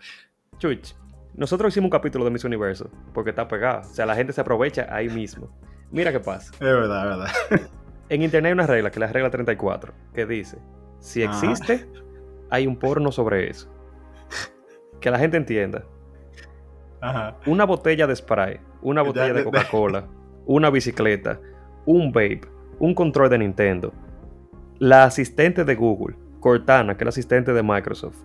Chuch, 0.60 0.93
nosotros 1.34 1.72
hicimos 1.72 1.86
un 1.86 1.91
capítulo 1.91 2.26
de 2.26 2.32
Miss 2.32 2.43
Universo, 2.43 2.89
porque 3.13 3.30
está 3.30 3.48
pegado. 3.48 3.82
O 3.82 3.93
sea, 3.93 4.06
la 4.06 4.15
gente 4.15 4.34
se 4.34 4.41
aprovecha 4.41 4.88
ahí 4.89 5.08
mismo. 5.08 5.50
Mira 5.91 6.12
qué 6.12 6.20
pasa. 6.20 6.52
Es 6.54 6.60
verdad, 6.60 7.12
es 7.12 7.50
verdad. 7.50 7.70
En 8.10 8.22
internet 8.22 8.52
hay 8.52 8.54
una 8.54 8.67
regla, 8.67 8.89
que 8.89 8.96
es 8.96 9.02
la 9.02 9.08
regla 9.08 9.30
34, 9.30 9.93
que 10.13 10.26
dice, 10.26 10.58
si 11.00 11.24
existe, 11.24 11.86
hay 12.50 12.65
un 12.65 12.78
porno 12.78 13.12
sobre 13.12 13.50
eso. 13.50 13.70
Que 15.02 15.12
la 15.12 15.20
gente 15.20 15.36
entienda. 15.36 15.84
Ajá. 17.02 17.36
Una 17.46 17.65
botella 17.65 18.08
de 18.08 18.15
spray, 18.15 18.62
una 18.82 19.02
botella 19.02 19.34
de 19.34 19.43
Coca-Cola, 19.43 20.08
una 20.48 20.70
bicicleta, 20.70 21.40
un 21.86 22.12
vape, 22.12 22.42
un 22.80 22.96
control 22.96 23.30
de 23.30 23.38
Nintendo, 23.38 23.94
la 24.80 25.04
asistente 25.04 25.66
de 25.66 25.76
Google, 25.76 26.16
Cortana, 26.40 26.96
que 26.96 27.04
es 27.04 27.06
la 27.06 27.10
asistente 27.10 27.54
de 27.54 27.62
Microsoft, 27.62 28.24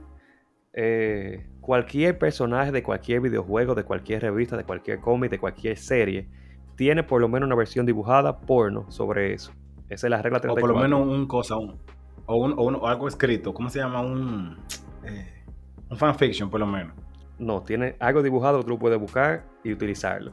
eh, 0.73 1.47
cualquier 1.61 2.19
personaje 2.19 2.73
de 2.73 2.83
cualquier 2.83 3.21
videojuego, 3.21 3.75
de 3.75 3.85
cualquier 3.85 4.23
revista, 4.23 4.57
de 4.57 4.65
cualquier 4.65 5.01
cómic, 5.01 5.31
de 5.31 5.39
cualquier 5.39 5.77
serie, 5.77 6.29
tiene 6.77 7.03
por 7.03 7.21
lo 7.21 7.29
menos 7.29 7.47
una 7.47 7.57
versión 7.57 7.85
dibujada 7.85 8.41
porno 8.41 8.91
sobre 8.91 9.35
eso. 9.35 9.53
Esa 9.89 10.07
es 10.07 10.11
la 10.11 10.23
regla 10.23 10.41
34. 10.41 10.65
O 10.65 10.69
por 10.69 10.77
lo 10.77 10.89
menos 10.89 11.07
un 11.07 11.27
cosa, 11.27 11.57
un, 11.57 11.79
o, 12.27 12.37
un, 12.37 12.77
o, 12.77 12.87
algo 12.87 13.09
escrito. 13.09 13.53
¿Cómo 13.53 13.69
se 13.69 13.81
llama? 13.81 14.01
Un, 14.01 14.57
eh, 15.05 15.45
un 15.91 15.97
fanfiction, 15.97 16.49
por 16.49 16.61
lo 16.61 16.67
menos. 16.67 16.95
No, 17.39 17.63
tiene 17.63 17.97
algo 17.99 18.23
dibujado 18.23 18.61
que 18.61 18.67
tú 18.67 18.79
puedes 18.79 18.99
buscar 18.99 19.45
y 19.65 19.73
utilizarlo. 19.73 20.33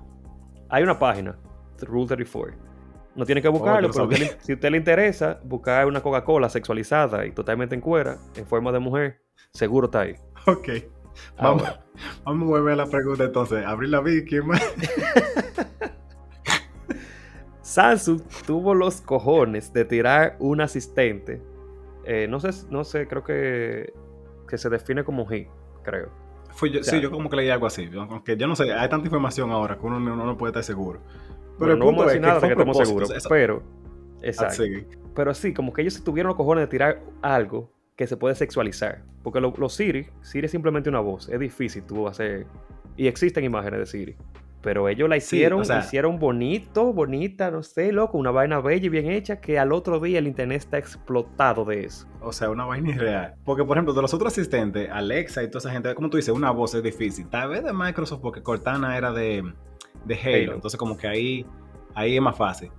Hay 0.69 0.83
una 0.83 0.97
página 0.97 1.35
Rule 1.85 2.07
34. 2.07 2.57
No 3.15 3.25
tiene 3.25 3.41
que 3.41 3.49
buscarlo, 3.49 3.89
pero 3.91 4.09
si 4.39 4.51
a 4.51 4.55
usted 4.55 4.71
le 4.71 4.77
interesa 4.77 5.39
buscar 5.43 5.87
una 5.87 6.01
Coca-Cola 6.01 6.49
sexualizada 6.49 7.25
y 7.25 7.31
totalmente 7.31 7.75
en 7.75 7.81
cuera, 7.81 8.17
en 8.35 8.45
forma 8.45 8.71
de 8.71 8.79
mujer, 8.79 9.21
seguro 9.51 9.87
está 9.87 10.01
ahí. 10.01 10.15
Ok. 10.45 10.69
Vamos, 11.37 11.63
vamos 12.23 12.47
a 12.47 12.51
volver 12.51 12.73
a 12.73 12.77
la 12.77 12.85
pregunta 12.85 13.25
entonces. 13.25 13.65
Abrir 13.65 13.89
la 13.89 14.03
¿quién 14.27 14.47
más? 14.47 14.61
Samsung 17.61 18.21
tuvo 18.47 18.73
los 18.73 19.01
cojones 19.01 19.71
de 19.73 19.85
tirar 19.85 20.37
un 20.39 20.61
asistente. 20.61 21.41
Eh, 22.03 22.27
no 22.27 22.39
sé, 22.39 22.49
no 22.71 22.83
sé, 22.83 23.07
creo 23.07 23.23
que, 23.23 23.93
que 24.47 24.57
se 24.57 24.69
define 24.69 25.03
como 25.03 25.27
hit, 25.27 25.47
creo. 25.83 26.09
Fue 26.51 26.71
yo, 26.71 26.83
sí, 26.83 26.99
yo 26.99 27.11
como 27.11 27.29
que 27.29 27.35
leí 27.35 27.49
algo 27.49 27.67
así. 27.67 27.87
Aunque 27.95 28.35
yo 28.35 28.47
no 28.47 28.55
sé, 28.55 28.73
hay 28.73 28.89
tanta 28.89 29.05
información 29.05 29.51
ahora 29.51 29.77
que 29.77 29.85
uno, 29.85 29.99
no 29.99 30.37
puede 30.37 30.49
estar 30.49 30.63
seguro. 30.63 31.01
Pero 31.59 31.75
no 31.75 31.85
vamos 31.85 32.03
a 32.03 32.07
decir 32.07 32.21
nada 32.21 32.39
de 32.39 32.47
que 32.47 32.53
estemos 32.53 32.77
seguros. 32.77 33.27
Pero, 33.27 33.63
exacto. 34.21 34.63
Pero 35.15 35.33
sí, 35.33 35.53
como 35.53 35.73
que 35.73 35.81
ellos 35.81 36.01
tuvieron 36.03 36.29
los 36.29 36.37
cojones 36.37 36.63
de 36.63 36.67
tirar 36.67 37.01
algo 37.21 37.71
que 37.95 38.07
se 38.07 38.15
puede 38.15 38.35
sexualizar. 38.35 39.03
Porque 39.23 39.41
los 39.41 39.73
Siri, 39.73 40.07
Siri 40.21 40.45
es 40.45 40.51
simplemente 40.51 40.89
una 40.89 41.01
voz. 41.01 41.27
Es 41.29 41.39
difícil 41.39 41.83
tú 41.83 42.07
hacer. 42.07 42.47
Y 42.95 43.07
existen 43.07 43.43
imágenes 43.43 43.79
de 43.79 43.85
Siri. 43.85 44.15
Pero 44.61 44.89
ellos 44.89 45.07
la 45.07 45.15
hicieron, 45.15 45.61
hicieron 45.61 46.19
bonito, 46.19 46.91
bonita, 46.91 47.49
no 47.49 47.63
sé, 47.63 47.93
loco, 47.93 48.17
una 48.17 48.31
vaina 48.31 48.59
bella 48.59 48.85
y 48.85 48.89
bien 48.89 49.09
hecha 49.09 49.39
que 49.39 49.57
al 49.57 49.71
otro 49.71 50.01
día 50.01 50.19
el 50.19 50.27
internet 50.27 50.57
está 50.57 50.77
explotado 50.77 51.63
de 51.63 51.85
eso. 51.85 52.07
O 52.19 52.33
sea, 52.33 52.49
una 52.49 52.65
vaina 52.65 52.89
irreal. 52.89 53.35
Porque, 53.45 53.63
por 53.63 53.77
ejemplo, 53.77 53.93
de 53.93 54.01
los 54.01 54.13
otros 54.13 54.33
asistentes, 54.33 54.89
Alexa 54.91 55.43
y 55.43 55.47
toda 55.47 55.59
esa 55.59 55.71
gente, 55.71 55.95
como 55.95 56.09
tú 56.09 56.17
dices, 56.17 56.35
una 56.35 56.51
voz 56.51 56.75
es 56.75 56.83
difícil. 56.83 57.29
Tal 57.29 57.49
vez 57.49 57.63
de 57.63 57.71
Microsoft 57.71 58.19
porque 58.21 58.43
Cortana 58.43 58.97
era 58.97 59.13
de, 59.13 59.49
de 60.05 60.15
Halo, 60.15 60.53
Entonces, 60.55 60.77
como 60.77 60.97
que 60.97 61.07
ahí, 61.07 61.45
ahí 61.93 62.15
es 62.15 62.21
más 62.21 62.37
fácil. 62.37 62.71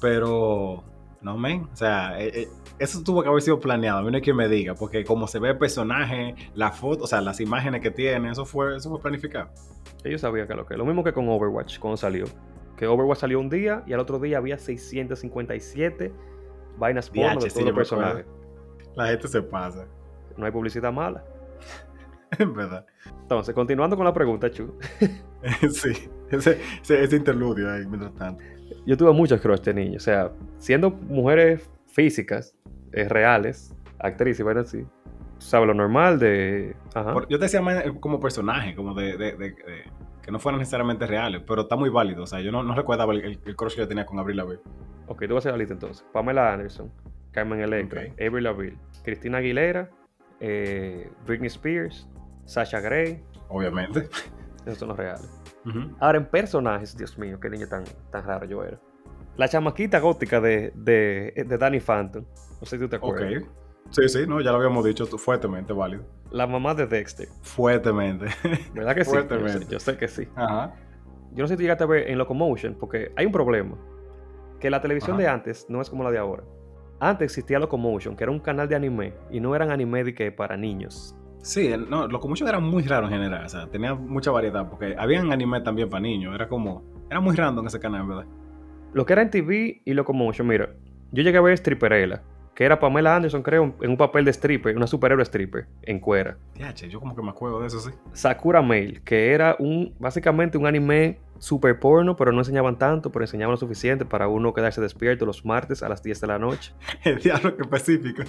Pero, 0.00 0.84
no, 1.20 1.36
men. 1.36 1.68
O 1.72 1.76
sea, 1.76 2.20
eh, 2.20 2.42
eh, 2.42 2.48
eso 2.78 3.02
tuvo 3.02 3.22
que 3.22 3.28
haber 3.28 3.42
sido 3.42 3.60
planeado. 3.60 3.98
A 3.98 4.02
mí 4.02 4.10
no 4.10 4.16
hay 4.16 4.22
quien 4.22 4.36
me 4.36 4.48
diga. 4.48 4.74
Porque 4.74 5.04
como 5.04 5.26
se 5.26 5.38
ve 5.38 5.50
el 5.50 5.58
personaje, 5.58 6.34
la 6.54 6.72
foto, 6.72 7.04
o 7.04 7.06
sea, 7.06 7.20
las 7.20 7.40
imágenes 7.40 7.80
que 7.80 7.90
tiene, 7.90 8.30
eso 8.30 8.44
fue, 8.44 8.76
eso 8.76 8.88
fue 8.88 9.00
planificado. 9.00 9.50
Ellos 10.04 10.20
sabían 10.20 10.46
que 10.46 10.54
lo 10.54 10.66
que. 10.66 10.76
Lo 10.76 10.84
mismo 10.84 11.04
que 11.04 11.12
con 11.12 11.28
Overwatch 11.28 11.78
cuando 11.78 11.96
salió. 11.96 12.24
Que 12.76 12.86
Overwatch 12.86 13.18
salió 13.18 13.38
un 13.38 13.50
día 13.50 13.82
y 13.86 13.92
al 13.92 14.00
otro 14.00 14.18
día 14.18 14.38
había 14.38 14.56
657 14.56 16.12
vainas 16.78 17.10
porno 17.10 17.40
de 17.40 17.50
todos 17.50 17.66
los 17.66 17.74
personajes. 17.74 18.26
La 18.96 19.08
gente 19.08 19.28
se 19.28 19.42
pasa. 19.42 19.86
No 20.36 20.46
hay 20.46 20.52
publicidad 20.52 20.92
mala. 20.92 21.24
En 22.38 22.54
verdad. 22.54 22.86
Entonces, 23.22 23.52
continuando 23.56 23.96
con 23.96 24.04
la 24.04 24.14
pregunta, 24.14 24.48
Chu. 24.52 24.78
sí, 25.68 26.08
ese, 26.38 26.60
ese, 26.82 27.16
interludio 27.16 27.70
ahí, 27.70 27.86
mientras 27.86 28.14
tanto. 28.14 28.42
Yo 28.86 28.96
tuve 28.96 29.12
muchos 29.12 29.40
crush 29.40 29.60
de 29.60 29.74
niño. 29.74 29.96
O 29.96 30.00
sea, 30.00 30.30
siendo 30.58 30.90
mujeres 30.90 31.68
físicas, 31.86 32.54
eh, 32.92 33.08
reales, 33.08 33.74
actrices 33.98 34.40
y 34.40 34.42
vainas 34.42 34.66
así, 34.68 34.86
sabes 35.38 35.66
lo 35.66 35.74
normal 35.74 36.18
de... 36.18 36.76
Yo 37.28 37.38
te 37.38 37.44
decía 37.44 37.60
más 37.60 37.82
como 38.00 38.20
personaje, 38.20 38.74
como 38.74 38.94
de, 38.94 39.54
que 40.22 40.30
no 40.30 40.38
fueran 40.38 40.58
necesariamente 40.58 41.06
reales, 41.06 41.42
pero 41.46 41.62
está 41.62 41.76
muy 41.76 41.90
válido. 41.90 42.22
O 42.22 42.26
sea, 42.26 42.40
yo 42.40 42.52
no, 42.52 42.62
no 42.62 42.74
recordaba 42.74 43.12
el, 43.14 43.38
el, 43.44 43.56
crush 43.56 43.74
que 43.74 43.80
yo 43.80 43.88
tenía 43.88 44.06
con 44.06 44.18
Avril 44.18 44.36
Lavigne. 44.36 44.62
Ok, 45.06 45.26
tú 45.26 45.34
vas 45.34 45.36
a 45.36 45.38
hacer 45.38 45.52
la 45.52 45.58
lista 45.58 45.74
entonces. 45.74 46.04
Pamela 46.12 46.52
Anderson, 46.52 46.92
Carmen 47.32 47.60
Electra, 47.60 48.02
Avril 48.24 48.44
Lavigne, 48.44 48.78
Cristina 49.02 49.38
Aguilera, 49.38 49.90
eh, 50.40 51.10
Britney 51.26 51.48
Spears, 51.48 52.08
Sasha 52.44 52.80
Gray. 52.80 53.22
Obviamente. 53.48 54.08
Esos 54.66 54.78
son 54.78 54.88
los 54.88 54.96
reales. 54.96 55.39
Ahora, 55.98 56.18
en 56.18 56.26
personajes, 56.26 56.96
Dios 56.96 57.18
mío, 57.18 57.38
qué 57.38 57.50
niño 57.50 57.68
tan, 57.68 57.84
tan 58.10 58.24
raro 58.24 58.46
yo 58.46 58.64
era. 58.64 58.78
La 59.36 59.48
chamaquita 59.48 59.98
gótica 60.00 60.40
de, 60.40 60.72
de, 60.74 61.32
de 61.46 61.58
Danny 61.58 61.80
Phantom. 61.80 62.24
No 62.60 62.66
sé 62.66 62.76
si 62.76 62.82
tú 62.82 62.88
te 62.88 62.96
acuerdas. 62.96 63.44
Sí, 63.90 64.08
sí, 64.08 64.26
no, 64.26 64.40
ya 64.40 64.52
lo 64.52 64.58
habíamos 64.58 64.84
dicho, 64.84 65.06
fuertemente 65.06 65.72
válido. 65.72 66.04
La 66.30 66.46
mamá 66.46 66.74
de 66.74 66.86
Dexter. 66.86 67.28
Fuertemente. 67.42 68.26
¿Verdad 68.72 68.94
que 68.94 69.04
sí? 69.04 69.10
Fuertemente. 69.12 69.66
Yo 69.68 69.80
sé, 69.80 69.96
que 69.96 70.06
sí. 70.06 70.28
Ajá. 70.36 70.74
Yo 71.32 71.42
no 71.42 71.48
sé 71.48 71.56
si 71.56 71.62
llegaste 71.62 71.84
a 71.84 71.86
ver 71.86 72.08
en 72.08 72.18
Locomotion, 72.18 72.76
porque 72.78 73.12
hay 73.16 73.26
un 73.26 73.32
problema. 73.32 73.76
Que 74.60 74.70
la 74.70 74.80
televisión 74.80 75.16
de 75.16 75.26
antes 75.26 75.66
no 75.68 75.80
es 75.80 75.90
como 75.90 76.04
la 76.04 76.10
de 76.10 76.18
ahora. 76.18 76.44
Antes 77.00 77.26
existía 77.26 77.58
Locomotion, 77.58 78.14
que 78.14 78.24
era 78.24 78.30
un 78.30 78.40
canal 78.40 78.68
de 78.68 78.76
anime, 78.76 79.14
y 79.30 79.40
no 79.40 79.56
eran 79.56 79.70
anime 79.70 80.04
de 80.04 80.14
que 80.14 80.30
para 80.30 80.56
niños. 80.56 81.16
Sí, 81.42 81.70
no, 81.88 82.06
Locomotion 82.06 82.48
era 82.48 82.60
muy 82.60 82.82
raro 82.82 83.06
en 83.06 83.12
general, 83.12 83.46
o 83.46 83.48
sea, 83.48 83.66
tenía 83.66 83.94
mucha 83.94 84.30
variedad, 84.30 84.68
porque 84.68 84.94
habían 84.98 85.32
anime 85.32 85.60
también 85.60 85.88
para 85.88 86.00
niños, 86.00 86.34
era 86.34 86.48
como, 86.48 86.82
era 87.10 87.20
muy 87.20 87.34
random 87.34 87.66
ese 87.66 87.80
canal, 87.80 88.06
¿verdad? 88.06 88.26
Lo 88.92 89.06
que 89.06 89.12
era 89.12 89.22
en 89.22 89.30
TV 89.30 89.82
y 89.84 89.94
Locomotion, 89.94 90.46
mira, 90.46 90.70
yo 91.12 91.22
llegué 91.22 91.38
a 91.38 91.40
ver 91.40 91.56
Stripperella, 91.56 92.22
que 92.54 92.64
era 92.64 92.78
Pamela 92.78 93.16
Anderson, 93.16 93.42
creo, 93.42 93.74
en 93.80 93.90
un 93.90 93.96
papel 93.96 94.24
de 94.24 94.32
stripper, 94.32 94.76
una 94.76 94.86
superhéroe 94.86 95.22
stripper, 95.22 95.66
en 95.82 95.98
cuera. 95.98 96.36
yo 96.90 97.00
como 97.00 97.16
que 97.16 97.22
me 97.22 97.30
acuerdo 97.30 97.60
de 97.60 97.68
eso, 97.68 97.80
sí. 97.80 97.90
Sakura 98.12 98.60
Mail, 98.60 99.00
que 99.02 99.32
era 99.32 99.56
un, 99.58 99.94
básicamente 99.98 100.58
un 100.58 100.66
anime 100.66 101.20
super 101.38 101.80
porno, 101.80 102.16
pero 102.16 102.32
no 102.32 102.38
enseñaban 102.38 102.76
tanto, 102.78 103.10
pero 103.10 103.24
enseñaban 103.24 103.52
lo 103.52 103.56
suficiente 103.56 104.04
para 104.04 104.28
uno 104.28 104.52
quedarse 104.52 104.80
despierto 104.80 105.24
los 105.24 105.44
martes 105.44 105.82
a 105.82 105.88
las 105.88 106.02
10 106.02 106.20
de 106.20 106.26
la 106.26 106.38
noche. 106.38 106.74
El 107.04 107.18
diablo 107.18 107.56
que 107.56 107.62
específico. 107.62 108.24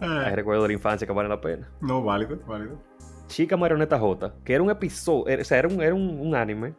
Hay 0.00 0.34
recuerdo 0.34 0.62
de 0.62 0.68
la 0.68 0.74
infancia 0.74 1.06
que 1.06 1.12
vale 1.12 1.28
la 1.28 1.40
pena. 1.40 1.70
No, 1.80 2.02
válido, 2.02 2.38
válido. 2.46 2.78
Chica 3.26 3.56
Marioneta 3.56 3.98
J, 3.98 4.34
que 4.44 4.54
era 4.54 4.62
un 4.62 4.70
episodio, 4.70 5.40
o 5.40 5.44
sea, 5.44 5.58
era 5.58 5.68
un, 5.68 5.80
era 5.80 5.94
un 5.94 6.34
anime 6.34 6.74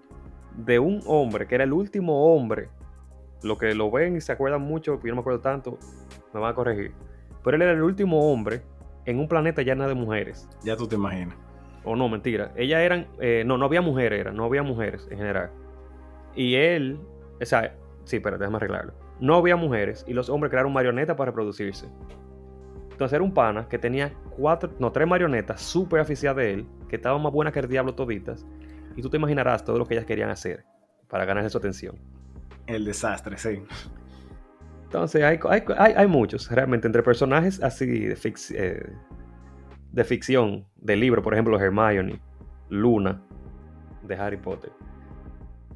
de 0.56 0.80
un 0.80 1.02
hombre, 1.08 1.48
que 1.48 1.56
era 1.56 1.64
el 1.64 1.74
último 1.74 2.34
hombre 2.34 2.70
lo 3.44 3.58
que 3.58 3.74
lo 3.76 3.92
ven 3.92 4.18
y 4.18 4.22
se 4.22 4.32
acuerdan 4.32 4.62
mucho, 4.62 5.00
yo 5.02 5.10
no 5.10 5.16
me 5.16 5.22
acuerdo 5.22 5.40
tanto, 5.40 5.78
me 6.34 6.40
van 6.40 6.52
a 6.52 6.56
corregir. 6.56 6.94
Pero 7.44 7.56
él 7.56 7.62
era 7.62 7.72
el 7.72 7.84
último 7.84 8.32
hombre 8.32 8.62
en 9.06 9.20
un 9.20 9.28
planeta 9.28 9.62
lleno 9.62 9.88
de 9.88 9.94
mujeres. 9.94 10.50
Ya 10.64 10.76
tú 10.76 10.88
te 10.88 10.96
imaginas. 10.96 11.38
O 11.84 11.96
no, 11.96 12.10
mentira. 12.10 12.52
Ellas 12.56 12.82
eran. 12.82 13.08
Eh, 13.20 13.44
no, 13.46 13.58
no 13.58 13.66
había 13.66 13.82
mujeres, 13.82 14.20
era, 14.20 14.32
no 14.32 14.46
había 14.46 14.64
mujeres 14.64 15.08
en 15.12 15.20
general. 15.20 15.52
Y 16.36 16.56
él. 16.56 17.00
O 17.40 17.46
sea, 17.46 17.76
sí, 18.06 18.20
pero 18.20 18.40
déjame 18.40 18.58
arreglarlo. 18.58 18.94
No 19.20 19.36
había 19.36 19.56
mujeres 19.56 20.04
y 20.08 20.14
los 20.14 20.30
hombres 20.30 20.50
crearon 20.50 20.74
marionetas 20.74 21.16
para 21.16 21.30
reproducirse. 21.30 21.88
Entonces 22.96 23.18
era 23.18 23.26
un 23.26 23.34
pana 23.34 23.68
que 23.68 23.78
tenía 23.78 24.14
cuatro, 24.38 24.72
no, 24.80 24.90
tres 24.90 25.06
marionetas 25.06 25.60
súper 25.60 26.00
aficiadas 26.00 26.38
de 26.38 26.54
él, 26.54 26.66
que 26.88 26.96
estaban 26.96 27.22
más 27.22 27.34
buenas 27.34 27.54
que 27.54 27.60
el 27.60 27.68
diablo 27.68 27.94
toditas. 27.94 28.46
Y 28.96 29.02
tú 29.02 29.10
te 29.10 29.18
imaginarás 29.18 29.66
todo 29.66 29.78
lo 29.78 29.86
que 29.86 29.96
ellas 29.96 30.06
querían 30.06 30.30
hacer 30.30 30.64
para 31.10 31.26
ganarse 31.26 31.50
su 31.50 31.58
atención. 31.58 31.98
El 32.68 32.86
desastre, 32.86 33.38
sí. 33.38 33.62
Entonces, 34.86 35.22
hay, 35.26 35.40
hay, 35.78 36.08
muchos, 36.08 36.50
realmente, 36.50 36.88
entre 36.88 37.04
personajes 37.04 37.62
así 37.62 37.86
de, 37.86 38.18
eh, 38.52 38.94
de 39.92 40.04
ficción, 40.06 40.66
de 40.78 40.96
libro, 40.96 41.22
por 41.22 41.34
ejemplo, 41.34 41.60
Hermione, 41.60 42.22
Luna, 42.70 43.22
de 44.04 44.16
Harry 44.16 44.38
Potter. 44.38 44.72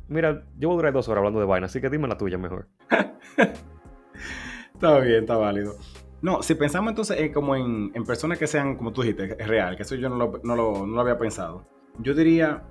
Mira, 0.08 0.46
yo 0.58 0.70
voy 0.70 0.76
a 0.76 0.78
durar 0.78 0.94
dos 0.94 1.10
horas 1.10 1.18
hablando 1.18 1.42
de 1.42 1.46
vaina, 1.48 1.66
así 1.66 1.82
que 1.82 1.90
dime 1.90 2.08
la 2.08 2.18
tuya 2.18 2.38
mejor. 2.38 2.70
está 4.74 5.00
bien, 5.02 5.24
está 5.24 5.36
válido. 5.36 5.76
No, 6.22 6.42
si 6.44 6.56
pensamos 6.56 6.90
entonces 6.90 7.32
como 7.34 7.56
en, 7.56 7.92
personas 8.06 8.38
que 8.38 8.48
sean, 8.48 8.76
como 8.76 8.92
tú 8.92 9.02
dijiste, 9.02 9.36
es 9.40 9.48
real, 9.48 9.76
que 9.76 9.84
eso 9.84 9.96
yo 9.96 10.10
no 10.10 10.18
lo, 10.18 10.42
no 10.44 10.86
lo 10.86 11.02
había 11.02 11.18
pensado. 11.18 11.66
Yo 12.00 12.14
diría 12.14 12.64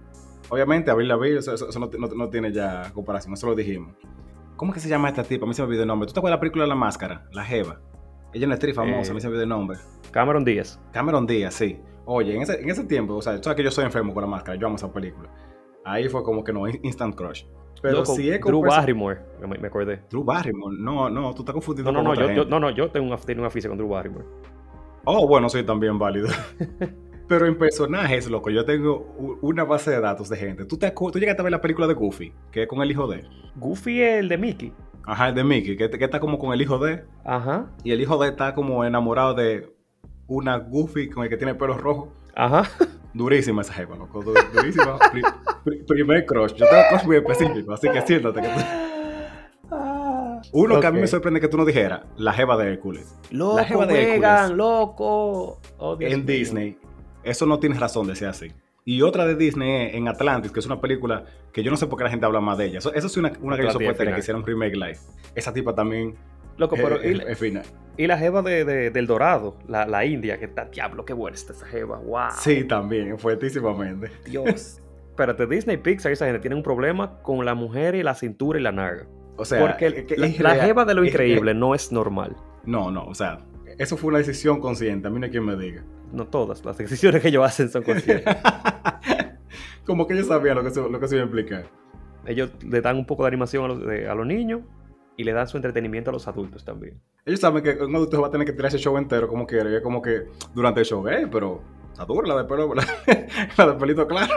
Obviamente, 0.51 0.91
Abril 0.91 1.09
Lavigne, 1.09 1.39
eso, 1.39 1.55
eso, 1.55 1.79
no, 1.79 1.91
no, 2.17 2.31
tiene 2.31 2.53
ya 2.53 2.91
comparación, 2.95 3.35
eso 3.35 3.47
lo 3.47 3.55
dijimos. 3.55 3.95
¿Cómo 4.57 4.73
que 4.73 4.81
se 4.81 4.89
llama 4.89 5.09
esta 5.09 5.23
tipa? 5.23 5.45
A 5.45 5.49
mí 5.49 5.55
se 5.55 5.63
me 5.63 5.67
olvidó 5.67 5.83
el 5.83 5.89
nombre. 5.89 6.07
¿Tú 6.07 6.15
te 6.15 6.21
acuerdas 6.21 6.37
de 6.37 6.39
la 6.39 6.41
película 6.41 6.67
La 6.67 6.75
Máscara? 6.75 7.29
La 7.33 7.45
Jeva. 7.45 7.81
Ella 8.33 8.45
es 8.45 8.47
una 8.47 8.55
actriz 8.55 8.75
famosa, 8.75 9.13
a 9.13 9.15
mí 9.15 9.21
se 9.21 9.27
me 9.27 9.33
olvidó 9.33 9.43
el 9.43 9.49
nombre. 9.49 9.79
Cameron 10.11 10.45
Díaz. 10.45 10.81
Cameron 10.93 11.27
Díaz, 11.27 11.55
sí. 11.55 11.79
Oye, 12.07 12.35
en 12.35 12.43
ese, 12.43 12.61
en 12.61 12.71
ese 12.71 12.85
tiempo, 12.85 13.15
o 13.15 13.23
sea, 13.23 13.37
tú 13.37 13.45
sabes 13.45 13.57
que 13.57 13.63
yo 13.63 13.71
soy 13.71 13.85
enfermo 13.85 14.15
con 14.15 14.23
La 14.23 14.29
Máscara, 14.29 14.59
yo 14.59 14.67
amo 14.67 14.77
esa 14.77 14.91
película. 14.91 15.31
Ahí 15.85 16.09
fue 16.09 16.23
como 16.23 16.43
que 16.43 16.53
no, 16.53 16.67
instant 16.67 17.15
crush. 17.15 17.45
Pero 17.81 18.05
si 18.05 18.31
es 18.31 18.41
Drew 18.41 18.61
Barrymore, 18.63 19.19
me, 19.41 19.59
me, 19.59 19.69
acordé. 19.69 20.01
Drew 20.11 20.25
Barrymore, 20.25 20.77
no, 20.79 21.09
no, 21.09 21.35
tú 21.35 21.43
estás 21.43 21.53
confundido 21.53 21.93
no, 21.93 22.03
no, 22.03 22.15
no, 22.15 22.33
yo, 22.33 22.45
no, 22.45 22.61
no, 22.61 22.71
yo 22.71 22.91
tengo 22.91 23.07
una, 23.07 23.17
tengo 23.17 23.43
una 23.43 23.51
con 23.51 23.77
Drew 23.79 23.89
Barrymore. 23.89 24.25
Oh, 25.05 25.27
bueno, 25.27 25.49
sí, 25.49 25.63
también 25.63 25.99
válido. 25.99 26.29
Pero 27.29 27.47
en 27.47 27.59
personajes, 27.59 28.29
loco, 28.31 28.49
yo 28.51 28.65
tengo 28.65 29.15
una 29.43 29.65
base 29.65 29.91
de 29.91 30.01
datos 30.01 30.29
de 30.31 30.37
gente. 30.37 30.65
¿Tú, 30.65 30.79
te, 30.79 30.91
tú 30.91 31.19
llegaste 31.19 31.43
a 31.43 31.45
ver 31.45 31.53
la 31.53 31.61
película 31.61 31.87
de 31.87 31.95
Goofy, 31.95 32.33
que 32.51 32.63
es 32.63 32.69
con 32.69 32.81
el 32.81 32.91
hijo 32.91 33.07
de. 33.07 33.25
Goofy 33.57 34.03
es 34.03 34.21
el 34.21 34.29
de 34.29 34.39
Mickey. 34.39 34.73
Ajá, 35.05 35.29
el 35.29 35.35
de 35.35 35.45
Mickey, 35.45 35.77
que, 35.77 35.91
que 35.91 36.05
está 36.05 36.21
como 36.21 36.39
con 36.39 36.53
el 36.53 36.63
hijo 36.63 36.79
de. 36.79 37.05
Ajá. 37.25 37.71
Y 37.85 37.93
el 37.93 38.01
hijo 38.01 38.17
de 38.19 38.31
está 38.31 38.55
como 38.55 38.85
enamorado 38.85 39.35
de 39.35 39.75
una 40.27 40.57
Goofy 40.57 41.11
con 41.11 41.25
el 41.25 41.31
que 41.31 41.37
tiene 41.37 41.55
pelo 41.55 41.77
rojo. 41.77 42.13
Ajá. 42.35 42.65
Durísima 43.15 43.63
esa 43.63 43.73
jefa, 43.73 43.97
loco. 43.97 44.23
Durísima. 44.23 44.99
primer 45.87 46.27
crush. 46.27 46.55
Yo 46.55 46.67
tengo 46.69 46.83
crush 46.91 47.05
muy 47.05 47.17
específico, 47.17 47.73
así 47.73 47.89
que 47.91 48.03
siéntate 48.03 48.41
que 48.41 48.49
tú... 48.49 48.61
Uno 50.53 50.81
que 50.81 50.87
a 50.87 50.93
mí 50.93 51.01
me 51.01 51.07
sorprende 51.07 51.41
que 51.41 51.49
tú 51.49 51.57
no 51.57 51.65
dijeras, 51.65 52.03
la 52.17 52.33
jeva 52.33 52.57
de 52.57 52.73
Hércules. 52.73 53.15
Loco, 53.31 53.57
la 53.57 53.65
jeva 53.65 53.87
de 53.87 54.15
Hércules. 54.15 54.51
loco. 54.51 55.61
Oh, 55.79 55.97
en 56.01 56.25
Disney 56.25 56.79
eso 57.29 57.47
no 57.47 57.59
tiene 57.59 57.79
razón 57.79 58.07
de 58.07 58.17
ser 58.17 58.29
así. 58.29 58.49
Y 58.85 59.03
otra 59.03 59.27
de 59.27 59.35
Disney 59.35 59.91
en 59.95 60.09
Atlantis, 60.09 60.51
que 60.51 60.61
es 60.61 60.67
una 60.67 60.81
película 60.81 61.25
que 61.53 61.63
yo 61.63 61.71
no 61.71 61.77
sé 61.77 61.87
por 61.87 61.99
qué 61.99 62.05
la 62.05 62.11
gente 62.11 62.25
habla 62.25 62.41
más 62.41 62.57
de 62.57 62.67
ella. 62.67 62.79
Eso, 62.79 62.93
eso 62.95 63.07
es 63.07 63.17
una, 63.19 63.33
una 63.43 63.57
que 63.57 63.65
yo 63.65 63.79
que 63.79 64.19
hicieron 64.19 64.47
remake 64.47 64.77
live. 64.77 64.99
Esa 65.35 65.53
tipa 65.53 65.75
también. 65.75 66.15
Loco, 66.59 66.77
pero. 66.77 67.01
Es, 67.01 67.41
y, 67.41 68.03
y, 68.03 68.07
la 68.07 68.19
jeva 68.19 68.43
de, 68.43 68.91
del 68.91 69.07
Dorado, 69.07 69.57
la, 69.69 69.87
la, 69.87 70.05
India, 70.05 70.39
que 70.39 70.47
está, 70.47 70.67
diablo, 70.67 71.05
qué 71.05 71.13
buena 71.13 71.37
está 71.37 71.53
esa 71.53 71.67
jeva, 71.67 71.99
wow. 71.99 72.31
Sí, 72.37 72.65
también, 72.65 73.19
fuertísimamente. 73.19 74.11
Dios. 74.27 74.83
Espérate, 75.11 75.47
Disney 75.47 75.77
Pixar, 75.77 76.13
esa 76.13 76.27
gente 76.27 76.41
tiene 76.41 76.55
un 76.55 76.63
problema 76.63 77.21
con 77.23 77.45
la 77.45 77.55
mujer 77.55 77.95
y 77.95 78.03
la 78.03 78.15
cintura 78.15 78.59
y 78.59 78.63
la 78.63 78.73
narga. 78.73 79.07
O 79.37 79.45
sea, 79.45 79.61
porque 79.61 80.07
la, 80.17 80.55
jeva 80.57 80.85
de 80.85 80.95
lo 80.95 81.05
increíble 81.05 81.55
no 81.55 81.75
es 81.75 81.93
normal. 81.93 82.37
No, 82.65 82.91
no, 82.91 83.05
o 83.05 83.15
sea, 83.15 83.41
eso 83.79 83.97
fue 83.97 84.09
una 84.09 84.19
decisión 84.19 84.61
consciente, 84.61 85.07
a 85.09 85.11
mí 85.11 85.19
no 85.19 85.27
hay 85.27 85.31
quien 85.31 85.45
me 85.45 85.57
diga. 85.57 85.85
no 86.13 86.27
todas, 86.27 86.65
las 86.65 86.79
decisiones 86.79 87.23
que 87.23 87.29
ellos 87.29 87.45
hacen 87.45 87.69
son 87.69 87.83
conscientes. 87.83 88.37
como 89.87 90.07
que 90.07 90.15
ellos 90.15 90.27
sabían 90.27 90.57
lo 90.57 90.65
que 90.65 90.71
se, 90.71 90.89
lo 90.89 91.01
que 91.01 91.09
se 91.09 91.17
iba 91.17 91.23
a 91.23 91.27
implicar. 91.27 91.67
Ellos 92.27 92.51
le 92.65 92.81
dan 92.81 92.97
un 92.97 93.07
poco 93.07 93.23
de 93.23 93.29
animación 93.29 93.65
a 93.65 93.69
los, 93.69 93.81
a 93.81 94.15
los 94.15 94.27
niños 94.27 94.63
y 95.19 95.25
le 95.25 95.33
dan 95.33 95.49
su 95.49 95.59
entretenimiento 95.59 96.11
a 96.11 96.13
los 96.13 96.29
adultos 96.29 96.65
también. 96.65 97.03
Ellos 97.27 97.41
saben 97.41 97.63
que 97.63 97.73
un 97.73 97.95
adulto 97.95 98.21
va 98.23 98.29
a 98.29 98.31
tener 98.31 98.47
que 98.47 98.53
tirar 98.53 98.69
ese 98.69 98.79
show 98.79 98.97
entero 98.97 99.27
como 99.27 99.47
quiere. 99.47 99.73
Y 99.73 99.75
es 99.75 99.83
como 99.83 100.01
que 100.01 100.29
durante 100.55 100.81
el 100.81 100.87
show, 100.87 101.07
eh, 101.09 101.27
pero 101.31 101.61
está 101.91 102.05
dura 102.05 102.29
la 102.29 102.43
de 102.43 102.49
pelo, 102.49 102.73
la, 103.57 103.67
de 103.67 103.75
pelito 103.75 104.07
claro. 104.07 104.33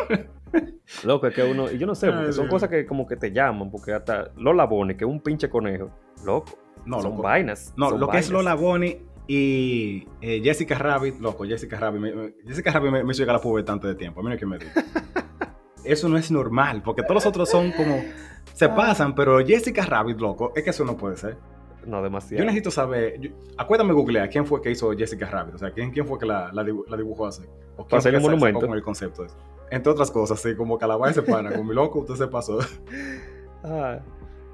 Loco, 1.03 1.27
es 1.27 1.35
que 1.35 1.43
uno, 1.43 1.71
y 1.71 1.77
yo 1.77 1.85
no 1.85 1.93
sé, 1.93 2.11
porque 2.11 2.33
son 2.33 2.47
cosas 2.47 2.67
que 2.67 2.87
como 2.87 3.05
que 3.05 3.15
te 3.15 3.31
llaman, 3.31 3.69
porque 3.69 3.93
hasta 3.93 4.31
Lola 4.37 4.65
Bonnie, 4.65 4.97
que 4.97 5.05
es 5.05 5.09
un 5.09 5.21
pinche 5.21 5.51
conejo, 5.51 5.91
loco. 6.25 6.57
No, 6.83 6.99
son 6.99 7.21
vainas. 7.21 7.75
No, 7.77 7.95
lo 7.95 8.07
que 8.07 8.17
es 8.17 8.31
Lola 8.31 8.55
Bonnie 8.55 9.03
y 9.27 10.07
eh, 10.19 10.41
Jessica 10.43 10.79
Rabbit, 10.79 11.19
loco, 11.19 11.45
Jessica 11.45 11.77
Rabbit, 11.77 12.01
me, 12.01 12.33
Jessica 12.47 12.71
Rabbit 12.71 13.03
me, 13.03 13.11
hizo 13.11 13.21
llegar 13.21 13.35
a 13.35 13.37
la 13.37 13.43
pubertad 13.43 13.75
antes 13.75 13.89
de 13.89 13.95
tiempo, 13.95 14.19
a 14.19 14.23
mí 14.23 14.29
no 14.29 14.33
hay 14.33 14.39
que 14.39 14.47
me 14.47 14.57
diga. 14.57 14.73
Eso 15.83 16.09
no 16.09 16.17
es 16.17 16.31
normal, 16.31 16.81
porque 16.83 17.01
todos 17.03 17.15
los 17.15 17.25
otros 17.25 17.49
son 17.49 17.71
como, 17.71 18.01
se 18.53 18.65
ah. 18.65 18.75
pasan, 18.75 19.15
pero 19.15 19.45
Jessica 19.45 19.85
Rabbit, 19.85 20.19
loco, 20.19 20.51
es 20.55 20.63
que 20.63 20.69
eso 20.69 20.85
no 20.85 20.97
puede 20.97 21.17
ser. 21.17 21.37
No, 21.85 22.01
demasiado. 22.03 22.39
Yo 22.39 22.45
necesito 22.45 22.69
saber, 22.69 23.33
acuérdame 23.57 23.93
googlear 23.93 24.29
quién 24.29 24.45
fue 24.45 24.61
que 24.61 24.69
hizo 24.69 24.91
Jessica 24.91 25.27
Rabbit, 25.27 25.55
o 25.55 25.57
sea, 25.57 25.71
quién, 25.71 25.91
quién 25.91 26.05
fue 26.05 26.19
que 26.19 26.25
la, 26.25 26.51
la, 26.53 26.63
dibujó 26.63 27.25
así. 27.25 27.43
O 27.77 27.85
quién 27.85 28.01
Para 28.01 28.19
monumento. 28.19 28.67
con 28.67 28.75
el 28.75 28.83
concepto 28.83 29.25
ese. 29.25 29.35
Entre 29.71 29.91
otras 29.91 30.11
cosas, 30.11 30.39
sí, 30.39 30.55
como 30.55 30.77
Calabaza 30.77 31.13
se 31.13 31.21
pana, 31.23 31.51
con 31.51 31.65
mi 31.65 31.73
loco, 31.73 31.99
usted 31.99 32.15
se 32.15 32.27
pasó. 32.27 32.59
Ah, 33.63 33.99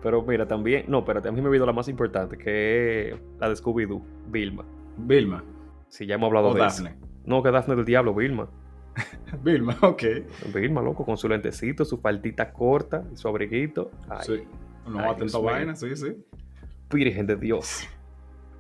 pero 0.04 0.22
mira, 0.22 0.46
también, 0.46 0.84
no, 0.90 1.06
pero 1.06 1.22
también 1.22 1.42
me 1.42 1.48
olvidó 1.48 1.66
la 1.66 1.72
más 1.72 1.88
importante, 1.88 2.38
que 2.38 3.12
es 3.12 3.16
la 3.40 3.48
de 3.48 3.56
Scooby-Doo, 3.56 4.04
Vilma. 4.28 4.66
Vilma. 4.98 5.46
Sí, 5.88 6.06
ya 6.06 6.16
hemos 6.16 6.28
hablado 6.28 6.54
de 6.54 6.60
Daphne. 6.60 6.90
Eso. 6.90 7.08
No, 7.24 7.42
que 7.42 7.50
Daphne 7.50 7.78
del 7.78 7.86
diablo, 7.86 8.14
Vilma. 8.14 8.50
Vilma, 9.44 9.78
ok. 9.82 10.04
Vilma, 10.54 10.82
loco, 10.82 11.06
con 11.06 11.18
su 11.18 11.28
lentecito, 11.28 11.86
su 11.86 11.98
faldita 11.98 12.52
corta, 12.52 13.04
su 13.14 13.28
abriguito. 13.28 13.92
sí, 14.22 14.44
no 14.88 15.10
atento 15.12 15.42
vaina, 15.42 15.76
sí, 15.76 15.96
sí. 15.96 16.16
Virgen 16.92 17.28
de 17.28 17.36
Dios. 17.36 17.88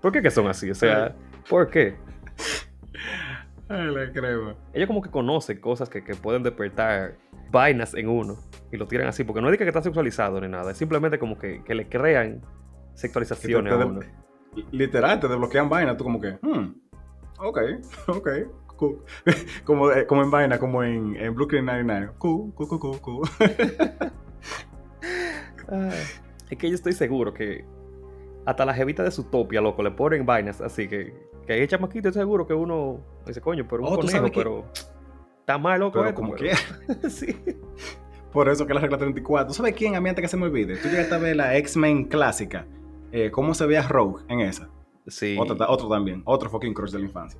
¿Por 0.01 0.11
qué 0.11 0.21
que 0.21 0.31
son 0.31 0.47
así? 0.47 0.69
O 0.69 0.75
sea, 0.75 1.15
¿por 1.49 1.69
qué? 1.69 1.95
Ay, 3.69 3.93
la 3.93 4.11
crema. 4.11 4.55
Ellos 4.73 4.87
como 4.87 5.01
que 5.01 5.09
conocen 5.09 5.59
cosas 5.59 5.89
que, 5.89 6.03
que, 6.03 6.15
pueden 6.15 6.43
despertar 6.43 7.15
vainas 7.51 7.93
en 7.93 8.07
uno 8.07 8.37
y 8.71 8.77
lo 8.77 8.87
tiran 8.87 9.07
así, 9.07 9.23
porque 9.23 9.41
no 9.41 9.49
es 9.49 9.57
que 9.57 9.67
está 9.67 9.81
sexualizado 9.81 10.39
ni 10.39 10.47
nada, 10.47 10.71
es 10.71 10.77
simplemente 10.77 11.19
como 11.19 11.37
que, 11.37 11.63
que 11.63 11.75
le 11.75 11.87
crean 11.87 12.41
sexualizaciones 12.93 13.73
a 13.73 13.85
uno. 13.85 13.99
literal, 14.71 15.19
te 15.19 15.27
desbloquean 15.27 15.69
vainas, 15.69 15.97
tú 15.97 16.03
como 16.03 16.19
que, 16.19 16.37
hmm, 16.41 16.75
ok, 17.39 17.59
ok, 18.07 18.29
como, 19.63 19.91
eh, 19.91 20.05
como 20.05 20.21
en 20.21 20.31
vaina, 20.31 20.59
como 20.59 20.83
en, 20.83 21.15
en 21.15 21.35
Brooklyn 21.35 21.65
Nine-Nine. 21.65 22.09
Cool, 22.17 22.53
cool, 22.53 22.79
cool, 22.79 23.01
cool, 23.01 23.29
es 26.49 26.57
que 26.57 26.69
yo 26.69 26.75
estoy 26.75 26.93
seguro 26.93 27.33
que 27.33 27.65
hasta 28.45 28.65
la 28.65 28.73
jevita 28.73 29.03
de 29.03 29.11
su 29.11 29.25
topia, 29.25 29.59
loco, 29.59 29.83
le 29.83 29.91
ponen 29.91 30.25
vainas 30.25 30.61
así 30.61 30.87
que, 30.87 31.13
que 31.45 31.53
hay 31.53 31.67
chamaquito, 31.67 32.11
seguro 32.13 32.47
que 32.47 32.53
uno 32.53 33.01
dice, 33.25 33.41
coño, 33.41 33.67
pero 33.67 33.83
un 33.83 33.93
oh, 33.93 33.97
conejo, 33.97 34.27
pero 34.33 34.65
está 35.39 35.57
mal, 35.57 35.79
loco. 35.79 35.99
Pero 35.99 36.13
como 36.13 36.33
quiera. 36.33 36.57
sí. 37.09 37.35
Por 38.31 38.49
eso 38.49 38.67
que 38.67 38.73
la 38.73 38.81
regla 38.81 38.97
34. 38.97 39.47
¿Tú 39.47 39.53
sabes 39.53 39.73
quién, 39.73 39.95
a 39.95 40.01
mí 40.01 40.09
antes 40.09 40.21
que 40.21 40.27
se 40.27 40.37
me 40.37 40.45
olvide? 40.45 40.77
Tú 40.77 40.89
llegaste 40.89 41.15
a 41.15 41.17
ver 41.17 41.35
la 41.35 41.57
X-Men 41.57 42.05
clásica. 42.05 42.67
Eh, 43.11 43.31
¿Cómo 43.31 43.53
se 43.53 43.65
veía 43.65 43.81
Rogue 43.87 44.23
en 44.27 44.41
esa? 44.41 44.69
Sí. 45.07 45.37
Otro, 45.39 45.55
otro 45.67 45.87
también. 45.87 46.21
Otro 46.25 46.49
fucking 46.49 46.73
crush 46.73 46.91
de 46.91 46.99
la 46.99 47.05
infancia. 47.05 47.39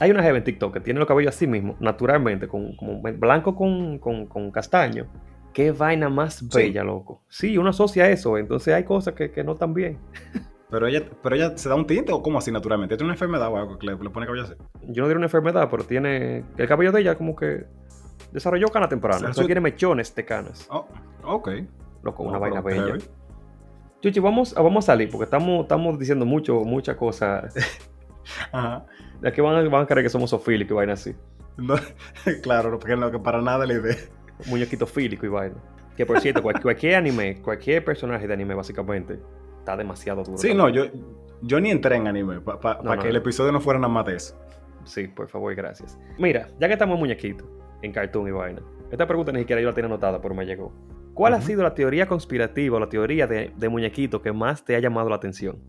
Hay 0.00 0.10
una 0.10 0.22
jeva 0.22 0.38
en 0.38 0.44
TikTok 0.44 0.74
que 0.74 0.80
tiene 0.80 0.98
los 0.98 1.06
cabellos 1.06 1.34
así 1.34 1.46
mismo, 1.46 1.76
naturalmente, 1.80 2.48
con, 2.48 2.76
como 2.76 3.00
blanco 3.00 3.54
con, 3.54 3.98
con, 3.98 4.26
con 4.26 4.50
castaño. 4.50 5.06
Qué 5.52 5.70
vaina 5.70 6.08
más 6.08 6.48
bella, 6.52 6.82
loco. 6.82 7.22
Sí, 7.28 7.56
uno 7.56 7.70
asocia 7.70 8.10
eso, 8.10 8.36
entonces 8.38 8.74
hay 8.74 8.82
cosas 8.82 9.14
que, 9.14 9.30
que 9.30 9.44
no 9.44 9.52
están 9.52 9.72
bien. 9.72 9.98
Pero 10.74 10.88
ella, 10.88 11.04
pero 11.22 11.36
ella 11.36 11.56
se 11.56 11.68
da 11.68 11.76
un 11.76 11.86
tinte 11.86 12.10
o 12.10 12.20
cómo 12.20 12.38
así 12.38 12.50
naturalmente. 12.50 12.96
¿Tiene 12.96 13.04
una 13.04 13.14
enfermedad 13.14 13.48
o 13.52 13.56
algo 13.56 13.78
que 13.78 13.86
le, 13.86 13.96
pone 13.96 14.26
cabello 14.26 14.42
así? 14.42 14.54
Yo 14.88 15.02
no 15.02 15.08
diría 15.08 15.18
una 15.18 15.26
enfermedad, 15.26 15.68
pero 15.70 15.84
tiene. 15.84 16.44
El 16.56 16.66
cabello 16.66 16.90
de 16.90 17.00
ella 17.02 17.14
como 17.16 17.36
que 17.36 17.64
desarrolló 18.32 18.66
cana 18.68 18.88
temprana. 18.88 19.30
O 19.30 19.32
sea, 19.32 19.46
tiene 19.46 19.60
mechones 19.60 20.12
de 20.12 20.24
canas. 20.24 20.66
Oh, 20.70 20.88
ok. 21.22 21.50
Loco, 22.02 22.24
una 22.24 22.38
vaina 22.38 22.60
bella. 22.60 22.98
Chuchi, 24.00 24.18
vamos, 24.18 24.52
vamos 24.54 24.84
a 24.84 24.86
salir 24.86 25.08
porque 25.08 25.24
estamos, 25.24 25.62
estamos 25.62 25.96
diciendo 25.96 26.26
mucho, 26.26 26.60
muchas 26.64 26.96
cosas. 26.96 27.54
Ajá. 28.52 28.84
De 29.24 29.30
aquí 29.30 29.40
van, 29.40 29.70
van 29.70 29.84
a 29.84 29.86
creer 29.86 30.04
que 30.04 30.10
somos 30.10 30.28
sofílicos 30.28 30.72
y 30.72 30.74
vaina 30.74 30.92
así. 30.92 31.14
claro, 32.42 32.78
porque 32.78 32.94
no, 32.94 33.10
que 33.10 33.18
para 33.18 33.40
nada 33.40 33.64
la 33.64 33.72
idea. 33.72 33.96
Muñequito 34.44 34.86
fílico 34.86 35.24
y 35.24 35.30
vaina. 35.30 35.56
Que 35.96 36.04
por 36.04 36.20
cierto, 36.20 36.42
cualquier, 36.42 36.96
anime, 36.96 37.40
cualquier 37.40 37.82
personaje 37.82 38.26
de 38.26 38.34
anime 38.34 38.54
básicamente, 38.54 39.18
está 39.60 39.78
demasiado 39.78 40.24
duro. 40.24 40.36
Sí, 40.36 40.52
no, 40.52 40.68
yo, 40.68 40.84
yo 41.40 41.58
ni 41.58 41.70
entré 41.70 41.96
en 41.96 42.06
anime 42.06 42.42
para 42.42 42.98
que 42.98 43.08
el 43.08 43.16
episodio 43.16 43.50
no 43.50 43.62
fuera 43.62 43.80
nada 43.80 43.94
más 43.94 44.04
de 44.04 44.16
eso. 44.16 44.38
Sí, 44.84 45.08
por 45.08 45.26
favor 45.28 45.54
gracias. 45.54 45.98
Mira, 46.18 46.48
ya 46.60 46.66
que 46.66 46.74
estamos 46.74 46.96
en 46.96 47.00
muñequito, 47.00 47.48
en 47.80 47.92
cartoon 47.92 48.28
y 48.28 48.30
vaina, 48.30 48.60
esta 48.90 49.06
pregunta 49.06 49.32
ni 49.32 49.38
siquiera 49.38 49.62
yo 49.62 49.68
la 49.68 49.74
tenía 49.74 49.88
anotada, 49.88 50.20
pero 50.20 50.34
me 50.34 50.44
llegó. 50.44 50.70
¿Cuál 51.14 51.32
ha 51.32 51.40
sido 51.40 51.62
la 51.62 51.74
teoría 51.74 52.06
conspirativa 52.06 52.76
o 52.76 52.80
la 52.80 52.90
teoría 52.90 53.26
de, 53.26 53.54
de 53.56 53.68
muñequito 53.70 54.20
que 54.20 54.32
más 54.32 54.66
te 54.66 54.76
ha 54.76 54.80
llamado 54.80 55.08
la 55.08 55.16
atención? 55.16 55.62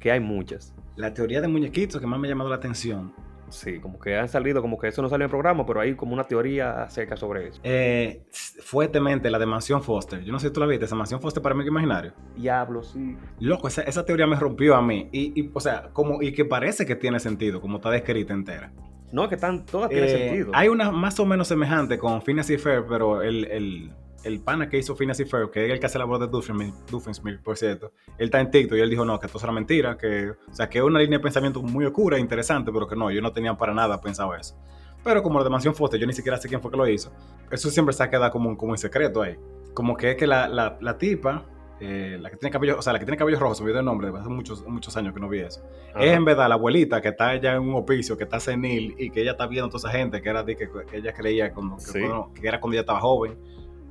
Que 0.00 0.10
hay 0.10 0.20
muchas. 0.20 0.74
La 0.96 1.14
teoría 1.14 1.40
de 1.40 1.48
muñequitos 1.48 2.00
que 2.00 2.06
más 2.06 2.18
me 2.18 2.28
ha 2.28 2.30
llamado 2.30 2.50
la 2.50 2.56
atención. 2.56 3.12
Sí, 3.52 3.80
como 3.80 3.98
que 3.98 4.16
han 4.16 4.28
salido, 4.28 4.62
como 4.62 4.78
que 4.78 4.88
eso 4.88 5.02
no 5.02 5.08
salió 5.08 5.24
en 5.24 5.28
el 5.28 5.30
programa, 5.30 5.66
pero 5.66 5.80
hay 5.80 5.94
como 5.94 6.14
una 6.14 6.24
teoría 6.24 6.82
acerca 6.82 7.16
sobre 7.16 7.48
eso. 7.48 7.60
Eh, 7.62 8.24
fuertemente 8.30 9.30
la 9.30 9.38
de 9.38 9.44
Mansión 9.44 9.82
Foster. 9.82 10.24
Yo 10.24 10.32
no 10.32 10.38
sé 10.38 10.48
si 10.48 10.54
tú 10.54 10.60
la 10.60 10.66
viste, 10.66 10.86
esa 10.86 10.94
Mansión 10.94 11.20
Foster 11.20 11.42
para 11.42 11.54
mí 11.54 11.62
que 11.62 11.68
imaginario. 11.68 12.14
Diablo, 12.34 12.82
sí. 12.82 13.16
Loco, 13.40 13.68
esa, 13.68 13.82
esa, 13.82 14.06
teoría 14.06 14.26
me 14.26 14.36
rompió 14.36 14.74
a 14.74 14.80
mí. 14.80 15.08
Y, 15.12 15.50
o 15.52 15.60
sea, 15.60 15.90
como, 15.92 16.22
y 16.22 16.32
que 16.32 16.46
parece 16.46 16.86
que 16.86 16.96
tiene 16.96 17.20
sentido, 17.20 17.60
como 17.60 17.76
está 17.76 17.90
descrita 17.90 18.32
entera. 18.32 18.72
No, 19.12 19.28
que 19.28 19.34
están, 19.34 19.66
todas 19.66 19.90
tienen 19.90 20.08
eh, 20.08 20.18
sentido. 20.18 20.52
Hay 20.54 20.68
una 20.68 20.90
más 20.90 21.20
o 21.20 21.26
menos 21.26 21.46
semejante 21.46 21.98
con 21.98 22.22
Phineas 22.22 22.48
y 22.48 22.56
Fair, 22.56 22.86
pero 22.88 23.20
el, 23.20 23.44
el 23.44 23.92
el 24.24 24.40
pana 24.40 24.68
que 24.68 24.78
hizo 24.78 24.94
Phineas 24.94 25.20
y 25.20 25.24
Ferb, 25.24 25.50
que 25.50 25.66
es 25.66 25.72
el 25.72 25.80
que 25.80 25.86
hace 25.86 25.98
la 25.98 26.04
voz 26.04 26.20
de 26.20 26.28
Doofenshmirtz, 26.28 27.42
por 27.42 27.56
cierto, 27.56 27.92
él 28.18 28.26
está 28.26 28.40
en 28.40 28.50
TikTok 28.50 28.78
y 28.78 28.80
él 28.80 28.90
dijo, 28.90 29.04
no, 29.04 29.18
que 29.18 29.26
esto 29.26 29.38
era 29.42 29.52
mentira, 29.52 29.96
que, 29.96 30.30
o 30.30 30.54
sea, 30.54 30.68
que 30.68 30.78
es 30.78 30.84
una 30.84 30.98
línea 30.98 31.18
de 31.18 31.22
pensamiento 31.22 31.62
muy 31.62 31.84
oscura 31.84 32.16
e 32.16 32.20
interesante, 32.20 32.70
pero 32.72 32.86
que 32.86 32.96
no, 32.96 33.10
yo 33.10 33.20
no 33.20 33.32
tenía 33.32 33.56
para 33.56 33.74
nada 33.74 34.00
pensado 34.00 34.34
eso. 34.34 34.56
Pero 35.04 35.22
como 35.22 35.38
la 35.38 35.44
de 35.44 35.50
Mansión 35.50 35.74
Foster, 35.74 35.98
yo 35.98 36.06
ni 36.06 36.12
siquiera 36.12 36.38
sé 36.38 36.48
quién 36.48 36.60
fue 36.60 36.70
que 36.70 36.76
lo 36.76 36.86
hizo. 36.86 37.12
Eso 37.50 37.70
siempre 37.70 37.92
se 37.92 38.02
ha 38.02 38.10
quedado 38.10 38.30
como, 38.30 38.56
como 38.56 38.72
un 38.72 38.78
secreto 38.78 39.22
ahí. 39.22 39.36
Como 39.74 39.96
que 39.96 40.12
es 40.12 40.16
que 40.16 40.26
la, 40.26 40.48
la, 40.48 40.98
tipa, 40.98 41.44
eh, 41.80 42.18
la 42.20 42.30
que 42.30 42.36
tiene 42.36 42.52
cabello, 42.52 42.78
o 42.78 42.82
sea, 42.82 42.92
la 42.92 43.00
que 43.00 43.04
tiene 43.04 43.16
cabello 43.16 43.40
rojo, 43.40 43.54
se 43.54 43.62
me 43.62 43.66
olvidó 43.66 43.80
el 43.80 43.84
nombre, 43.84 44.12
hace 44.16 44.28
muchos, 44.28 44.64
muchos 44.66 44.96
años 44.96 45.12
que 45.12 45.18
no 45.18 45.28
vi 45.28 45.40
eso. 45.40 45.60
Es 45.98 46.12
en 46.12 46.24
verdad 46.24 46.48
la 46.48 46.54
abuelita 46.54 47.00
que 47.00 47.08
está 47.08 47.30
allá 47.30 47.54
en 47.54 47.62
un 47.62 47.74
hospicio, 47.74 48.16
que 48.16 48.24
está 48.24 48.38
senil 48.38 48.94
y 48.96 49.10
que 49.10 49.22
ella 49.22 49.32
está 49.32 49.46
viendo 49.46 49.66
a 49.66 49.70
toda 49.70 49.88
esa 49.88 49.98
gente 49.98 50.22
que 50.22 50.28
era 50.28 50.44
de 50.44 50.54
que, 50.54 50.68
ella 50.92 51.12
creía 51.12 51.52
cuando, 51.52 51.78
que, 51.78 52.46
era 52.46 52.60
cuando 52.60 52.74
ella 52.74 52.82
estaba 52.82 53.00
joven 53.00 53.36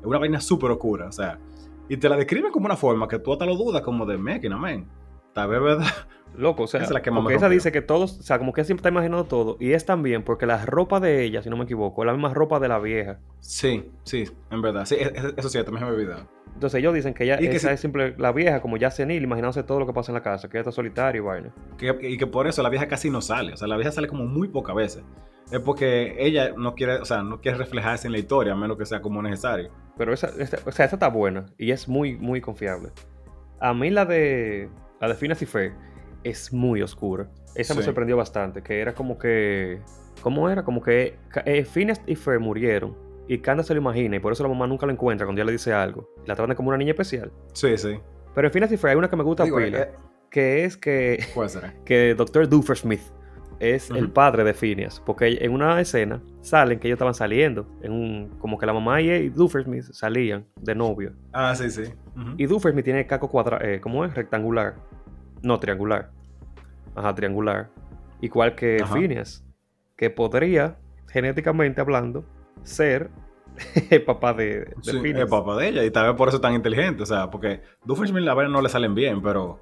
es 0.02 0.06
una 0.06 0.20
vaina 0.20 0.42
súper 0.42 0.72
oscura, 0.72 1.08
o 1.08 1.12
sea. 1.12 1.40
Y 1.88 1.98
te 1.98 2.10
la 2.10 2.18
describen 2.18 2.52
como 2.52 2.66
una 2.66 2.78
forma 2.78 3.08
que 3.08 3.20
tú 3.20 3.34
hasta 3.34 3.46
lo 3.46 3.56
dudas, 3.56 3.82
como 3.82 4.06
de 4.06 4.18
máquina, 4.18 4.58
man. 4.58 4.88
Tal 5.34 5.50
vez, 5.50 5.62
¿verdad? 5.62 5.88
Loco, 6.36 6.64
o 6.64 6.68
sea, 6.68 6.82
esa, 6.82 7.02
porque 7.02 7.36
esa 7.36 7.50
dice 7.50 7.74
que 7.74 7.82
todos, 7.82 8.20
o 8.20 8.24
sea, 8.24 8.40
como 8.40 8.54
que 8.54 8.64
siempre 8.64 8.80
está 8.80 8.90
imaginando 8.90 9.26
todo. 9.26 9.58
Y 9.60 9.74
es 9.74 9.86
también 9.86 10.24
porque 10.24 10.46
la 10.46 10.66
ropa 10.66 11.02
de 11.02 11.24
ella, 11.24 11.42
si 11.42 11.50
no 11.50 11.58
me 11.58 11.66
equivoco, 11.66 12.04
es 12.04 12.08
la 12.08 12.14
misma 12.14 12.34
ropa 12.34 12.60
de 12.60 12.70
la 12.70 12.80
vieja. 12.80 13.20
Sí, 13.42 13.92
sí, 14.04 14.30
en 14.50 14.62
verdad. 14.62 14.86
Sí, 14.86 14.96
eso 15.36 15.50
sí, 15.50 15.62
también 15.64 15.86
me 15.86 15.92
he 15.92 15.94
olvidado. 15.94 16.28
Entonces 16.54 16.80
ellos 16.80 16.94
dicen 16.94 17.14
que 17.14 17.24
ella 17.24 17.36
esa 17.36 17.72
es 17.72 17.80
simple 17.80 18.14
la 18.18 18.32
vieja, 18.32 18.62
como 18.62 18.78
ya 18.78 18.92
senil, 18.92 19.24
imaginándose 19.24 19.64
todo 19.64 19.80
lo 19.80 19.88
que 19.88 19.94
pasa 19.94 20.12
en 20.12 20.16
la 20.16 20.22
casa, 20.22 20.48
que 20.48 20.58
ella 20.58 20.62
está 20.62 20.72
solitaria 20.72 21.20
y 21.20 21.22
vaina. 21.22 21.54
y 22.02 22.18
que 22.18 22.28
por 22.28 22.48
eso 22.48 22.62
la 22.62 22.70
vieja 22.70 22.88
casi 22.88 23.10
no 23.10 23.22
sale. 23.22 23.54
O 23.54 23.58
sea, 23.58 23.68
la 23.68 23.78
vieja 23.78 23.92
sale 23.92 24.08
como 24.08 24.26
muy 24.26 24.48
pocas 24.48 24.76
veces. 24.76 25.04
Es 25.52 25.60
porque 25.60 26.16
ella 26.20 26.54
no 26.56 26.76
quiere, 26.76 26.96
o 26.98 27.06
sea, 27.06 27.24
no 27.24 27.42
quiere 27.42 27.58
reflejarse 27.58 28.08
en 28.08 28.14
la 28.14 28.20
historia, 28.20 28.54
a 28.54 28.56
menos 28.56 28.78
que 28.78 28.86
sea 28.86 29.02
como 29.02 29.22
necesario. 29.22 29.72
Pero 29.98 30.14
esa, 30.14 30.28
o 30.28 30.72
sea, 30.72 30.86
esa 30.86 30.96
está 30.96 31.10
buena 31.10 31.48
y 31.58 31.72
es 31.72 31.88
muy, 31.88 32.16
muy 32.16 32.42
confiable. 32.42 32.90
A 33.60 33.74
mí 33.74 33.90
la 33.90 34.06
de 34.06 34.70
la 35.00 35.08
de 35.08 35.16
Phineas 35.16 35.42
y 35.42 35.46
Ferb 35.46 35.74
es 36.24 36.54
muy 36.54 36.82
oscura. 36.82 37.28
Esa 37.56 37.74
me 37.74 37.82
sorprendió 37.84 38.16
bastante, 38.16 38.62
que 38.62 38.80
era 38.80 38.94
como 38.94 39.18
que... 39.18 39.82
¿Cómo 40.22 40.50
era? 40.50 40.64
Como 40.64 40.82
que 40.82 41.18
eh, 41.46 41.66
y 42.06 42.16
Ferb 42.16 42.40
murieron 42.40 42.96
y 43.32 43.40
Candace 43.40 43.68
se 43.68 43.74
lo 43.76 43.80
imagina 43.80 44.18
y 44.18 44.20
por 44.20 44.34
eso 44.34 44.44
la 44.44 44.50
mamá 44.50 44.68
nunca 44.68 44.86
lo 44.86 44.92
encuentra 44.92 45.26
cuando 45.26 45.40
ella 45.40 45.46
le 45.46 45.54
dice 45.54 45.72
algo. 45.72 46.10
La 46.26 46.36
tratan 46.36 46.54
como 46.54 46.68
una 46.68 46.78
niña 46.78 46.92
especial. 46.92 47.32
Sí, 47.54 47.78
sí. 47.78 47.98
Pero 48.36 48.48
en 48.48 48.52
Phineas 48.52 48.74
y 48.74 48.76
Ferb 48.78 48.92
hay 48.92 48.98
una 48.98 49.10
que 49.10 49.16
me 49.16 49.24
gusta 49.24 49.46
Digo, 49.46 49.56
pila, 49.56 49.84
eh, 49.84 49.92
que 50.30 50.66
es 50.66 50.76
que... 50.76 51.24
Que 51.86 52.14
Dr. 52.14 52.76
Smith 52.76 53.00
es 53.60 53.90
el 53.90 54.12
padre 54.12 54.44
de 54.44 54.54
Phineas, 54.54 55.02
porque 55.06 55.38
en 55.40 55.54
una 55.54 55.80
escena 55.80 56.22
salen 56.42 56.78
que 56.78 56.90
ellos 56.90 56.96
estaban 56.98 57.14
saliendo, 57.14 57.66
en 57.82 57.94
un, 57.94 58.30
como 58.40 58.58
que 58.58 58.66
la 58.66 58.74
mamá 58.74 59.00
y 59.00 59.30
Duffersmith 59.30 59.86
salían 59.94 60.46
de 60.60 60.76
novio. 60.76 61.14
Ah, 61.32 61.56
sí, 61.56 61.70
sí. 61.70 61.84
Y 62.36 62.48
Duffersmith 62.48 62.84
tiene 62.84 63.08
caco 63.08 63.30
cuadrado, 63.30 63.64
eh, 63.64 63.80
¿cómo 63.80 64.04
es? 64.04 64.14
Rectangular. 64.14 64.76
No, 65.42 65.58
triangular. 65.58 66.10
Ajá, 66.96 67.16
triangular. 67.16 67.70
Igual 68.20 68.56
que 68.56 68.84
Phineas, 68.92 69.46
que 69.96 70.10
podría, 70.10 70.76
genéticamente 71.08 71.80
hablando, 71.80 72.26
ser 72.64 73.10
el 73.90 74.04
papá 74.04 74.34
de, 74.34 74.74
de 74.84 75.12
el 75.12 75.28
papá 75.28 75.58
de 75.58 75.70
ella. 75.70 75.86
Y 75.86 75.92
tal 75.92 76.08
vez 76.08 76.16
por 76.16 76.28
eso 76.28 76.38
es 76.38 76.42
tan 76.42 76.54
inteligente. 76.54 77.04
O 77.04 77.06
sea, 77.06 77.30
porque 77.30 77.62
Doofenshmirtz 77.86 78.26
la 78.26 78.34
verdad 78.34 78.52
no 78.52 78.62
le 78.62 78.70
salen 78.70 78.96
bien, 78.96 79.22
pero, 79.22 79.62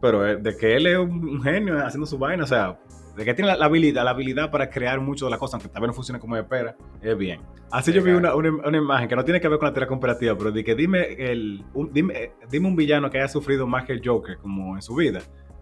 pero 0.00 0.22
de 0.22 0.56
que 0.56 0.76
él 0.76 0.86
es 0.86 0.98
un 0.98 1.42
genio 1.42 1.84
haciendo 1.84 2.06
su 2.06 2.18
vaina, 2.18 2.44
o 2.44 2.46
sea, 2.46 2.78
de 3.16 3.24
que 3.24 3.34
tiene 3.34 3.56
la, 3.56 3.64
habilidad, 3.64 4.04
la 4.04 4.10
habilidad 4.10 4.50
para 4.50 4.68
crear 4.68 5.00
mucho 5.00 5.26
de 5.26 5.30
las 5.30 5.38
cosas, 5.38 5.54
aunque 5.54 5.68
tal 5.68 5.82
vez 5.82 5.88
no 5.88 5.94
funcione 5.94 6.18
como 6.18 6.36
espera, 6.36 6.76
es 7.00 7.16
bien. 7.16 7.40
Así 7.70 7.92
yo 7.92 8.02
vi 8.02 8.10
una, 8.10 8.34
una, 8.34 8.76
imagen 8.76 9.08
que 9.08 9.16
no 9.16 9.24
tiene 9.24 9.40
que 9.40 9.48
ver 9.48 9.58
con 9.58 9.66
la 9.66 9.72
teoría 9.72 9.88
comparativa, 9.88 10.36
pero 10.36 10.50
de 10.50 10.64
que 10.64 10.74
dime, 10.74 11.12
el, 11.18 11.64
un, 11.74 11.92
dime, 11.92 12.32
dime 12.50 12.68
un 12.68 12.76
villano 12.76 13.10
que 13.10 13.18
haya 13.18 13.28
sufrido 13.28 13.66
más 13.66 13.84
que 13.84 13.92
el 13.92 14.02
Joker 14.04 14.38
como 14.38 14.74
en 14.74 14.82
su 14.82 14.94
vida. 14.94 15.20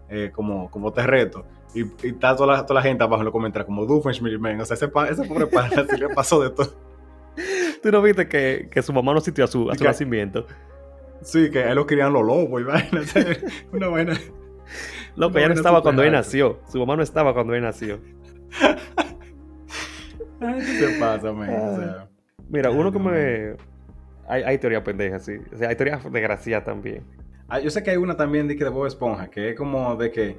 Eh, 0.09 0.31
como, 0.33 0.69
como 0.69 0.91
te 0.91 1.05
reto. 1.05 1.45
Y, 1.73 1.81
y 1.81 2.09
está 2.09 2.35
toda 2.35 2.57
la, 2.57 2.65
toda 2.65 2.79
la 2.79 2.83
gente 2.83 3.03
abajo 3.03 3.21
en 3.21 3.25
los 3.25 3.31
comentarios, 3.31 3.65
como 3.65 3.85
Doofenshmirtz, 3.85 4.39
man. 4.39 4.59
O 4.61 4.65
sea, 4.65 4.75
ese, 4.75 4.91
ese 5.09 5.23
pobre 5.27 5.47
pana 5.47 5.85
sí 5.89 5.97
le 5.97 6.09
pasó 6.09 6.41
de 6.41 6.51
todo. 6.51 6.75
¿Tú 7.81 7.91
no 7.91 8.01
viste 8.01 8.27
que, 8.27 8.69
que 8.71 8.81
su 8.81 8.93
mamá 8.93 9.11
no 9.11 9.17
asistió 9.17 9.43
a 9.43 9.47
su, 9.47 9.69
a 9.69 9.75
su 9.75 9.83
nacimiento? 9.83 10.45
Sí, 11.21 11.49
que 11.49 11.63
él 11.63 11.75
lo 11.75 11.85
querían 11.85 12.13
los 12.13 12.23
lobos 12.25 12.61
y 12.61 12.63
vaina. 12.63 13.01
Una 13.71 13.87
vaina. 13.87 14.13
Loco, 15.15 15.37
ella 15.37 15.49
no 15.49 15.53
estaba 15.55 15.81
cuando 15.81 16.03
él 16.03 16.11
nació. 16.11 16.59
Su 16.71 16.79
mamá 16.79 16.95
no 16.95 17.03
estaba 17.03 17.33
cuando 17.33 17.53
él 17.53 17.61
nació. 17.61 17.99
¿Qué 20.39 20.61
se 20.61 20.99
pasa, 20.99 21.31
man? 21.31 21.49
O 21.49 21.77
sea, 21.77 22.07
Mira, 22.49 22.69
uno 22.71 22.91
que 22.91 22.99
me. 22.99 23.55
Hay, 24.27 24.43
hay 24.43 24.57
teoría 24.57 24.83
pendeja, 24.83 25.19
sí. 25.19 25.33
O 25.53 25.57
sea, 25.57 25.69
hay 25.69 25.75
teoría 25.75 25.97
de 25.97 26.21
gracia 26.21 26.63
también. 26.63 27.03
Ah, 27.53 27.59
yo 27.59 27.69
sé 27.69 27.83
que 27.83 27.91
hay 27.91 27.97
una 27.97 28.17
también 28.17 28.47
de, 28.47 28.55
que 28.55 28.63
de 28.63 28.71
Bob 28.71 28.87
Esponja, 28.87 29.29
que 29.29 29.51
es 29.51 29.55
como 29.55 29.95
de 29.95 30.09
que. 30.09 30.35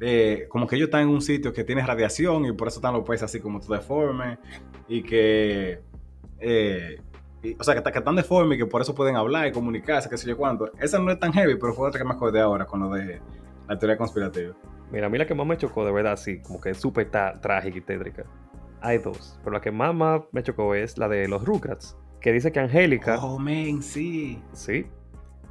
Eh, 0.00 0.44
como 0.50 0.66
que 0.66 0.76
ellos 0.76 0.88
están 0.88 1.00
en 1.00 1.08
un 1.08 1.22
sitio 1.22 1.50
que 1.50 1.64
tiene 1.64 1.80
radiación 1.84 2.44
y 2.44 2.52
por 2.52 2.68
eso 2.68 2.76
están 2.76 2.92
los 2.92 3.04
peces 3.04 3.22
así 3.22 3.40
como 3.40 3.58
todo 3.58 3.72
deforme. 3.72 4.38
Y 4.86 5.02
que. 5.02 5.80
Eh, 6.38 7.00
o 7.58 7.64
sea, 7.64 7.74
que, 7.74 7.90
que 7.90 7.98
están 7.98 8.16
deformes 8.16 8.56
y 8.56 8.58
que 8.58 8.66
por 8.66 8.82
eso 8.82 8.94
pueden 8.94 9.16
hablar 9.16 9.46
y 9.46 9.52
comunicarse, 9.52 10.10
qué 10.10 10.18
sé 10.18 10.28
yo 10.28 10.36
cuánto. 10.36 10.70
Esa 10.78 10.98
no 10.98 11.10
es 11.10 11.18
tan 11.18 11.32
heavy, 11.32 11.56
pero 11.58 11.72
fue 11.72 11.88
otra 11.88 12.02
que 12.02 12.06
me 12.06 12.12
acordé 12.12 12.38
ahora 12.38 12.66
con 12.66 12.80
lo 12.80 12.90
de 12.90 13.18
la 13.66 13.78
teoría 13.78 13.96
conspirativa. 13.96 14.54
Mira, 14.92 15.06
a 15.06 15.08
mí 15.08 15.16
la 15.16 15.26
que 15.26 15.34
más 15.34 15.46
me 15.46 15.56
chocó, 15.56 15.86
de 15.86 15.92
verdad, 15.92 16.18
sí, 16.18 16.42
como 16.42 16.60
que 16.60 16.68
es 16.68 16.76
súper 16.76 17.10
trágica 17.10 17.78
y 17.78 17.80
tétrica. 17.80 18.24
Hay 18.82 18.98
dos, 18.98 19.40
pero 19.42 19.54
la 19.54 19.62
que 19.62 19.70
más, 19.70 19.94
más 19.94 20.20
me 20.32 20.42
chocó 20.42 20.74
es 20.74 20.98
la 20.98 21.08
de 21.08 21.28
los 21.28 21.42
Rugrats, 21.46 21.96
que 22.20 22.30
dice 22.30 22.52
que 22.52 22.60
Angélica... 22.60 23.18
Oh, 23.24 23.38
men, 23.38 23.82
sí. 23.82 24.42
Sí. 24.52 24.86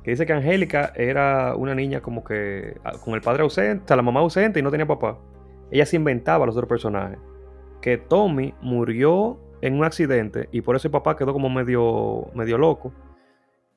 Que 0.07 0.11
dice 0.11 0.25
que 0.25 0.31
Angélica 0.31 0.93
era 0.95 1.53
una 1.57 1.75
niña 1.75 1.99
como 1.99 2.23
que 2.23 2.77
ah, 2.85 2.93
con 3.03 3.13
el 3.13 3.19
padre 3.19 3.43
ausente, 3.43 3.83
o 3.83 3.87
sea, 3.87 3.97
la 3.97 4.01
mamá 4.01 4.21
ausente 4.21 4.57
y 4.57 4.63
no 4.63 4.71
tenía 4.71 4.87
papá. 4.87 5.19
Ella 5.69 5.85
se 5.85 5.97
inventaba 5.97 6.45
los 6.45 6.55
otros 6.55 6.69
personajes. 6.69 7.19
Que 7.81 7.97
Tommy 7.97 8.53
murió 8.61 9.37
en 9.59 9.73
un 9.73 9.83
accidente 9.83 10.47
y 10.53 10.61
por 10.61 10.77
eso 10.77 10.87
el 10.87 10.93
papá 10.93 11.17
quedó 11.17 11.33
como 11.33 11.49
medio, 11.49 12.31
medio 12.33 12.57
loco 12.57 12.93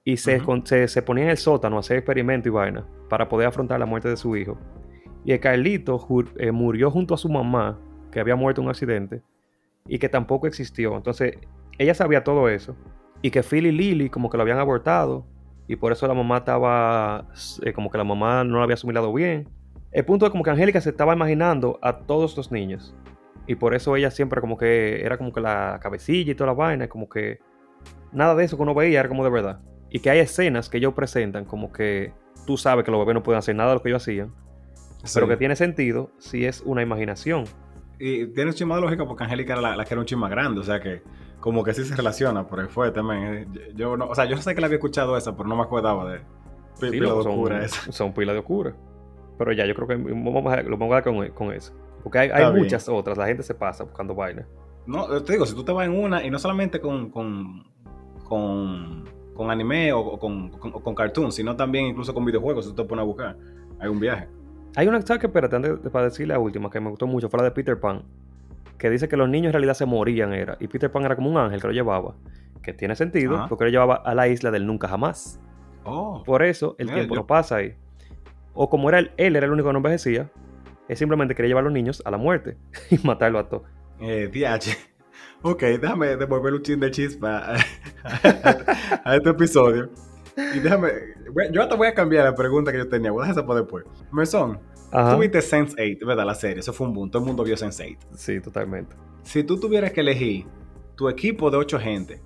y 0.05 0.18
se, 0.18 0.39
se, 0.87 1.03
ponía 1.03 1.24
en 1.24 1.31
el 1.31 1.37
sótano 1.37 1.78
a 1.78 1.81
hacer 1.81 1.97
experimentos 1.97 2.47
y 2.47 2.51
vaina 2.51 2.87
para 3.09 3.28
poder 3.28 3.49
afrontar 3.49 3.81
la 3.81 3.87
muerte 3.87 4.09
de 4.09 4.16
su 4.16 4.37
hijo. 4.37 4.57
Y 5.24 5.33
el 5.33 5.41
Carlito 5.41 5.99
eh, 6.37 6.53
murió 6.53 6.93
junto 6.93 7.14
a 7.14 7.18
su 7.18 7.28
mamá, 7.28 7.76
que 8.12 8.20
había 8.20 8.37
muerto 8.37 8.61
en 8.61 8.66
un 8.66 8.70
accidente, 8.70 9.20
y 9.89 9.99
que 9.99 10.09
tampoco 10.09 10.47
existió. 10.47 10.97
Entonces, 10.97 11.39
ella 11.76 11.95
sabía 11.95 12.22
todo 12.22 12.49
eso. 12.49 12.76
Y 13.20 13.33
que 13.33 13.43
Phil 13.43 13.66
y 13.66 13.72
Lily 13.72 14.11
como 14.11 14.31
que 14.31 14.37
lo 14.37 14.45
habían 14.45 14.61
abortado, 14.61 15.26
y 15.71 15.77
por 15.77 15.93
eso 15.93 16.09
la 16.09 16.14
mamá 16.14 16.39
estaba, 16.39 17.29
eh, 17.62 17.73
como 17.73 17.93
que 17.93 17.97
la 17.97 18.03
mamá 18.03 18.43
no 18.43 18.57
lo 18.57 18.64
había 18.64 18.75
asimilado 18.75 19.12
bien. 19.14 19.49
El 19.93 20.05
punto 20.05 20.27
es 20.27 20.33
como 20.33 20.43
que 20.43 20.51
Angélica 20.51 20.81
se 20.81 20.91
estaba 20.91 21.14
imaginando 21.14 21.79
a 21.81 21.99
todos 21.99 22.37
los 22.37 22.51
niños. 22.51 22.93
Y 23.47 23.55
por 23.55 23.77
eso 23.77 23.95
ella 23.95 24.11
siempre 24.11 24.41
como 24.41 24.59
que 24.59 25.01
era 25.05 25.16
como 25.16 25.33
que 25.33 25.41
la 25.41 25.79
cabecilla 25.81 26.33
y 26.33 26.35
toda 26.35 26.49
la 26.49 26.55
vaina, 26.55 26.89
como 26.89 27.09
que 27.09 27.39
nada 28.11 28.35
de 28.35 28.43
eso 28.43 28.57
que 28.57 28.64
uno 28.64 28.75
veía 28.75 28.99
era 28.99 29.09
como 29.09 29.23
de 29.23 29.31
verdad. 29.31 29.61
Y 29.91 30.01
que 30.01 30.11
hay 30.11 30.18
escenas 30.18 30.68
que 30.68 30.79
ellos 30.79 30.93
presentan 30.93 31.45
como 31.45 31.71
que 31.71 32.12
tú 32.45 32.57
sabes 32.57 32.85
que 32.85 32.91
los 32.91 32.99
bebés 32.99 33.14
no 33.14 33.23
pueden 33.23 33.39
hacer 33.39 33.55
nada 33.55 33.68
de 33.68 33.75
lo 33.77 33.83
que 33.83 33.91
ellos 33.91 34.03
hacían. 34.03 34.35
Pero 35.14 35.29
que 35.29 35.37
tiene 35.37 35.55
sentido 35.55 36.11
si 36.18 36.47
es 36.47 36.62
una 36.62 36.83
imaginación. 36.83 37.45
Y 38.01 38.27
tiene 38.27 38.51
un 38.51 38.57
chisme 38.57 38.75
de 38.75 38.81
lógica 38.81 39.07
porque 39.07 39.23
Angélica 39.23 39.53
era 39.53 39.77
la, 39.77 39.85
que 39.85 39.95
era 39.95 40.01
un 40.01 40.07
chisme 40.07 40.29
grande, 40.29 40.62
o 40.62 40.64
sea 40.64 40.81
que 40.81 41.01
como 41.41 41.64
que 41.64 41.74
sí 41.74 41.84
se 41.84 41.97
relaciona, 41.97 42.47
pero 42.47 42.68
fue 42.68 42.91
también. 42.91 43.53
Eh, 43.55 43.72
yo, 43.74 43.97
no, 43.97 44.07
o 44.07 44.14
sea, 44.14 44.26
yo 44.26 44.36
sé 44.36 44.55
que 44.55 44.61
la 44.61 44.66
había 44.66 44.76
escuchado 44.76 45.16
esa, 45.16 45.36
pero 45.36 45.49
no 45.49 45.57
me 45.57 45.62
acordaba 45.62 46.11
de 46.11 46.20
pila 46.80 47.09
de 47.09 47.12
oscura 47.12 47.64
esa. 47.64 47.93
Son 47.93 48.12
pila 48.12 48.32
de 48.32 48.38
oscura. 48.38 48.74
Pero 49.38 49.53
ya, 49.53 49.64
yo 49.66 49.74
creo 49.74 49.88
que 49.88 49.97
lo 49.97 50.32
vamos 50.32 50.53
a 50.53 50.95
dar 50.95 51.03
con, 51.05 51.28
con 51.30 51.53
eso. 51.53 51.72
Porque 52.03 52.18
hay, 52.18 52.30
hay 52.30 52.53
muchas 52.53 52.88
otras, 52.88 53.16
la 53.16 53.26
gente 53.26 53.43
se 53.43 53.55
pasa 53.55 53.84
buscando 53.84 54.14
vainas. 54.14 54.47
No, 54.86 55.22
te 55.22 55.32
digo, 55.32 55.47
si 55.47 55.55
tú 55.55 55.64
te 55.64 55.72
vas 55.72 55.86
en 55.86 55.97
una, 55.97 56.24
y 56.24 56.30
no 56.30 56.38
solamente 56.38 56.80
con, 56.80 57.11
con, 57.11 57.64
con 58.24 59.05
con 59.41 59.51
anime 59.51 59.91
o, 59.91 60.18
con, 60.18 60.51
con, 60.51 60.95
cartoons, 60.95 61.34
sino 61.34 61.57
también 61.57 61.86
incluso 61.86 62.12
con 62.12 62.26
videojuegos, 62.26 62.66
si 62.66 62.72
tú 62.72 62.82
te 62.82 62.84
pones 62.86 63.05
a 63.05 63.07
buscar. 63.07 63.38
Hay 63.78 63.88
un 63.88 63.99
viaje. 63.99 64.28
Hay 64.76 64.86
una 64.86 65.01
que, 65.01 65.14
espérate, 65.14 65.57
antes 65.57 65.78
para 65.91 66.05
decir 66.05 66.28
la 66.28 66.38
última, 66.38 66.68
que 66.68 66.78
me 66.78 66.91
gustó 66.91 67.07
mucho, 67.07 67.30
fue 67.30 67.38
la 67.38 67.45
de 67.45 67.51
Peter 67.53 67.80
Pan, 67.80 68.03
que 68.81 68.89
dice 68.89 69.09
que 69.09 69.16
los 69.18 69.28
niños 69.28 69.49
en 69.49 69.53
realidad 69.53 69.74
se 69.74 69.85
morían, 69.85 70.33
era, 70.33 70.57
y 70.59 70.66
Peter 70.66 70.91
Pan 70.91 71.05
era 71.05 71.14
como 71.14 71.28
un 71.31 71.37
ángel 71.37 71.61
que 71.61 71.66
lo 71.66 71.72
llevaba, 71.74 72.16
que 72.62 72.72
tiene 72.72 72.97
sentido, 72.97 73.45
porque 73.47 73.64
lo 73.64 73.70
llevaba 73.70 73.97
a 73.97 74.14
la 74.14 74.26
isla 74.26 74.51
del 74.51 74.66
nunca 74.66 74.89
jamás. 74.89 75.39
Oh, 75.85 76.22
Por 76.24 76.43
eso 76.43 76.76
el 76.78 76.91
tiempo 76.91 77.14
no 77.14 77.26
pasa 77.26 77.57
ahí. 77.57 77.74
O 78.55 78.70
como 78.70 78.89
era 78.89 78.99
él, 78.99 79.12
él 79.18 79.37
era 79.37 79.45
el 79.45 79.53
único 79.53 79.68
que 79.68 79.72
no 79.74 79.78
envejecía, 79.81 80.31
él 80.89 80.97
simplemente 80.97 81.35
quería 81.35 81.51
llevar 81.51 81.62
a 81.62 81.64
los 81.64 81.74
niños 81.74 82.03
a 82.07 82.11
la 82.11 82.16
muerte 82.16 82.57
y 82.91 82.99
matarlo 83.07 83.39
a 83.39 83.49
todos. 83.49 83.64
Eh, 84.01 84.31
DH. 84.33 84.76
Ok, 85.43 85.62
déjame 85.62 86.16
devolver 86.16 86.55
un 86.55 86.62
chin 86.62 86.81
de 86.81 86.91
chispa 86.91 87.55
a, 89.05 89.14
este 89.14 89.31
episodio. 89.31 89.91
Y 90.55 90.61
déjame. 90.61 90.88
Yo 91.53 91.62
hasta 91.62 91.76
voy 91.76 91.88
a 91.88 91.95
cambiar 91.95 92.24
la 92.24 92.34
pregunta 92.34 92.72
que 92.72 92.78
yo 92.78 92.88
tenía. 92.88 93.11
Voy 93.11 93.24
a 93.24 93.28
dejar 93.28 93.47
para 93.47 93.61
después. 93.61 93.84
Mesón, 94.12 94.59
tú 94.91 95.18
viste 95.18 95.38
Sense8, 95.38 96.05
¿verdad? 96.05 96.26
La 96.26 96.34
serie. 96.34 96.61
Eso 96.61 96.72
fue 96.72 96.86
un 96.86 96.95
boom. 96.95 97.11
Todo 97.11 97.22
el 97.22 97.26
mundo 97.26 97.45
vio 97.45 97.57
Sense8. 97.57 97.99
Sí, 98.14 98.41
totalmente. 98.41 98.97
Si 99.22 99.45
tú 99.45 99.59
tuvieras 99.59 99.93
que 99.93 100.01
elegir 100.01 100.47
tu 100.97 101.09
equipo 101.09 101.51
de 101.51 101.57
ocho 101.57 101.78
gente, 101.78 102.20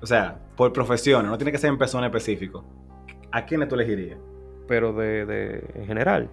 o 0.00 0.06
sea, 0.06 0.38
por 0.56 0.72
profesiones, 0.72 1.30
no 1.30 1.38
tiene 1.38 1.50
que 1.50 1.58
ser 1.58 1.70
en 1.70 1.78
persona 1.78 2.06
específico, 2.06 2.64
¿a 3.32 3.44
quiénes 3.44 3.68
tú 3.68 3.74
elegirías? 3.74 4.18
Pero 4.68 4.92
de, 4.92 5.24
de 5.26 5.70
en 5.74 5.86
general. 5.86 6.30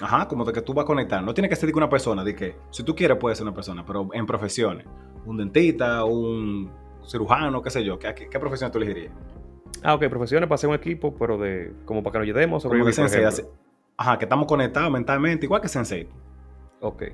Ajá, 0.00 0.26
como 0.28 0.44
de 0.44 0.52
que 0.52 0.62
tú 0.62 0.72
vas 0.72 0.84
a 0.84 0.86
conectar. 0.86 1.22
No 1.22 1.34
tiene 1.34 1.48
que 1.48 1.56
ser 1.56 1.70
de 1.70 1.76
una 1.76 1.88
persona, 1.88 2.24
de 2.24 2.34
que 2.34 2.56
si 2.70 2.82
tú 2.82 2.94
quieres 2.94 3.18
puede 3.18 3.36
ser 3.36 3.44
una 3.44 3.54
persona, 3.54 3.84
pero 3.84 4.08
en 4.12 4.24
profesiones. 4.24 4.86
Un 5.26 5.36
dentista, 5.36 6.04
un 6.04 6.70
cirujano, 7.06 7.60
qué 7.60 7.70
sé 7.70 7.84
yo. 7.84 7.98
¿Qué, 7.98 8.14
qué 8.14 8.38
profesión 8.38 8.70
tú 8.70 8.78
elegirías? 8.78 9.12
Ah, 9.82 9.94
ok, 9.94 10.08
profesiones 10.08 10.48
para 10.48 10.58
ser 10.58 10.68
un 10.68 10.76
equipo, 10.76 11.14
pero 11.16 11.38
de 11.38 11.72
como 11.84 12.02
para 12.02 12.12
que 12.12 12.18
nos 12.18 12.24
ayudemos. 12.24 12.62
Como 12.62 12.84
que 12.84 12.92
sensei, 12.92 13.24
ajá, 13.96 14.18
que 14.18 14.24
estamos 14.24 14.46
conectados 14.46 14.90
mentalmente, 14.90 15.46
igual 15.46 15.60
que 15.60 15.68
Sensei. 15.68 16.08
Ok. 16.80 17.04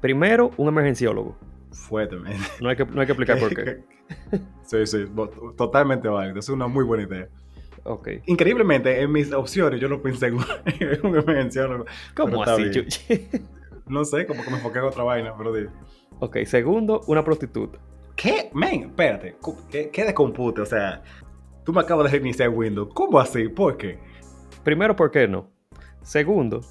Primero, 0.00 0.52
un 0.56 0.68
emergenciólogo. 0.68 1.36
Fuertemente. 1.72 2.40
No 2.60 2.68
hay 2.68 2.76
que, 2.76 2.84
no 2.84 3.00
hay 3.00 3.06
que 3.06 3.12
explicar 3.12 3.38
por 3.38 3.54
qué. 3.54 3.84
sí, 4.62 4.86
sí, 4.86 5.04
totalmente 5.56 6.08
válido. 6.08 6.38
Es 6.38 6.48
una 6.48 6.68
muy 6.68 6.84
buena 6.84 7.02
idea. 7.02 7.28
Okay. 7.82 8.20
Increíblemente, 8.26 9.00
en 9.00 9.12
mis 9.12 9.32
opciones 9.32 9.80
yo 9.80 9.88
no 9.88 10.00
pensé 10.00 10.26
en 10.80 11.06
un 11.06 11.18
emergenciólogo. 11.18 11.84
¿Cómo 12.14 12.42
así, 12.42 12.70
No 13.86 14.04
sé, 14.04 14.26
como 14.26 14.42
que 14.42 14.50
me 14.50 14.56
enfoqué 14.56 14.78
en 14.78 14.84
otra 14.84 15.04
vaina, 15.04 15.34
pero 15.36 15.52
digo. 15.52 15.70
Ok, 16.18 16.38
segundo, 16.46 17.02
una 17.06 17.24
prostituta. 17.24 17.78
¿Qué? 18.16 18.50
Men, 18.54 18.84
espérate. 18.84 19.36
¿Qué, 19.70 19.90
qué 19.90 20.04
de 20.04 20.14
compute? 20.14 20.62
O 20.62 20.66
sea, 20.66 21.02
tú 21.66 21.74
me 21.74 21.82
acabas 21.82 22.10
de 22.10 22.12
reiniciar 22.18 22.48
Windows. 22.48 22.88
¿Cómo 22.94 23.18
así? 23.18 23.48
¿Por 23.48 23.76
qué? 23.76 23.98
Primero, 24.64 24.96
¿por 24.96 25.10
qué 25.10 25.28
no? 25.28 25.50
Segundo, 26.00 26.62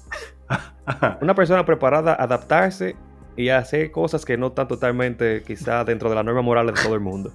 una 1.20 1.34
persona 1.34 1.64
preparada 1.64 2.14
a 2.14 2.24
adaptarse 2.24 2.96
y 3.36 3.50
a 3.50 3.58
hacer 3.58 3.92
cosas 3.92 4.24
que 4.24 4.36
no 4.36 4.48
están 4.48 4.66
totalmente 4.66 5.44
quizá 5.46 5.84
dentro 5.84 6.08
de 6.08 6.16
la 6.16 6.24
norma 6.24 6.42
moral 6.42 6.66
de 6.66 6.72
todo 6.72 6.94
el 6.94 7.00
mundo. 7.00 7.32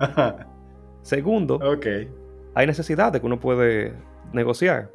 Segundo, 1.02 1.56
okay 1.56 2.10
hay 2.58 2.66
necesidades 2.66 3.20
que 3.20 3.26
uno 3.26 3.38
puede 3.38 3.94
negociar, 4.32 4.90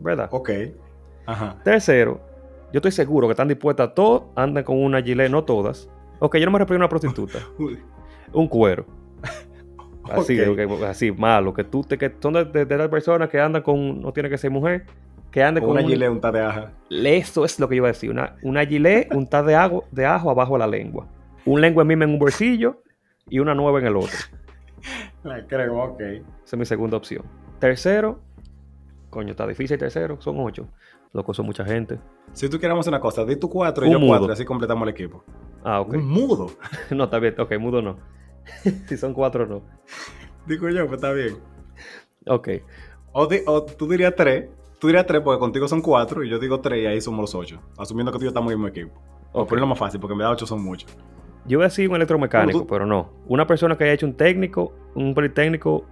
¿verdad? 0.00 0.28
Ok. 0.30 0.50
Ajá. 1.24 1.56
Tercero, 1.64 2.20
yo 2.70 2.78
estoy 2.78 2.92
seguro 2.92 3.26
que 3.28 3.32
están 3.32 3.48
dispuestas 3.48 3.88
a 3.88 3.94
todos, 3.94 4.24
andan 4.36 4.62
con 4.62 4.76
una 4.76 5.00
gilet, 5.00 5.30
no 5.30 5.42
todas. 5.42 5.88
Ok, 6.18 6.36
yo 6.36 6.44
no 6.44 6.52
me 6.52 6.58
refiero 6.58 6.76
a 6.76 6.80
una 6.80 6.88
prostituta. 6.90 7.38
un 8.34 8.46
cuero. 8.46 8.84
Así, 10.10 10.40
así, 10.84 11.12
malo, 11.12 11.54
que 11.54 11.62
tú 11.62 11.82
te, 11.82 11.96
que 11.96 12.12
son 12.20 12.32
de, 12.32 12.66
las 12.66 12.88
personas 12.88 13.28
que 13.28 13.40
andan 13.40 13.62
con, 13.62 14.00
no 14.00 14.12
tiene 14.12 14.28
que 14.28 14.36
ser 14.36 14.50
mujer, 14.50 14.84
que 15.30 15.42
andan 15.42 15.62
con, 15.62 15.72
una 15.72 15.82
gilet, 15.82 16.10
un 16.10 16.20
de 16.20 16.40
ajo. 16.40 16.66
Eso 16.90 17.44
es 17.44 17.60
lo 17.60 17.68
que 17.68 17.76
yo 17.76 17.80
iba 17.80 17.88
a 17.88 17.92
decir, 17.92 18.10
una, 18.10 18.36
una 18.42 18.66
gilet, 18.66 19.08
un 19.14 19.28
tad 19.28 19.44
de, 19.44 19.54
ajo, 19.54 19.84
de 19.92 20.04
ajo 20.04 20.30
abajo 20.30 20.54
de 20.54 20.58
la 20.58 20.66
lengua. 20.66 21.06
Un 21.44 21.60
lengua 21.60 21.84
mime 21.84 22.04
en 22.04 22.12
un 22.12 22.18
bolsillo 22.18 22.82
y 23.28 23.38
una 23.38 23.54
nueva 23.54 23.78
en 23.78 23.86
el 23.86 23.96
otro. 23.96 24.18
Creo, 25.48 25.82
ok. 25.82 26.00
Esa 26.00 26.24
es 26.44 26.56
mi 26.56 26.64
segunda 26.64 26.96
opción. 26.96 27.24
Tercero, 27.60 28.20
coño, 29.08 29.30
está 29.30 29.46
difícil 29.46 29.78
tercero, 29.78 30.20
son 30.20 30.36
ocho. 30.40 30.68
Loco, 31.12 31.34
son 31.34 31.46
mucha 31.46 31.64
gente. 31.64 31.98
Si 32.32 32.48
tú 32.48 32.58
queremos 32.58 32.86
una 32.86 32.98
cosa, 32.98 33.24
di 33.24 33.36
tú 33.36 33.48
cuatro 33.50 33.86
y 33.86 33.90
yo 33.92 34.00
cuatro, 34.00 34.32
así 34.32 34.44
completamos 34.44 34.84
el 34.84 34.94
equipo. 34.94 35.22
Ah, 35.62 35.80
ok. 35.80 35.94
Un 35.94 36.08
mudo. 36.08 36.50
no, 36.90 37.04
está 37.04 37.18
bien. 37.18 37.34
Ok, 37.38 37.52
mudo 37.58 37.82
no. 37.82 37.98
si 38.88 38.96
son 38.96 39.14
cuatro, 39.14 39.46
no. 39.46 39.62
Digo 40.46 40.68
yo, 40.68 40.86
pues 40.86 40.96
está 40.96 41.12
bien. 41.12 41.36
Ok. 42.26 42.48
O, 43.12 43.28
tú 43.64 43.88
dirías 43.88 44.14
tres. 44.16 44.48
Tú 44.80 44.88
dirías 44.88 45.06
tres 45.06 45.20
porque 45.22 45.38
contigo 45.38 45.68
son 45.68 45.80
cuatro 45.80 46.24
y 46.24 46.30
yo 46.30 46.38
digo 46.38 46.60
tres 46.60 46.82
y 46.82 46.86
ahí 46.86 47.00
somos 47.00 47.20
los 47.20 47.34
ocho. 47.34 47.60
Asumiendo 47.78 48.10
que 48.10 48.18
tú 48.18 48.24
y 48.24 48.26
yo 48.26 48.30
estamos 48.30 48.50
en 48.52 48.58
el 48.58 48.64
mismo 48.64 48.68
equipo. 48.68 49.00
O 49.32 49.46
ponerlo 49.46 49.66
más 49.66 49.78
fácil 49.78 50.00
porque 50.00 50.16
me 50.16 50.24
da 50.24 50.30
ocho 50.30 50.46
son 50.46 50.62
muchos. 50.62 50.90
Yo 51.46 51.58
voy 51.58 51.64
a 51.64 51.68
decir 51.68 51.88
un 51.88 51.96
electromecánico, 51.96 52.66
pero 52.66 52.86
no. 52.86 53.12
Una 53.26 53.46
persona 53.46 53.76
que 53.76 53.84
haya 53.84 53.92
hecho 53.92 54.06
un 54.06 54.14
técnico, 54.14 54.74
un 54.94 55.14
politécnico 55.14 55.84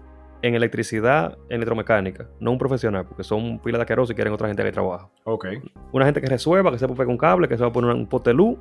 en 0.43 0.55
electricidad, 0.55 1.39
electromecánica, 1.49 2.29
no 2.41 2.53
un 2.53 2.59
profesional, 2.59 3.05
porque 3.07 3.25
son 3.25 3.59
pilas 3.59 3.79
de 3.79 3.83
aquerosos 3.83 4.13
y 4.13 4.15
quieren 4.15 4.33
otra 4.33 4.49
gente 4.49 4.63
que 4.63 4.73
trabaja. 4.73 5.09
Ok. 5.25 5.47
Una 5.93 6.05
gente 6.05 6.21
que 6.21 6.29
resuelva, 6.29 6.71
que 6.71 6.79
sepa 6.79 6.95
pegar 6.95 7.09
un 7.09 7.19
cable, 7.19 7.49
que 7.49 7.57
sepa 7.57 7.73
poner 7.73 7.95
un 7.95 8.07
potelú, 8.07 8.59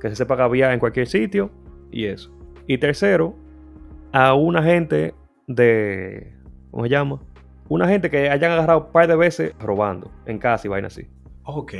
que 0.00 0.08
se 0.08 0.16
sepa 0.16 0.36
gaviar 0.36 0.72
en 0.72 0.80
cualquier 0.80 1.06
sitio 1.06 1.50
y 1.90 2.06
eso. 2.06 2.32
Y 2.70 2.78
tercero, 2.78 3.34
a 4.12 4.34
una 4.34 4.62
gente 4.62 5.12
de. 5.48 6.36
¿Cómo 6.70 6.84
se 6.84 6.88
llama? 6.88 7.18
Una 7.68 7.88
gente 7.88 8.10
que 8.10 8.30
hayan 8.30 8.52
agarrado 8.52 8.86
un 8.86 8.92
par 8.92 9.08
de 9.08 9.16
veces 9.16 9.54
robando 9.58 10.08
en 10.24 10.38
casa 10.38 10.68
y 10.68 10.70
vaina 10.70 10.86
así. 10.86 11.08
Ok. 11.42 11.74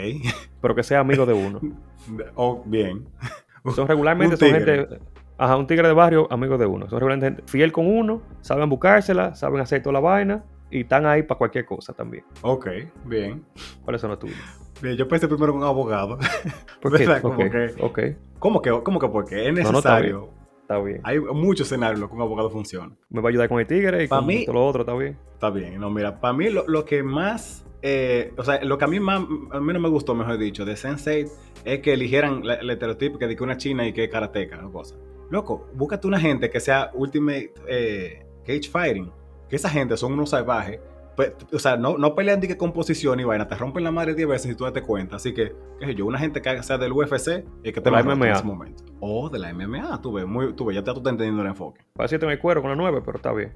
Pero 0.61 0.75
que 0.75 0.83
sea 0.83 0.99
amigo 0.99 1.27
de 1.27 1.33
uno. 1.33 1.61
oh, 2.35 2.65
bien. 2.67 3.07
Son 3.73 3.87
regularmente 3.87 4.37
son 4.37 4.51
gente. 4.51 4.99
Ajá, 5.39 5.57
un 5.57 5.69
tigre 5.69 5.87
de 5.87 5.95
barrio, 5.95 6.27
amigo 6.29 6.59
de 6.59 6.67
uno. 6.67 6.89
Son 6.89 6.99
regularmente 6.99 7.37
gente 7.37 7.43
fiel 7.53 7.71
con 7.71 7.87
uno, 7.87 8.23
saben 8.41 8.69
buscársela, 8.69 9.37
saben 9.37 9.61
hacer 9.61 9.83
toda 9.83 9.93
la 9.93 10.01
vaina 10.01 10.43
y 10.73 10.81
están 10.81 11.07
ahí 11.07 11.23
para 11.23 11.39
cualquier 11.39 11.67
cosa 11.67 11.93
también. 11.93 12.25
Ok, 12.43 12.67
bien. 13.05 13.45
¿Cuáles 13.85 14.01
son 14.01 14.11
los 14.11 14.19
tuyos? 14.19 14.37
Bien, 14.83 14.97
yo 14.97 15.07
pensé 15.07 15.29
primero 15.29 15.53
en 15.53 15.59
un 15.59 15.65
abogado. 15.65 16.19
¿Por 16.83 16.99
qué? 16.99 17.07
Como 17.23 17.37
que, 17.37 18.17
¿Cómo 18.41 18.61
que, 18.61 18.83
cómo 18.83 18.99
que 18.99 19.09
porque 19.09 19.47
es 19.47 19.55
necesario? 19.55 20.40
Está, 20.71 20.85
bien. 20.85 21.01
Hay 21.05 21.19
muchos 21.21 21.67
escenarios 21.67 22.09
que 22.09 22.15
un 22.15 22.23
abogado 22.23 22.51
funciona. 22.51 22.95
Me 23.09 23.21
va 23.21 23.29
a 23.29 23.31
ayudar 23.31 23.49
con 23.49 23.61
el 23.61 23.67
tigre 23.67 24.05
y 24.05 24.09
con 24.09 24.27
todo 24.27 24.53
lo 24.55 24.67
otro, 24.67 24.83
está 24.83 24.95
bien. 24.95 25.19
Está 25.33 25.51
bien, 25.51 25.81
no, 25.81 25.91
mira, 25.91 26.21
para 26.21 26.35
mí 26.35 26.49
lo, 26.51 26.85
que 26.85 27.03
más 27.03 27.65
eh, 27.83 28.33
o 28.37 28.45
sea, 28.45 28.63
lo 28.63 28.77
que 28.79 28.85
a 28.85 28.89
mí 28.89 29.01
más, 29.01 29.23
a 29.53 29.61
mí 29.61 29.73
no 29.73 29.81
me 29.81 29.89
gustó, 29.89 30.15
mejor 30.15 30.39
dicho, 30.39 30.65
de 30.65 30.77
Sensei 30.77 31.27
es 31.65 31.81
que 31.81 31.95
eligieran 31.95 32.43
el 32.45 32.71
estereotipo 32.71 33.19
que 33.19 33.27
de 33.27 33.37
que 33.37 33.43
una 33.43 33.57
china 33.57 33.87
y 33.87 33.93
que 33.93 34.05
es 34.05 34.11
karateca 34.11 34.65
o 34.67 34.73
cosa. 34.73 34.97
Loco, 35.31 35.69
búscate 35.75 36.07
una 36.07 36.19
gente 36.19 36.51
que 36.51 36.61
sea 36.61 36.91
Ultimate 36.95 37.55
eh, 37.69 38.27
Cage 38.45 38.69
Fighting. 38.71 39.13
Que 39.49 39.57
esa 39.57 39.69
gente 39.69 39.97
son 39.97 40.13
unos 40.13 40.31
salvajes. 40.31 40.81
O 41.53 41.59
sea, 41.59 41.77
no, 41.77 41.99
no 41.99 42.15
pelean 42.15 42.41
de 42.41 42.49
que 42.49 42.57
composición 42.57 43.21
y 43.21 43.25
vaina. 43.25 43.49
Te 43.49 43.55
rompen 43.55 43.85
la 43.85 43.91
madre 43.91 44.15
10 44.15 44.29
veces 44.29 44.53
y 44.53 44.55
tú 44.55 44.71
te 44.71 44.83
cuenta. 44.83 45.17
Así 45.17 45.35
que, 45.35 45.55
qué 45.79 45.87
sé 45.87 45.95
yo, 45.95 46.07
una 46.07 46.19
gente 46.19 46.41
que 46.43 46.63
sea 46.63 46.79
del 46.79 46.93
UFC 46.93 47.45
y 47.63 47.73
que 47.73 47.81
te 47.81 47.91
la 47.91 48.03
MMA. 48.03 48.27
en 48.27 48.33
ese 48.33 48.45
momento. 48.45 48.85
O 49.01 49.29
de 49.29 49.39
la 49.39 49.53
MMA, 49.53 50.01
tú 50.03 50.13
ves, 50.13 50.27
muy, 50.27 50.53
tú 50.55 50.67
ves, 50.67 50.75
ya 50.75 50.85
te, 50.85 50.91
estás 50.91 51.11
entendiendo 51.11 51.43
el 51.43 51.49
enfoque. 51.49 51.81
Parece 51.95 52.19
que 52.19 52.27
me 52.27 52.39
cuero 52.39 52.61
con 52.61 52.71
la 52.71 52.77
9, 52.77 53.03
pero 53.05 53.17
está 53.17 53.33
bien. 53.33 53.53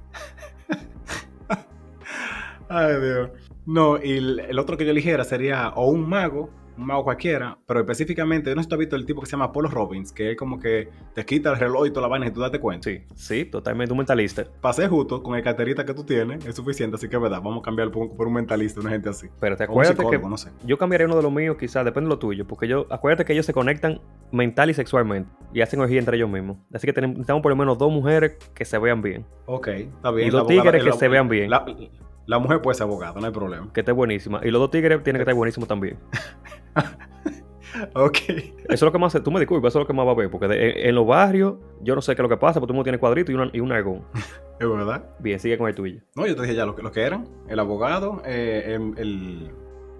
Ay, 2.69 2.99
Dios. 2.99 3.29
No, 3.65 3.97
y 4.01 4.17
el 4.17 4.59
otro 4.59 4.77
que 4.77 4.85
yo 4.85 4.91
eligiera 4.91 5.23
sería 5.23 5.69
o 5.69 5.89
un 5.89 6.07
mago 6.07 6.49
un 6.77 6.85
mago 6.85 7.03
cualquiera, 7.03 7.57
pero 7.65 7.79
específicamente, 7.79 8.49
yo 8.49 8.55
no 8.55 8.61
sé 8.61 8.65
si 8.65 8.69
tú 8.69 8.75
has 8.75 8.79
visto 8.79 8.95
el 8.95 9.05
tipo 9.05 9.21
que 9.21 9.27
se 9.27 9.31
llama 9.31 9.45
Apollo 9.45 9.69
Robbins, 9.69 10.11
que 10.11 10.31
es 10.31 10.37
como 10.37 10.59
que 10.59 10.89
te 11.13 11.25
quita 11.25 11.51
el 11.51 11.59
reloj 11.59 11.87
y 11.87 11.89
toda 11.89 12.03
la 12.03 12.07
vaina 12.07 12.27
y 12.27 12.31
tú 12.31 12.41
date 12.41 12.59
cuenta. 12.59 12.89
Sí, 12.89 13.01
sí, 13.15 13.45
totalmente 13.45 13.93
un 13.93 13.97
mentalista. 13.97 14.45
Pasé 14.61 14.87
justo 14.87 15.23
con 15.23 15.35
el 15.35 15.43
carterita 15.43 15.85
que 15.85 15.93
tú 15.93 16.03
tienes, 16.03 16.45
es 16.45 16.55
suficiente, 16.55 16.95
así 16.95 17.07
que 17.07 17.15
es 17.15 17.21
verdad, 17.21 17.41
vamos 17.41 17.59
a 17.59 17.61
cambiar 17.63 17.91
por, 17.91 18.27
un 18.27 18.33
mentalista, 18.33 18.79
una 18.81 18.91
gente 18.91 19.09
así. 19.09 19.27
Pero 19.39 19.55
te 19.57 19.63
acuerdas 19.63 19.95
que 19.95 20.19
no 20.19 20.37
sé. 20.37 20.49
yo 20.65 20.77
cambiaría 20.77 21.07
uno 21.07 21.15
de 21.17 21.23
los 21.23 21.31
míos, 21.31 21.57
quizás, 21.59 21.85
depende 21.85 22.07
de 22.07 22.15
lo 22.15 22.19
tuyo, 22.19 22.45
porque 22.45 22.67
yo, 22.67 22.87
acuérdate 22.89 23.25
que 23.25 23.33
ellos 23.33 23.45
se 23.45 23.53
conectan 23.53 24.01
mental 24.31 24.69
y 24.69 24.73
sexualmente 24.73 25.29
y 25.53 25.61
hacen 25.61 25.79
orgía 25.79 25.99
entre 25.99 26.17
ellos 26.17 26.29
mismos. 26.29 26.57
Así 26.73 26.85
que 26.85 27.01
necesitamos 27.01 27.41
por 27.41 27.49
lo 27.49 27.55
menos 27.55 27.77
dos 27.77 27.91
mujeres 27.91 28.37
que 28.53 28.65
se 28.65 28.77
vean 28.77 29.01
bien. 29.01 29.25
Ok, 29.45 29.67
está 29.67 30.11
bien. 30.11 30.27
Y 30.27 30.31
dos 30.31 30.47
tigres 30.47 30.83
que 30.83 30.91
se 30.91 31.07
vean 31.07 31.29
bien. 31.29 31.49
La, 32.27 32.39
mujer 32.39 32.61
puede 32.61 32.75
ser 32.75 32.83
abogada, 32.85 33.19
no 33.19 33.25
hay 33.25 33.31
problema. 33.31 33.71
Que 33.71 33.81
esté 33.81 33.91
buenísima. 33.91 34.41
Y 34.43 34.51
los 34.51 34.59
dos 34.59 34.71
tigres 34.71 35.01
tienen 35.03 35.19
que 35.19 35.23
estar 35.23 35.35
buenísimos 35.35 35.67
también. 35.69 35.97
ok. 37.95 38.17
Eso 38.27 38.53
es 38.69 38.81
lo 38.81 38.91
que 38.91 38.99
más, 38.99 39.13
tú 39.23 39.31
me 39.31 39.39
disculpas, 39.39 39.71
eso 39.71 39.79
es 39.79 39.83
lo 39.83 39.87
que 39.87 39.93
más 39.93 40.05
va 40.05 40.11
a 40.11 40.15
ver, 40.15 40.29
porque 40.29 40.47
en, 40.87 40.95
los 40.95 41.05
barrios, 41.05 41.55
yo 41.81 41.95
no 41.95 42.01
sé 42.01 42.15
qué 42.15 42.21
es 42.21 42.23
lo 42.23 42.29
que 42.29 42.37
pasa, 42.37 42.59
porque 42.59 42.67
todo 42.67 42.73
el 42.73 42.77
mundo 42.77 42.83
tiene 42.83 42.99
cuadrito 42.99 43.31
y, 43.31 43.35
una, 43.35 43.49
y 43.53 43.59
un 43.59 43.71
argón. 43.71 44.03
es 44.59 44.69
verdad. 44.69 45.09
Bien, 45.19 45.39
sigue 45.39 45.57
con 45.57 45.67
el 45.67 45.75
tuyo. 45.75 46.01
No, 46.15 46.25
yo 46.25 46.35
te 46.35 46.43
dije 46.43 46.55
ya 46.55 46.65
lo, 46.65 46.75
lo 46.77 46.91
que 46.91 47.01
eran, 47.01 47.27
el 47.47 47.59
abogado, 47.59 48.21
eh, 48.25 48.77
el, 48.97 49.51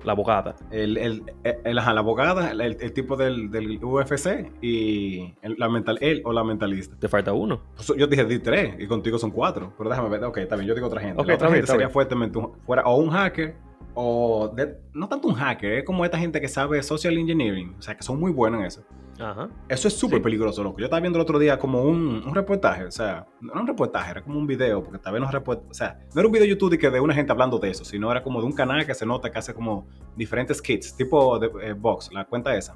La 0.04 0.12
abogada. 0.12 0.56
El, 0.72 0.98
el, 0.98 1.24
el, 1.44 1.78
ajá, 1.78 1.94
la 1.94 2.02
abogada, 2.02 2.52
el, 2.52 2.94
tipo 2.94 3.16
del, 3.16 3.50
del, 3.50 3.84
UFC 3.84 4.52
y 4.62 5.34
la 5.42 5.70
mental, 5.70 5.98
él 6.02 6.22
o 6.26 6.34
la 6.34 6.44
mentalista. 6.44 6.96
Te 6.98 7.08
falta 7.08 7.34
uno. 7.34 7.62
Yo 7.98 8.08
dije 8.08 8.26
di 8.26 8.40
tres 8.40 8.76
y 8.80 8.88
contigo 8.88 9.18
son 9.18 9.32
cuatro. 9.32 9.74
Pero 9.78 9.90
déjame 9.90 10.10
ver. 10.10 10.24
Ok, 10.26 10.40
también 10.48 10.68
yo 10.68 10.76
digo 10.76 10.88
otra 10.88 11.02
gente. 11.02 11.24
la 11.24 11.36
otra 11.36 11.50
gente 11.50 11.68
sería 11.68 11.90
fuertemente 11.90 12.40
fuera 12.66 12.84
o 12.84 12.98
un 12.98 13.10
hacker 13.10 13.56
o 13.96 14.54
no 14.94 15.10
tanto 15.10 15.28
un 15.28 15.34
hacker, 15.34 15.80
es 15.80 15.84
como 15.84 16.06
esta 16.06 16.20
gente 16.20 16.40
que 16.40 16.48
sabe 16.48 16.84
social 16.84 17.18
engineering, 17.18 17.76
o 17.80 17.82
sea, 17.82 17.96
que 17.96 18.04
son 18.04 18.20
muy 18.20 18.32
buenos 18.32 18.60
en 18.60 18.66
eso. 18.68 18.86
Ajá. 19.20 19.50
Eso 19.70 19.88
es 19.88 19.94
súper 19.94 20.22
peligroso, 20.22 20.64
loco. 20.64 20.80
Yo 20.80 20.86
estaba 20.86 21.00
viendo 21.00 21.18
el 21.18 21.24
otro 21.24 21.40
día 21.40 21.58
como 21.58 21.82
un, 21.82 22.24
un, 22.26 22.36
reportaje, 22.36 22.86
o 22.86 22.92
sea, 22.92 23.26
no 23.40 23.54
era 23.54 23.62
un 23.62 23.68
reportaje, 23.68 24.12
era 24.12 24.22
como 24.22 24.38
un 24.38 24.48
video, 24.48 24.84
porque 24.84 25.00
tal 25.00 25.14
vez 25.14 25.22
no 25.22 25.30
o 25.30 25.74
sea, 25.74 26.00
no 26.14 26.22
era 26.22 26.28
un 26.28 26.32
video 26.32 26.44
de 26.44 26.50
YouTube 26.50 26.72
de, 26.72 26.78
que 26.78 26.90
de 26.90 27.00
una 27.00 27.14
gente 27.14 27.32
hablando 27.32 27.58
de 27.58 27.70
eso, 27.70 27.86
sino 27.86 28.12
era 28.12 28.22
como 28.22 28.40
de 28.42 28.46
un 28.46 28.52
canal 28.52 28.86
que 28.86 28.94
se 28.94 29.06
nota 29.06 29.32
que 29.32 29.38
hace 29.38 29.54
como 29.54 29.88
diferentes 30.16 30.62
kits, 30.62 30.96
tipo 30.96 31.40
de 31.40 31.50
eh, 31.62 31.74
box, 31.74 32.10
la 32.12 32.26
cuenta 32.26 32.56
esa. 32.56 32.76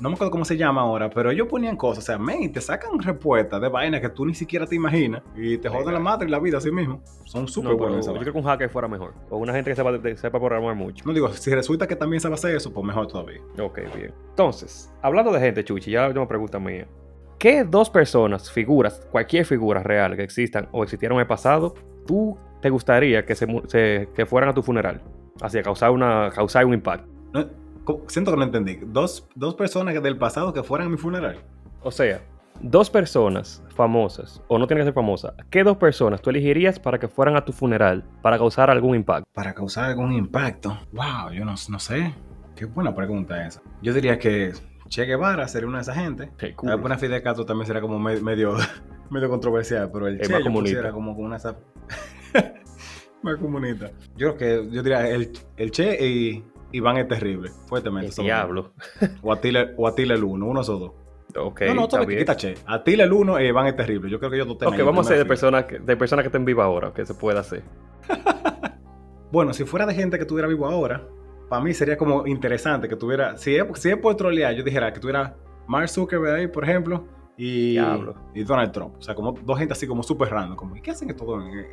No 0.00 0.08
me 0.08 0.14
acuerdo 0.14 0.30
cómo 0.30 0.44
se 0.44 0.56
llama 0.56 0.80
ahora, 0.80 1.10
pero 1.10 1.30
ellos 1.30 1.46
ponían 1.46 1.76
cosas, 1.76 2.04
o 2.04 2.06
sea, 2.06 2.18
men, 2.18 2.52
te 2.52 2.60
sacan 2.60 2.98
respuestas 2.98 3.60
de 3.60 3.68
vainas 3.68 4.00
que 4.00 4.08
tú 4.08 4.24
ni 4.24 4.34
siquiera 4.34 4.66
te 4.66 4.74
imaginas 4.74 5.22
y 5.36 5.58
te 5.58 5.68
joden 5.68 5.92
la 5.92 6.00
madre 6.00 6.26
y 6.26 6.30
la 6.30 6.38
vida 6.38 6.58
así 6.58 6.70
mismo. 6.70 7.02
Son 7.24 7.46
súper 7.46 7.74
buenos. 7.74 8.06
Yo 8.06 8.14
creo 8.14 8.32
que 8.32 8.38
un 8.38 8.44
hacker 8.44 8.70
fuera 8.70 8.88
mejor, 8.88 9.14
o 9.28 9.38
una 9.38 9.52
gente 9.52 9.70
que 9.70 9.76
sepa, 9.76 9.92
sepa 10.16 10.38
programar 10.38 10.74
mucho. 10.74 11.04
No 11.06 11.12
digo, 11.12 11.28
si 11.32 11.54
resulta 11.54 11.86
que 11.86 11.96
también 11.96 12.20
sabe 12.20 12.34
hacer 12.34 12.56
eso, 12.56 12.72
pues 12.72 12.84
mejor 12.84 13.06
todavía. 13.06 13.40
Ok, 13.60 13.80
bien. 13.94 14.14
Entonces, 14.30 14.92
hablando 15.02 15.32
de 15.32 15.40
gente, 15.40 15.59
Chuchi, 15.64 15.90
ya 15.90 16.08
me 16.08 16.26
pregunta 16.26 16.58
mía. 16.58 16.86
¿Qué 17.38 17.64
dos 17.64 17.88
personas, 17.88 18.50
figuras, 18.50 19.06
cualquier 19.10 19.46
figura 19.46 19.82
real 19.82 20.14
que 20.14 20.22
existan 20.22 20.68
o 20.72 20.82
existieron 20.82 21.16
en 21.16 21.20
el 21.22 21.26
pasado, 21.26 21.74
tú 22.06 22.36
te 22.60 22.68
gustaría 22.68 23.24
que, 23.24 23.34
se, 23.34 23.46
que 24.14 24.26
fueran 24.26 24.50
a 24.50 24.54
tu 24.54 24.62
funeral? 24.62 25.00
Así, 25.40 25.60
causar, 25.62 25.90
una, 25.90 26.30
causar 26.34 26.66
un 26.66 26.74
impacto. 26.74 27.08
siento 28.08 28.30
que 28.32 28.36
no 28.36 28.44
entendí. 28.44 28.78
¿Dos, 28.84 29.26
dos 29.34 29.54
personas 29.54 30.02
del 30.02 30.18
pasado 30.18 30.52
que 30.52 30.62
fueran 30.62 30.88
a 30.88 30.90
mi 30.90 30.98
funeral? 30.98 31.38
O 31.82 31.90
sea, 31.90 32.20
dos 32.60 32.90
personas 32.90 33.64
famosas, 33.74 34.42
o 34.48 34.58
no 34.58 34.66
tienen 34.66 34.82
que 34.82 34.88
ser 34.88 34.94
famosas, 34.94 35.32
¿qué 35.48 35.64
dos 35.64 35.78
personas 35.78 36.20
tú 36.20 36.28
elegirías 36.28 36.78
para 36.78 36.98
que 36.98 37.08
fueran 37.08 37.36
a 37.36 37.44
tu 37.44 37.52
funeral 37.52 38.04
para 38.20 38.36
causar 38.36 38.70
algún 38.70 38.96
impacto? 38.96 39.26
Para 39.32 39.54
causar 39.54 39.84
algún 39.86 40.12
impacto. 40.12 40.78
Wow, 40.92 41.32
yo 41.32 41.44
no, 41.44 41.54
no 41.68 41.78
sé. 41.78 42.14
Qué 42.54 42.66
buena 42.66 42.94
pregunta 42.94 43.46
esa. 43.46 43.62
Yo 43.80 43.94
diría 43.94 44.18
que 44.18 44.52
Che 44.90 45.04
Guevara 45.06 45.46
sería 45.46 45.68
una 45.68 45.78
de 45.78 45.82
esas 45.82 45.96
gente. 45.96 46.32
Cool. 46.56 46.74
Una 46.74 46.98
Fidel 46.98 47.22
Castro 47.22 47.46
también 47.46 47.64
sería 47.64 47.80
como 47.80 48.00
medio, 48.00 48.56
medio 49.10 49.28
controversial, 49.30 49.88
pero 49.92 50.08
el, 50.08 50.20
Che 50.20 50.32
yo 50.32 50.92
como 50.92 51.12
una 51.12 51.38
más 53.22 53.36
comunista. 53.36 53.92
Yo 54.16 54.34
creo 54.34 54.36
que 54.36 54.74
yo 54.74 54.82
diría 54.82 55.08
el, 55.08 55.30
el 55.56 55.70
Che 55.70 56.04
y 56.04 56.44
Iván 56.72 56.96
es 56.96 57.06
terrible, 57.06 57.50
fuertemente. 57.66 58.12
El 58.18 58.24
diablo. 58.24 58.72
O 59.22 59.32
Atila, 59.32 59.70
o 59.76 59.86
Atila 59.86 60.14
el 60.14 60.24
uno, 60.24 60.46
uno 60.46 60.60
o 60.60 60.64
dos. 60.64 60.92
Ok, 61.36 61.62
no, 61.68 61.74
no, 61.74 61.82
está 61.84 62.04
bien. 62.04 62.18
quita 62.18 62.34
Che. 62.34 62.54
Atila 62.66 63.04
el 63.04 63.12
uno 63.12 63.40
y 63.40 63.46
Iván 63.46 63.68
es 63.68 63.76
terrible. 63.76 64.10
Yo 64.10 64.18
creo 64.18 64.32
que 64.32 64.38
yo 64.38 64.44
no 64.44 64.54
Ok, 64.54 64.76
vamos 64.84 65.06
a 65.06 65.10
ser 65.10 65.18
de 65.18 65.24
personas, 65.24 65.66
que, 65.66 65.78
de 65.78 65.96
personas 65.96 66.24
que 66.24 66.28
estén 66.28 66.44
vivas 66.44 66.64
ahora, 66.64 66.92
que 66.92 67.06
se 67.06 67.14
pueda 67.14 67.40
hacer. 67.40 67.62
bueno, 69.30 69.52
si 69.52 69.64
fuera 69.64 69.86
de 69.86 69.94
gente 69.94 70.16
que 70.16 70.22
estuviera 70.22 70.48
vivo 70.48 70.66
ahora, 70.66 71.06
para 71.50 71.64
mí 71.64 71.74
sería 71.74 71.98
como 71.98 72.28
interesante 72.28 72.88
que 72.88 72.94
tuviera, 72.94 73.36
si 73.36 73.56
es, 73.56 73.64
si 73.74 73.90
es 73.90 73.96
por 73.96 74.14
trolear, 74.14 74.54
yo 74.54 74.62
dijera 74.62 74.92
que 74.92 75.00
tuviera 75.00 75.36
Mark 75.66 75.88
Zuckerberg 75.88 76.36
ahí, 76.36 76.46
por 76.46 76.62
ejemplo, 76.62 77.08
y, 77.36 77.76
y, 78.34 78.44
Donald 78.44 78.70
Trump. 78.70 78.94
O 78.98 79.02
sea, 79.02 79.16
como 79.16 79.32
dos 79.32 79.58
gente 79.58 79.72
así 79.72 79.84
como 79.84 80.04
súper 80.04 80.28
random. 80.28 80.56
Como, 80.56 80.76
¿y 80.76 80.80
qué 80.80 80.92
hacen 80.92 81.10
esto 81.10 81.40
en, 81.40 81.66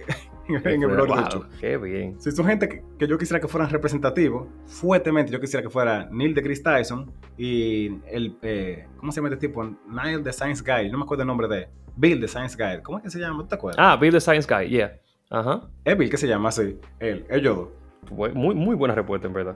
en, 0.56 0.68
en 0.68 0.82
el 0.82 0.88
blog 0.88 1.08
wow, 1.08 1.30
show? 1.30 1.46
Qué 1.60 1.78
bien. 1.78 2.20
Si 2.20 2.32
son 2.32 2.48
gente 2.48 2.68
que, 2.68 3.08
yo 3.08 3.18
quisiera 3.20 3.40
que 3.40 3.48
fueran 3.48 3.70
representativos, 3.70 4.48
fuertemente 4.66 5.32
yo 5.32 5.40
quisiera 5.40 5.62
que 5.62 5.70
fuera 5.70 6.08
Neil 6.10 6.34
de 6.34 6.42
Chris 6.42 6.64
Tyson 6.64 7.12
y 7.38 8.00
el, 8.08 8.36
eh, 8.42 8.88
¿cómo 8.98 9.12
se 9.12 9.18
llama 9.18 9.32
este 9.32 9.48
tipo? 9.48 9.64
Neil 9.64 10.24
the 10.24 10.34
Science 10.34 10.64
Guy. 10.64 10.90
No 10.90 10.98
me 10.98 11.04
acuerdo 11.04 11.22
el 11.22 11.28
nombre 11.28 11.48
de 11.48 11.70
Bill 11.96 12.20
the 12.20 12.28
Science 12.28 12.58
Guy. 12.58 12.82
¿Cómo 12.82 12.98
es 12.98 13.04
que 13.04 13.10
se 13.12 13.20
llama? 13.20 13.48
¿Te 13.48 13.54
acuerdas? 13.54 13.78
Ah, 13.80 13.96
Bill 13.96 14.12
the 14.12 14.22
Science 14.22 14.48
Guy, 14.52 14.70
yeah. 14.70 14.98
Ajá. 15.30 15.70
Es 15.84 15.96
Bill 15.96 16.10
que 16.10 16.18
se 16.18 16.28
llama 16.28 16.50
así. 16.50 16.80
Él, 17.00 17.28
ellos 17.30 17.56
dos. 17.56 17.68
Muy, 18.12 18.56
muy 18.56 18.76
buena 18.76 18.96
respuesta, 18.96 19.28
en 19.28 19.34
verdad. 19.34 19.56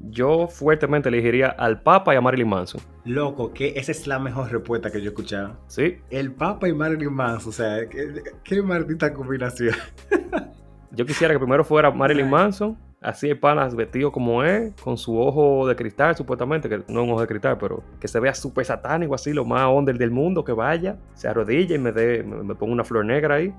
yo 0.00 0.48
fuertemente 0.48 1.08
elegiría 1.08 1.48
al 1.48 1.82
Papa 1.82 2.14
y 2.14 2.16
a 2.16 2.20
Marilyn 2.20 2.48
Manson. 2.48 2.80
Loco, 3.04 3.52
que 3.52 3.74
esa 3.76 3.92
es 3.92 4.06
la 4.06 4.18
mejor 4.18 4.50
respuesta 4.50 4.90
que 4.90 4.98
yo 4.98 5.06
he 5.06 5.08
escuchado. 5.08 5.58
Sí. 5.68 5.98
El 6.10 6.32
Papa 6.32 6.68
y 6.68 6.74
Marilyn 6.74 7.12
Manson, 7.12 7.50
o 7.50 7.52
sea, 7.52 7.88
qué, 7.88 8.22
qué 8.42 8.62
maldita 8.62 9.12
combinación. 9.12 9.74
yo 10.90 11.06
quisiera 11.06 11.34
que 11.34 11.38
primero 11.38 11.64
fuera 11.64 11.90
Marilyn 11.90 12.28
Manson 12.28 12.76
Así 13.02 13.26
hay 13.26 13.34
panas 13.34 13.74
vestido 13.74 14.12
como 14.12 14.44
es, 14.44 14.72
con 14.80 14.96
su 14.96 15.18
ojo 15.18 15.66
de 15.66 15.74
cristal, 15.74 16.14
supuestamente, 16.14 16.68
que 16.68 16.78
no 16.78 16.84
es 16.84 17.08
un 17.08 17.10
ojo 17.10 17.20
de 17.20 17.26
cristal, 17.26 17.58
pero 17.58 17.82
que 17.98 18.06
se 18.06 18.20
vea 18.20 18.32
súper 18.32 18.64
satánico, 18.64 19.16
así, 19.16 19.32
lo 19.32 19.44
más 19.44 19.68
under 19.68 19.98
del 19.98 20.12
mundo, 20.12 20.44
que 20.44 20.52
vaya, 20.52 20.96
se 21.14 21.26
arrodilla 21.26 21.74
y 21.74 21.78
me, 21.80 21.90
dé, 21.90 22.22
me, 22.22 22.54
ponga 22.54 22.72
una 22.72 22.84
flor 22.84 23.04
negra 23.04 23.36
ahí. 23.36 23.52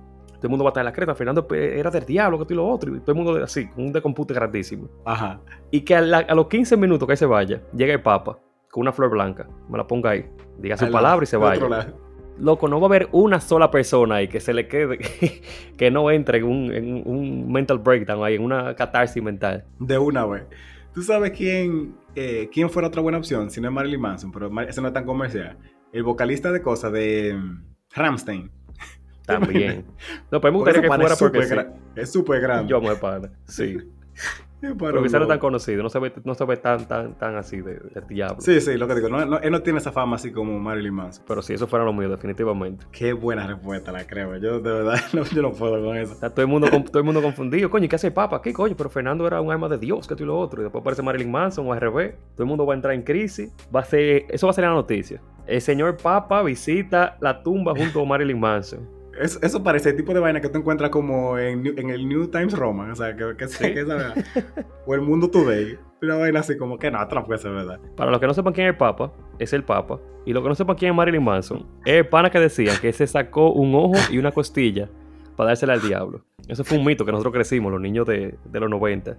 Todo 0.43 0.49
el 0.49 0.49
mundo 0.49 0.65
va 0.65 0.71
a 0.71 0.71
estar 0.71 0.81
en 0.81 0.85
la 0.87 0.91
creta. 0.91 1.15
Fernando 1.15 1.47
pues, 1.47 1.71
era 1.71 1.89
del 1.89 2.05
diablo, 2.05 2.37
que 2.37 2.43
tú 2.43 2.53
y 2.53 2.57
lo 2.57 2.67
otro. 2.67 2.93
Y 2.93 2.99
todo 2.99 3.13
el 3.13 3.15
mundo 3.15 3.41
así, 3.41 3.65
con 3.69 3.85
un 3.85 3.93
decompute 3.93 4.33
grandísimo. 4.33 4.89
Ajá. 5.05 5.39
Y 5.71 5.79
que 5.85 5.95
a, 5.95 6.01
los 6.01 6.47
15 6.47 6.75
minutos 6.75 7.07
que 7.07 7.15
se 7.15 7.25
vaya, 7.25 7.61
llega 7.73 7.93
el 7.93 8.01
Papa 8.01 8.37
con 8.69 8.81
una 8.81 8.91
flor 8.91 9.11
blanca. 9.11 9.47
Me 9.69 9.77
la 9.77 9.87
ponga 9.87 10.09
ahí. 10.09 10.29
Diga 10.57 10.75
su 10.75 10.91
palabra 10.91 11.23
y 11.23 11.27
se 11.27 11.37
vaya 11.37 11.93
loco, 12.37 12.67
no 12.67 12.81
va 12.81 12.87
a 12.87 12.89
haber 12.89 13.07
una 13.13 13.39
sola 13.39 13.71
persona 13.71 14.15
ahí 14.15 14.27
que 14.27 14.39
se 14.39 14.53
le 14.53 14.67
quede, 14.67 14.97
que, 15.77 15.91
no 15.91 16.11
entre 16.11 16.39
en 16.39 17.03
un, 17.05 17.49
mental 17.49 17.77
breakdown 17.77 18.23
ahí, 18.25 18.35
en 18.35 18.43
una 18.43 18.75
catarsis 18.75 19.21
mental. 19.21 19.63
De 19.79 19.97
una 19.97 20.25
vez. 20.25 20.43
¿Tú 20.93 21.03
sabes 21.03 21.31
quién, 21.31 21.95
eh, 22.15 22.49
quién 22.51 22.69
fuera 22.69 22.87
otra 22.87 23.01
buena 23.01 23.19
opción? 23.19 23.49
Si 23.49 23.61
no 23.61 23.69
es 23.69 23.73
Marilyn 23.73 24.01
Manson, 24.01 24.31
pero 24.31 24.51
ese 24.61 24.81
no 24.81 24.87
es 24.87 24.93
tan 24.93 25.05
comercial. 25.05 25.57
El 25.93 26.03
vocalista 26.03 26.51
de 26.51 26.61
cosas 26.61 26.91
de 26.91 27.33
mm, 27.33 27.63
Ramstein. 27.95 28.51
También. 29.25 29.85
No, 30.31 30.41
pues 30.41 30.51
me 30.51 30.57
gustaría 30.59 30.81
que 30.81 30.87
fuera 30.87 31.15
porque 31.15 31.67
Es 31.95 32.11
súper 32.11 32.41
grande. 32.41 32.69
Yo 32.69 32.81
me 32.81 32.95
padre. 32.95 33.31
Sí. 33.45 33.77
Pero 34.79 35.03
quizá 35.03 35.19
no 35.19 35.27
tan 35.27 35.39
conocido, 35.39 35.83
no 35.83 35.89
se 35.89 35.99
ve, 35.99 36.13
no 36.23 36.33
se 36.35 36.45
ve 36.45 36.57
tan, 36.57 36.87
tan, 36.87 37.17
tan 37.17 37.35
así 37.35 37.61
de, 37.61 37.81
diablo. 38.07 38.37
Sí, 38.39 38.61
sí, 38.61 38.77
lo 38.77 38.87
que 38.87 38.95
digo, 38.95 39.09
no, 39.09 39.39
él 39.39 39.51
no 39.51 39.61
tiene 39.61 39.79
esa 39.79 39.91
fama 39.91 40.15
así 40.15 40.31
como 40.31 40.57
Marilyn 40.59 40.93
Manson. 40.93 41.23
Pero 41.27 41.41
si 41.41 41.53
eso 41.53 41.67
fuera 41.67 41.83
lo 41.83 41.93
mío, 41.93 42.09
definitivamente. 42.09 42.85
Qué 42.91 43.13
buena 43.13 43.45
respuesta, 43.45 43.91
la 43.91 44.05
creo. 44.07 44.37
Yo 44.37 44.59
de 44.59 44.71
verdad 44.71 44.99
no, 45.13 45.23
yo 45.25 45.41
no 45.41 45.51
puedo 45.51 45.83
con 45.83 45.97
eso. 45.97 46.13
Está 46.13 46.29
todo 46.29 46.41
el 46.41 46.47
mundo, 46.47 46.69
todo 46.69 46.99
el 46.99 47.03
mundo 47.03 47.21
confundido. 47.21 47.69
Coño, 47.69 47.89
¿qué 47.89 47.95
hace 47.95 48.07
el 48.07 48.13
Papa? 48.13 48.41
¿Qué 48.41 48.53
coño? 48.53 48.75
Pero 48.77 48.89
Fernando 48.89 49.27
era 49.27 49.41
un 49.41 49.51
alma 49.51 49.67
de 49.67 49.77
Dios, 49.77 50.07
que 50.07 50.15
tú 50.15 50.23
y 50.23 50.27
lo 50.27 50.39
otro. 50.39 50.61
Y 50.61 50.63
después 50.63 50.81
aparece 50.81 51.01
Marilyn 51.01 51.31
Manson 51.31 51.67
o 51.67 51.73
al 51.73 51.81
revés. 51.81 52.15
Todo 52.33 52.43
el 52.43 52.49
mundo 52.49 52.65
va 52.65 52.73
a 52.73 52.75
entrar 52.75 52.93
en 52.93 53.03
crisis. 53.03 53.51
Va 53.73 53.81
a 53.81 53.85
ser, 53.85 54.25
eso 54.29 54.47
va 54.47 54.51
a 54.51 54.53
ser 54.53 54.63
la 54.63 54.71
noticia. 54.71 55.21
El 55.45 55.61
señor 55.61 55.97
Papa 55.97 56.41
visita 56.41 57.17
la 57.19 57.43
tumba 57.43 57.73
junto 57.75 58.01
a 58.01 58.05
Marilyn 58.05 58.39
Manson. 58.39 59.02
Eso, 59.19 59.63
parece 59.63 59.89
el 59.91 59.95
tipo 59.95 60.13
de 60.13 60.19
vaina 60.19 60.41
que 60.41 60.49
tú 60.49 60.57
encuentras 60.57 60.89
como 60.89 61.37
en, 61.37 61.65
el 61.65 62.07
New 62.07 62.27
Times 62.27 62.53
Roman, 62.57 62.91
o 62.91 62.95
sea, 62.95 63.15
que, 63.15 63.35
que, 63.37 63.47
¿Sí? 63.47 63.73
que 63.73 63.85
o 64.85 64.95
el 64.95 65.01
Mundo 65.01 65.29
Today, 65.29 65.77
una 66.01 66.15
vaina 66.15 66.39
así 66.39 66.57
como 66.57 66.79
que 66.79 66.89
no, 66.89 67.01
otra 67.01 67.23
ser 67.37 67.51
verdad. 67.51 67.79
Para 67.95 68.11
los 68.11 68.19
que 68.19 68.27
no 68.27 68.33
sepan 68.33 68.53
quién 68.53 68.67
es 68.67 68.71
el 68.71 68.77
Papa, 68.77 69.13
es 69.37 69.53
el 69.53 69.63
Papa, 69.63 69.99
y 70.25 70.33
los 70.33 70.41
que 70.41 70.49
no 70.49 70.55
sepan 70.55 70.75
quién 70.75 70.91
es 70.91 70.97
Marilyn 70.97 71.23
Manson, 71.23 71.65
es 71.85 71.93
el 71.93 72.07
pana 72.07 72.31
que 72.31 72.39
decía 72.39 72.73
que 72.81 72.91
se 72.91 73.05
sacó 73.05 73.51
un 73.51 73.75
ojo 73.75 73.93
y 74.11 74.17
una 74.17 74.31
costilla 74.31 74.89
para 75.35 75.49
dársela 75.49 75.73
al 75.73 75.81
diablo. 75.81 76.25
Eso 76.47 76.63
fue 76.63 76.77
un 76.77 76.85
mito 76.85 77.05
que 77.05 77.11
nosotros 77.11 77.33
crecimos, 77.33 77.71
los 77.71 77.81
niños 77.81 78.07
de, 78.07 78.37
los 78.51 78.69
90. 78.69 79.17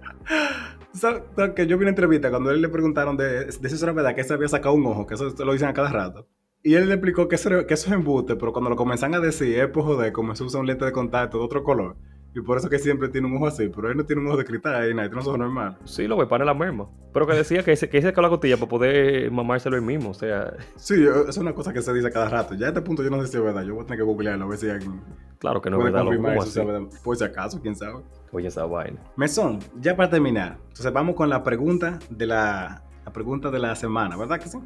¿Sabes? 0.93 1.23
Que 1.55 1.67
yo 1.67 1.77
vi 1.77 1.83
una 1.83 1.89
entrevista 1.89 2.29
cuando 2.29 2.51
él 2.51 2.61
le 2.61 2.69
preguntaron 2.69 3.17
de, 3.17 3.45
de 3.45 3.51
si 3.51 3.75
eso 3.75 3.85
era 3.85 3.93
verdad, 3.93 4.15
que 4.15 4.23
se 4.23 4.33
había 4.33 4.47
sacado 4.47 4.75
un 4.75 4.85
ojo, 4.85 5.07
que 5.07 5.15
eso 5.15 5.33
lo 5.43 5.53
dicen 5.53 5.69
a 5.69 5.73
cada 5.73 5.91
rato. 5.91 6.27
Y 6.65 6.73
él 6.73 6.87
le 6.87 6.95
explicó 6.95 7.27
que 7.27 7.35
eso, 7.35 7.67
que 7.67 7.75
eso 7.75 7.87
es 7.87 7.93
embuste, 7.93 8.35
pero 8.35 8.51
cuando 8.51 8.71
lo 8.71 8.75
comienzan 8.75 9.13
a 9.13 9.19
decir 9.19 9.59
es 9.59 9.67
por 9.67 9.83
joder, 9.83 10.11
como 10.11 10.35
se 10.35 10.43
usa 10.43 10.59
un 10.59 10.65
lente 10.65 10.83
de 10.83 10.91
contacto 10.91 11.37
de 11.37 11.43
otro 11.43 11.63
color. 11.63 11.95
Y 12.33 12.41
por 12.41 12.57
eso 12.57 12.67
que 12.67 12.79
siempre 12.79 13.07
tiene 13.07 13.27
un 13.27 13.35
ojo 13.35 13.45
así, 13.45 13.69
pero 13.69 13.91
él 13.91 13.95
no 13.95 14.03
tiene 14.03 14.23
un 14.23 14.29
ojo 14.29 14.37
de 14.37 14.45
cristal 14.45 14.73
ahí, 14.73 14.87
tiene 14.87 15.07
un 15.07 15.19
ojo 15.19 15.37
normal. 15.37 15.77
Sí, 15.85 16.07
lo 16.07 16.17
ve 16.17 16.25
para 16.25 16.43
la 16.43 16.55
misma. 16.55 16.89
Pero 17.13 17.27
que 17.27 17.33
decía 17.33 17.61
que 17.61 17.73
ese, 17.73 17.87
que 17.87 17.99
ese 17.99 18.11
la 18.19 18.29
costilla 18.29 18.57
para 18.57 18.67
poder 18.67 19.29
mamárselo 19.29 19.75
él 19.75 19.83
mismo, 19.83 20.09
o 20.09 20.13
sea... 20.15 20.55
Sí, 20.75 21.05
es 21.29 21.37
una 21.37 21.53
cosa 21.53 21.71
que 21.71 21.83
se 21.83 21.93
dice 21.93 22.09
cada 22.09 22.29
rato. 22.29 22.55
Ya 22.55 22.65
a 22.65 22.69
este 22.69 22.81
punto 22.81 23.03
yo 23.03 23.11
no 23.11 23.21
sé 23.21 23.27
si 23.27 23.37
es 23.37 23.43
verdad, 23.43 23.61
yo 23.63 23.75
voy 23.75 23.83
a 23.83 23.85
tener 23.85 23.99
que 23.99 24.03
googlearlo 24.03 24.45
a 24.45 24.47
ver 24.47 24.57
si 24.57 24.67
alguien... 24.67 25.01
Claro 25.37 25.61
que 25.61 25.69
no 25.69 25.77
es 25.77 25.83
verdad, 25.83 26.03
lo. 26.03 26.89
Por 27.03 27.15
si 27.15 27.23
acaso, 27.23 27.61
quién 27.61 27.75
sabe. 27.75 28.03
Oye, 28.31 28.47
esa 28.47 28.65
vaina. 28.65 28.99
Mesón, 29.15 29.59
ya 29.79 29.95
para 29.95 30.09
terminar, 30.09 30.57
entonces 30.69 30.91
vamos 30.91 31.13
con 31.13 31.29
la 31.29 31.43
pregunta 31.43 31.99
de 32.09 32.25
la, 32.25 32.81
la 33.05 33.13
pregunta 33.13 33.51
de 33.51 33.59
la 33.59 33.75
semana, 33.75 34.17
¿verdad 34.17 34.39
que 34.39 34.49
sí? 34.49 34.57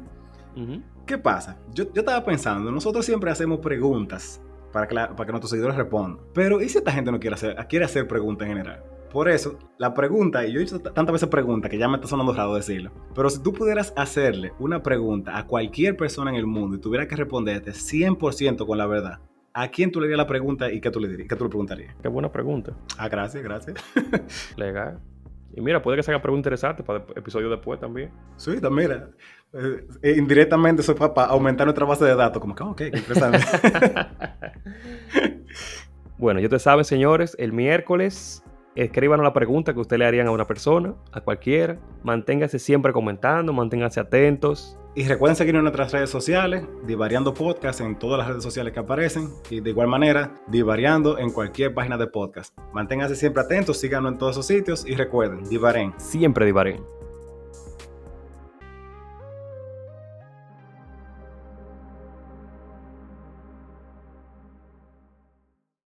¿Qué 1.06 1.18
pasa? 1.18 1.58
Yo, 1.72 1.84
estaba 1.94 2.24
pensando, 2.24 2.70
nosotros 2.70 3.04
siempre 3.04 3.30
hacemos 3.30 3.60
preguntas 3.60 4.40
para 4.72 4.86
que, 4.86 4.94
para 4.94 5.24
que 5.24 5.32
nuestros 5.32 5.50
seguidores 5.50 5.76
respondan. 5.76 6.24
Pero 6.32 6.60
¿y 6.60 6.68
si 6.68 6.78
esta 6.78 6.92
gente 6.92 7.10
no 7.10 7.18
quiere 7.18 7.34
hacer, 7.34 7.56
quiere 7.68 7.84
hacer 7.84 8.06
preguntas 8.06 8.48
en 8.48 8.56
general? 8.56 8.82
Por 9.12 9.28
eso, 9.28 9.58
la 9.78 9.92
pregunta, 9.92 10.46
y 10.46 10.52
yo 10.52 10.60
he 10.60 10.62
hecho 10.62 10.78
tantas 10.78 11.12
veces 11.12 11.28
preguntas 11.28 11.68
que 11.68 11.78
ya 11.78 11.88
me 11.88 11.96
está 11.96 12.06
sonando 12.06 12.32
raro 12.32 12.54
decirlo, 12.54 12.92
pero 13.12 13.28
si 13.28 13.42
tú 13.42 13.52
pudieras 13.52 13.92
hacerle 13.96 14.52
una 14.60 14.84
pregunta 14.84 15.36
a 15.36 15.46
cualquier 15.48 15.96
persona 15.96 16.30
en 16.30 16.36
el 16.36 16.46
mundo 16.46 16.76
y 16.76 16.80
tuviera 16.80 17.08
que 17.08 17.16
responderte 17.16 17.72
100% 17.72 18.64
con 18.64 18.78
la 18.78 18.86
verdad, 18.86 19.18
¿a 19.52 19.68
quién 19.68 19.90
tú 19.90 20.00
le 20.00 20.06
dirías 20.06 20.18
la 20.18 20.28
pregunta 20.28 20.70
y 20.70 20.80
qué 20.80 20.92
tú 20.92 21.00
le 21.00 21.08
dirías? 21.08 21.28
¿Qué 21.28 21.34
tú 21.34 21.42
le 21.42 21.50
preguntarías? 21.50 21.96
Qué 22.00 22.08
buena 22.08 22.30
pregunta. 22.30 22.76
Ah, 22.98 23.08
gracias, 23.08 23.42
gracias. 23.42 23.76
Legal. 24.56 25.00
Y 25.52 25.60
mira, 25.60 25.82
puede 25.82 25.96
que 25.96 26.02
sea 26.04 26.14
una 26.14 26.22
pregunta 26.22 26.46
interesante 26.46 26.84
para 26.84 27.04
el 27.04 27.18
episodio 27.18 27.50
después 27.50 27.80
también. 27.80 28.12
Sí, 28.36 28.60
también. 28.60 29.10
Eh, 29.52 30.14
indirectamente 30.16 30.82
eso 30.82 30.94
para 30.94 31.26
aumentar 31.26 31.66
nuestra 31.66 31.84
base 31.84 32.04
de 32.04 32.14
datos. 32.14 32.40
Como 32.40 32.54
que, 32.54 32.62
ok, 32.62 32.76
qué 32.76 32.98
interesante. 32.98 33.38
bueno, 36.18 36.40
ya 36.40 36.48
te 36.48 36.58
saben, 36.58 36.84
señores, 36.84 37.36
el 37.38 37.52
miércoles 37.52 38.42
escriban 38.76 39.22
la 39.22 39.32
pregunta 39.32 39.74
que 39.74 39.80
usted 39.80 39.98
le 39.98 40.06
harían 40.06 40.28
a 40.28 40.30
una 40.30 40.46
persona, 40.46 40.94
a 41.12 41.20
cualquiera. 41.20 41.78
Manténgase 42.02 42.58
siempre 42.58 42.92
comentando, 42.92 43.52
manténganse 43.52 44.00
atentos. 44.00 44.76
Y 44.94 45.04
recuerden 45.04 45.36
seguirnos 45.36 45.60
en 45.60 45.64
nuestras 45.64 45.92
redes 45.92 46.10
sociales, 46.10 46.64
Divariando 46.84 47.32
Podcast 47.32 47.80
en 47.80 47.96
todas 47.96 48.18
las 48.18 48.28
redes 48.28 48.42
sociales 48.42 48.72
que 48.72 48.80
aparecen. 48.80 49.28
Y 49.48 49.60
de 49.60 49.70
igual 49.70 49.88
manera, 49.88 50.34
Divariando 50.48 51.18
en 51.18 51.30
cualquier 51.30 51.74
página 51.74 51.96
de 51.96 52.08
podcast. 52.08 52.56
Manténganse 52.72 53.14
siempre 53.14 53.42
atentos, 53.42 53.78
síganos 53.78 54.12
en 54.12 54.18
todos 54.18 54.32
esos 54.32 54.46
sitios 54.46 54.84
y 54.86 54.94
recuerden, 54.94 55.44
Divaren. 55.44 55.94
Siempre 55.98 56.44
Divaren. 56.44 56.99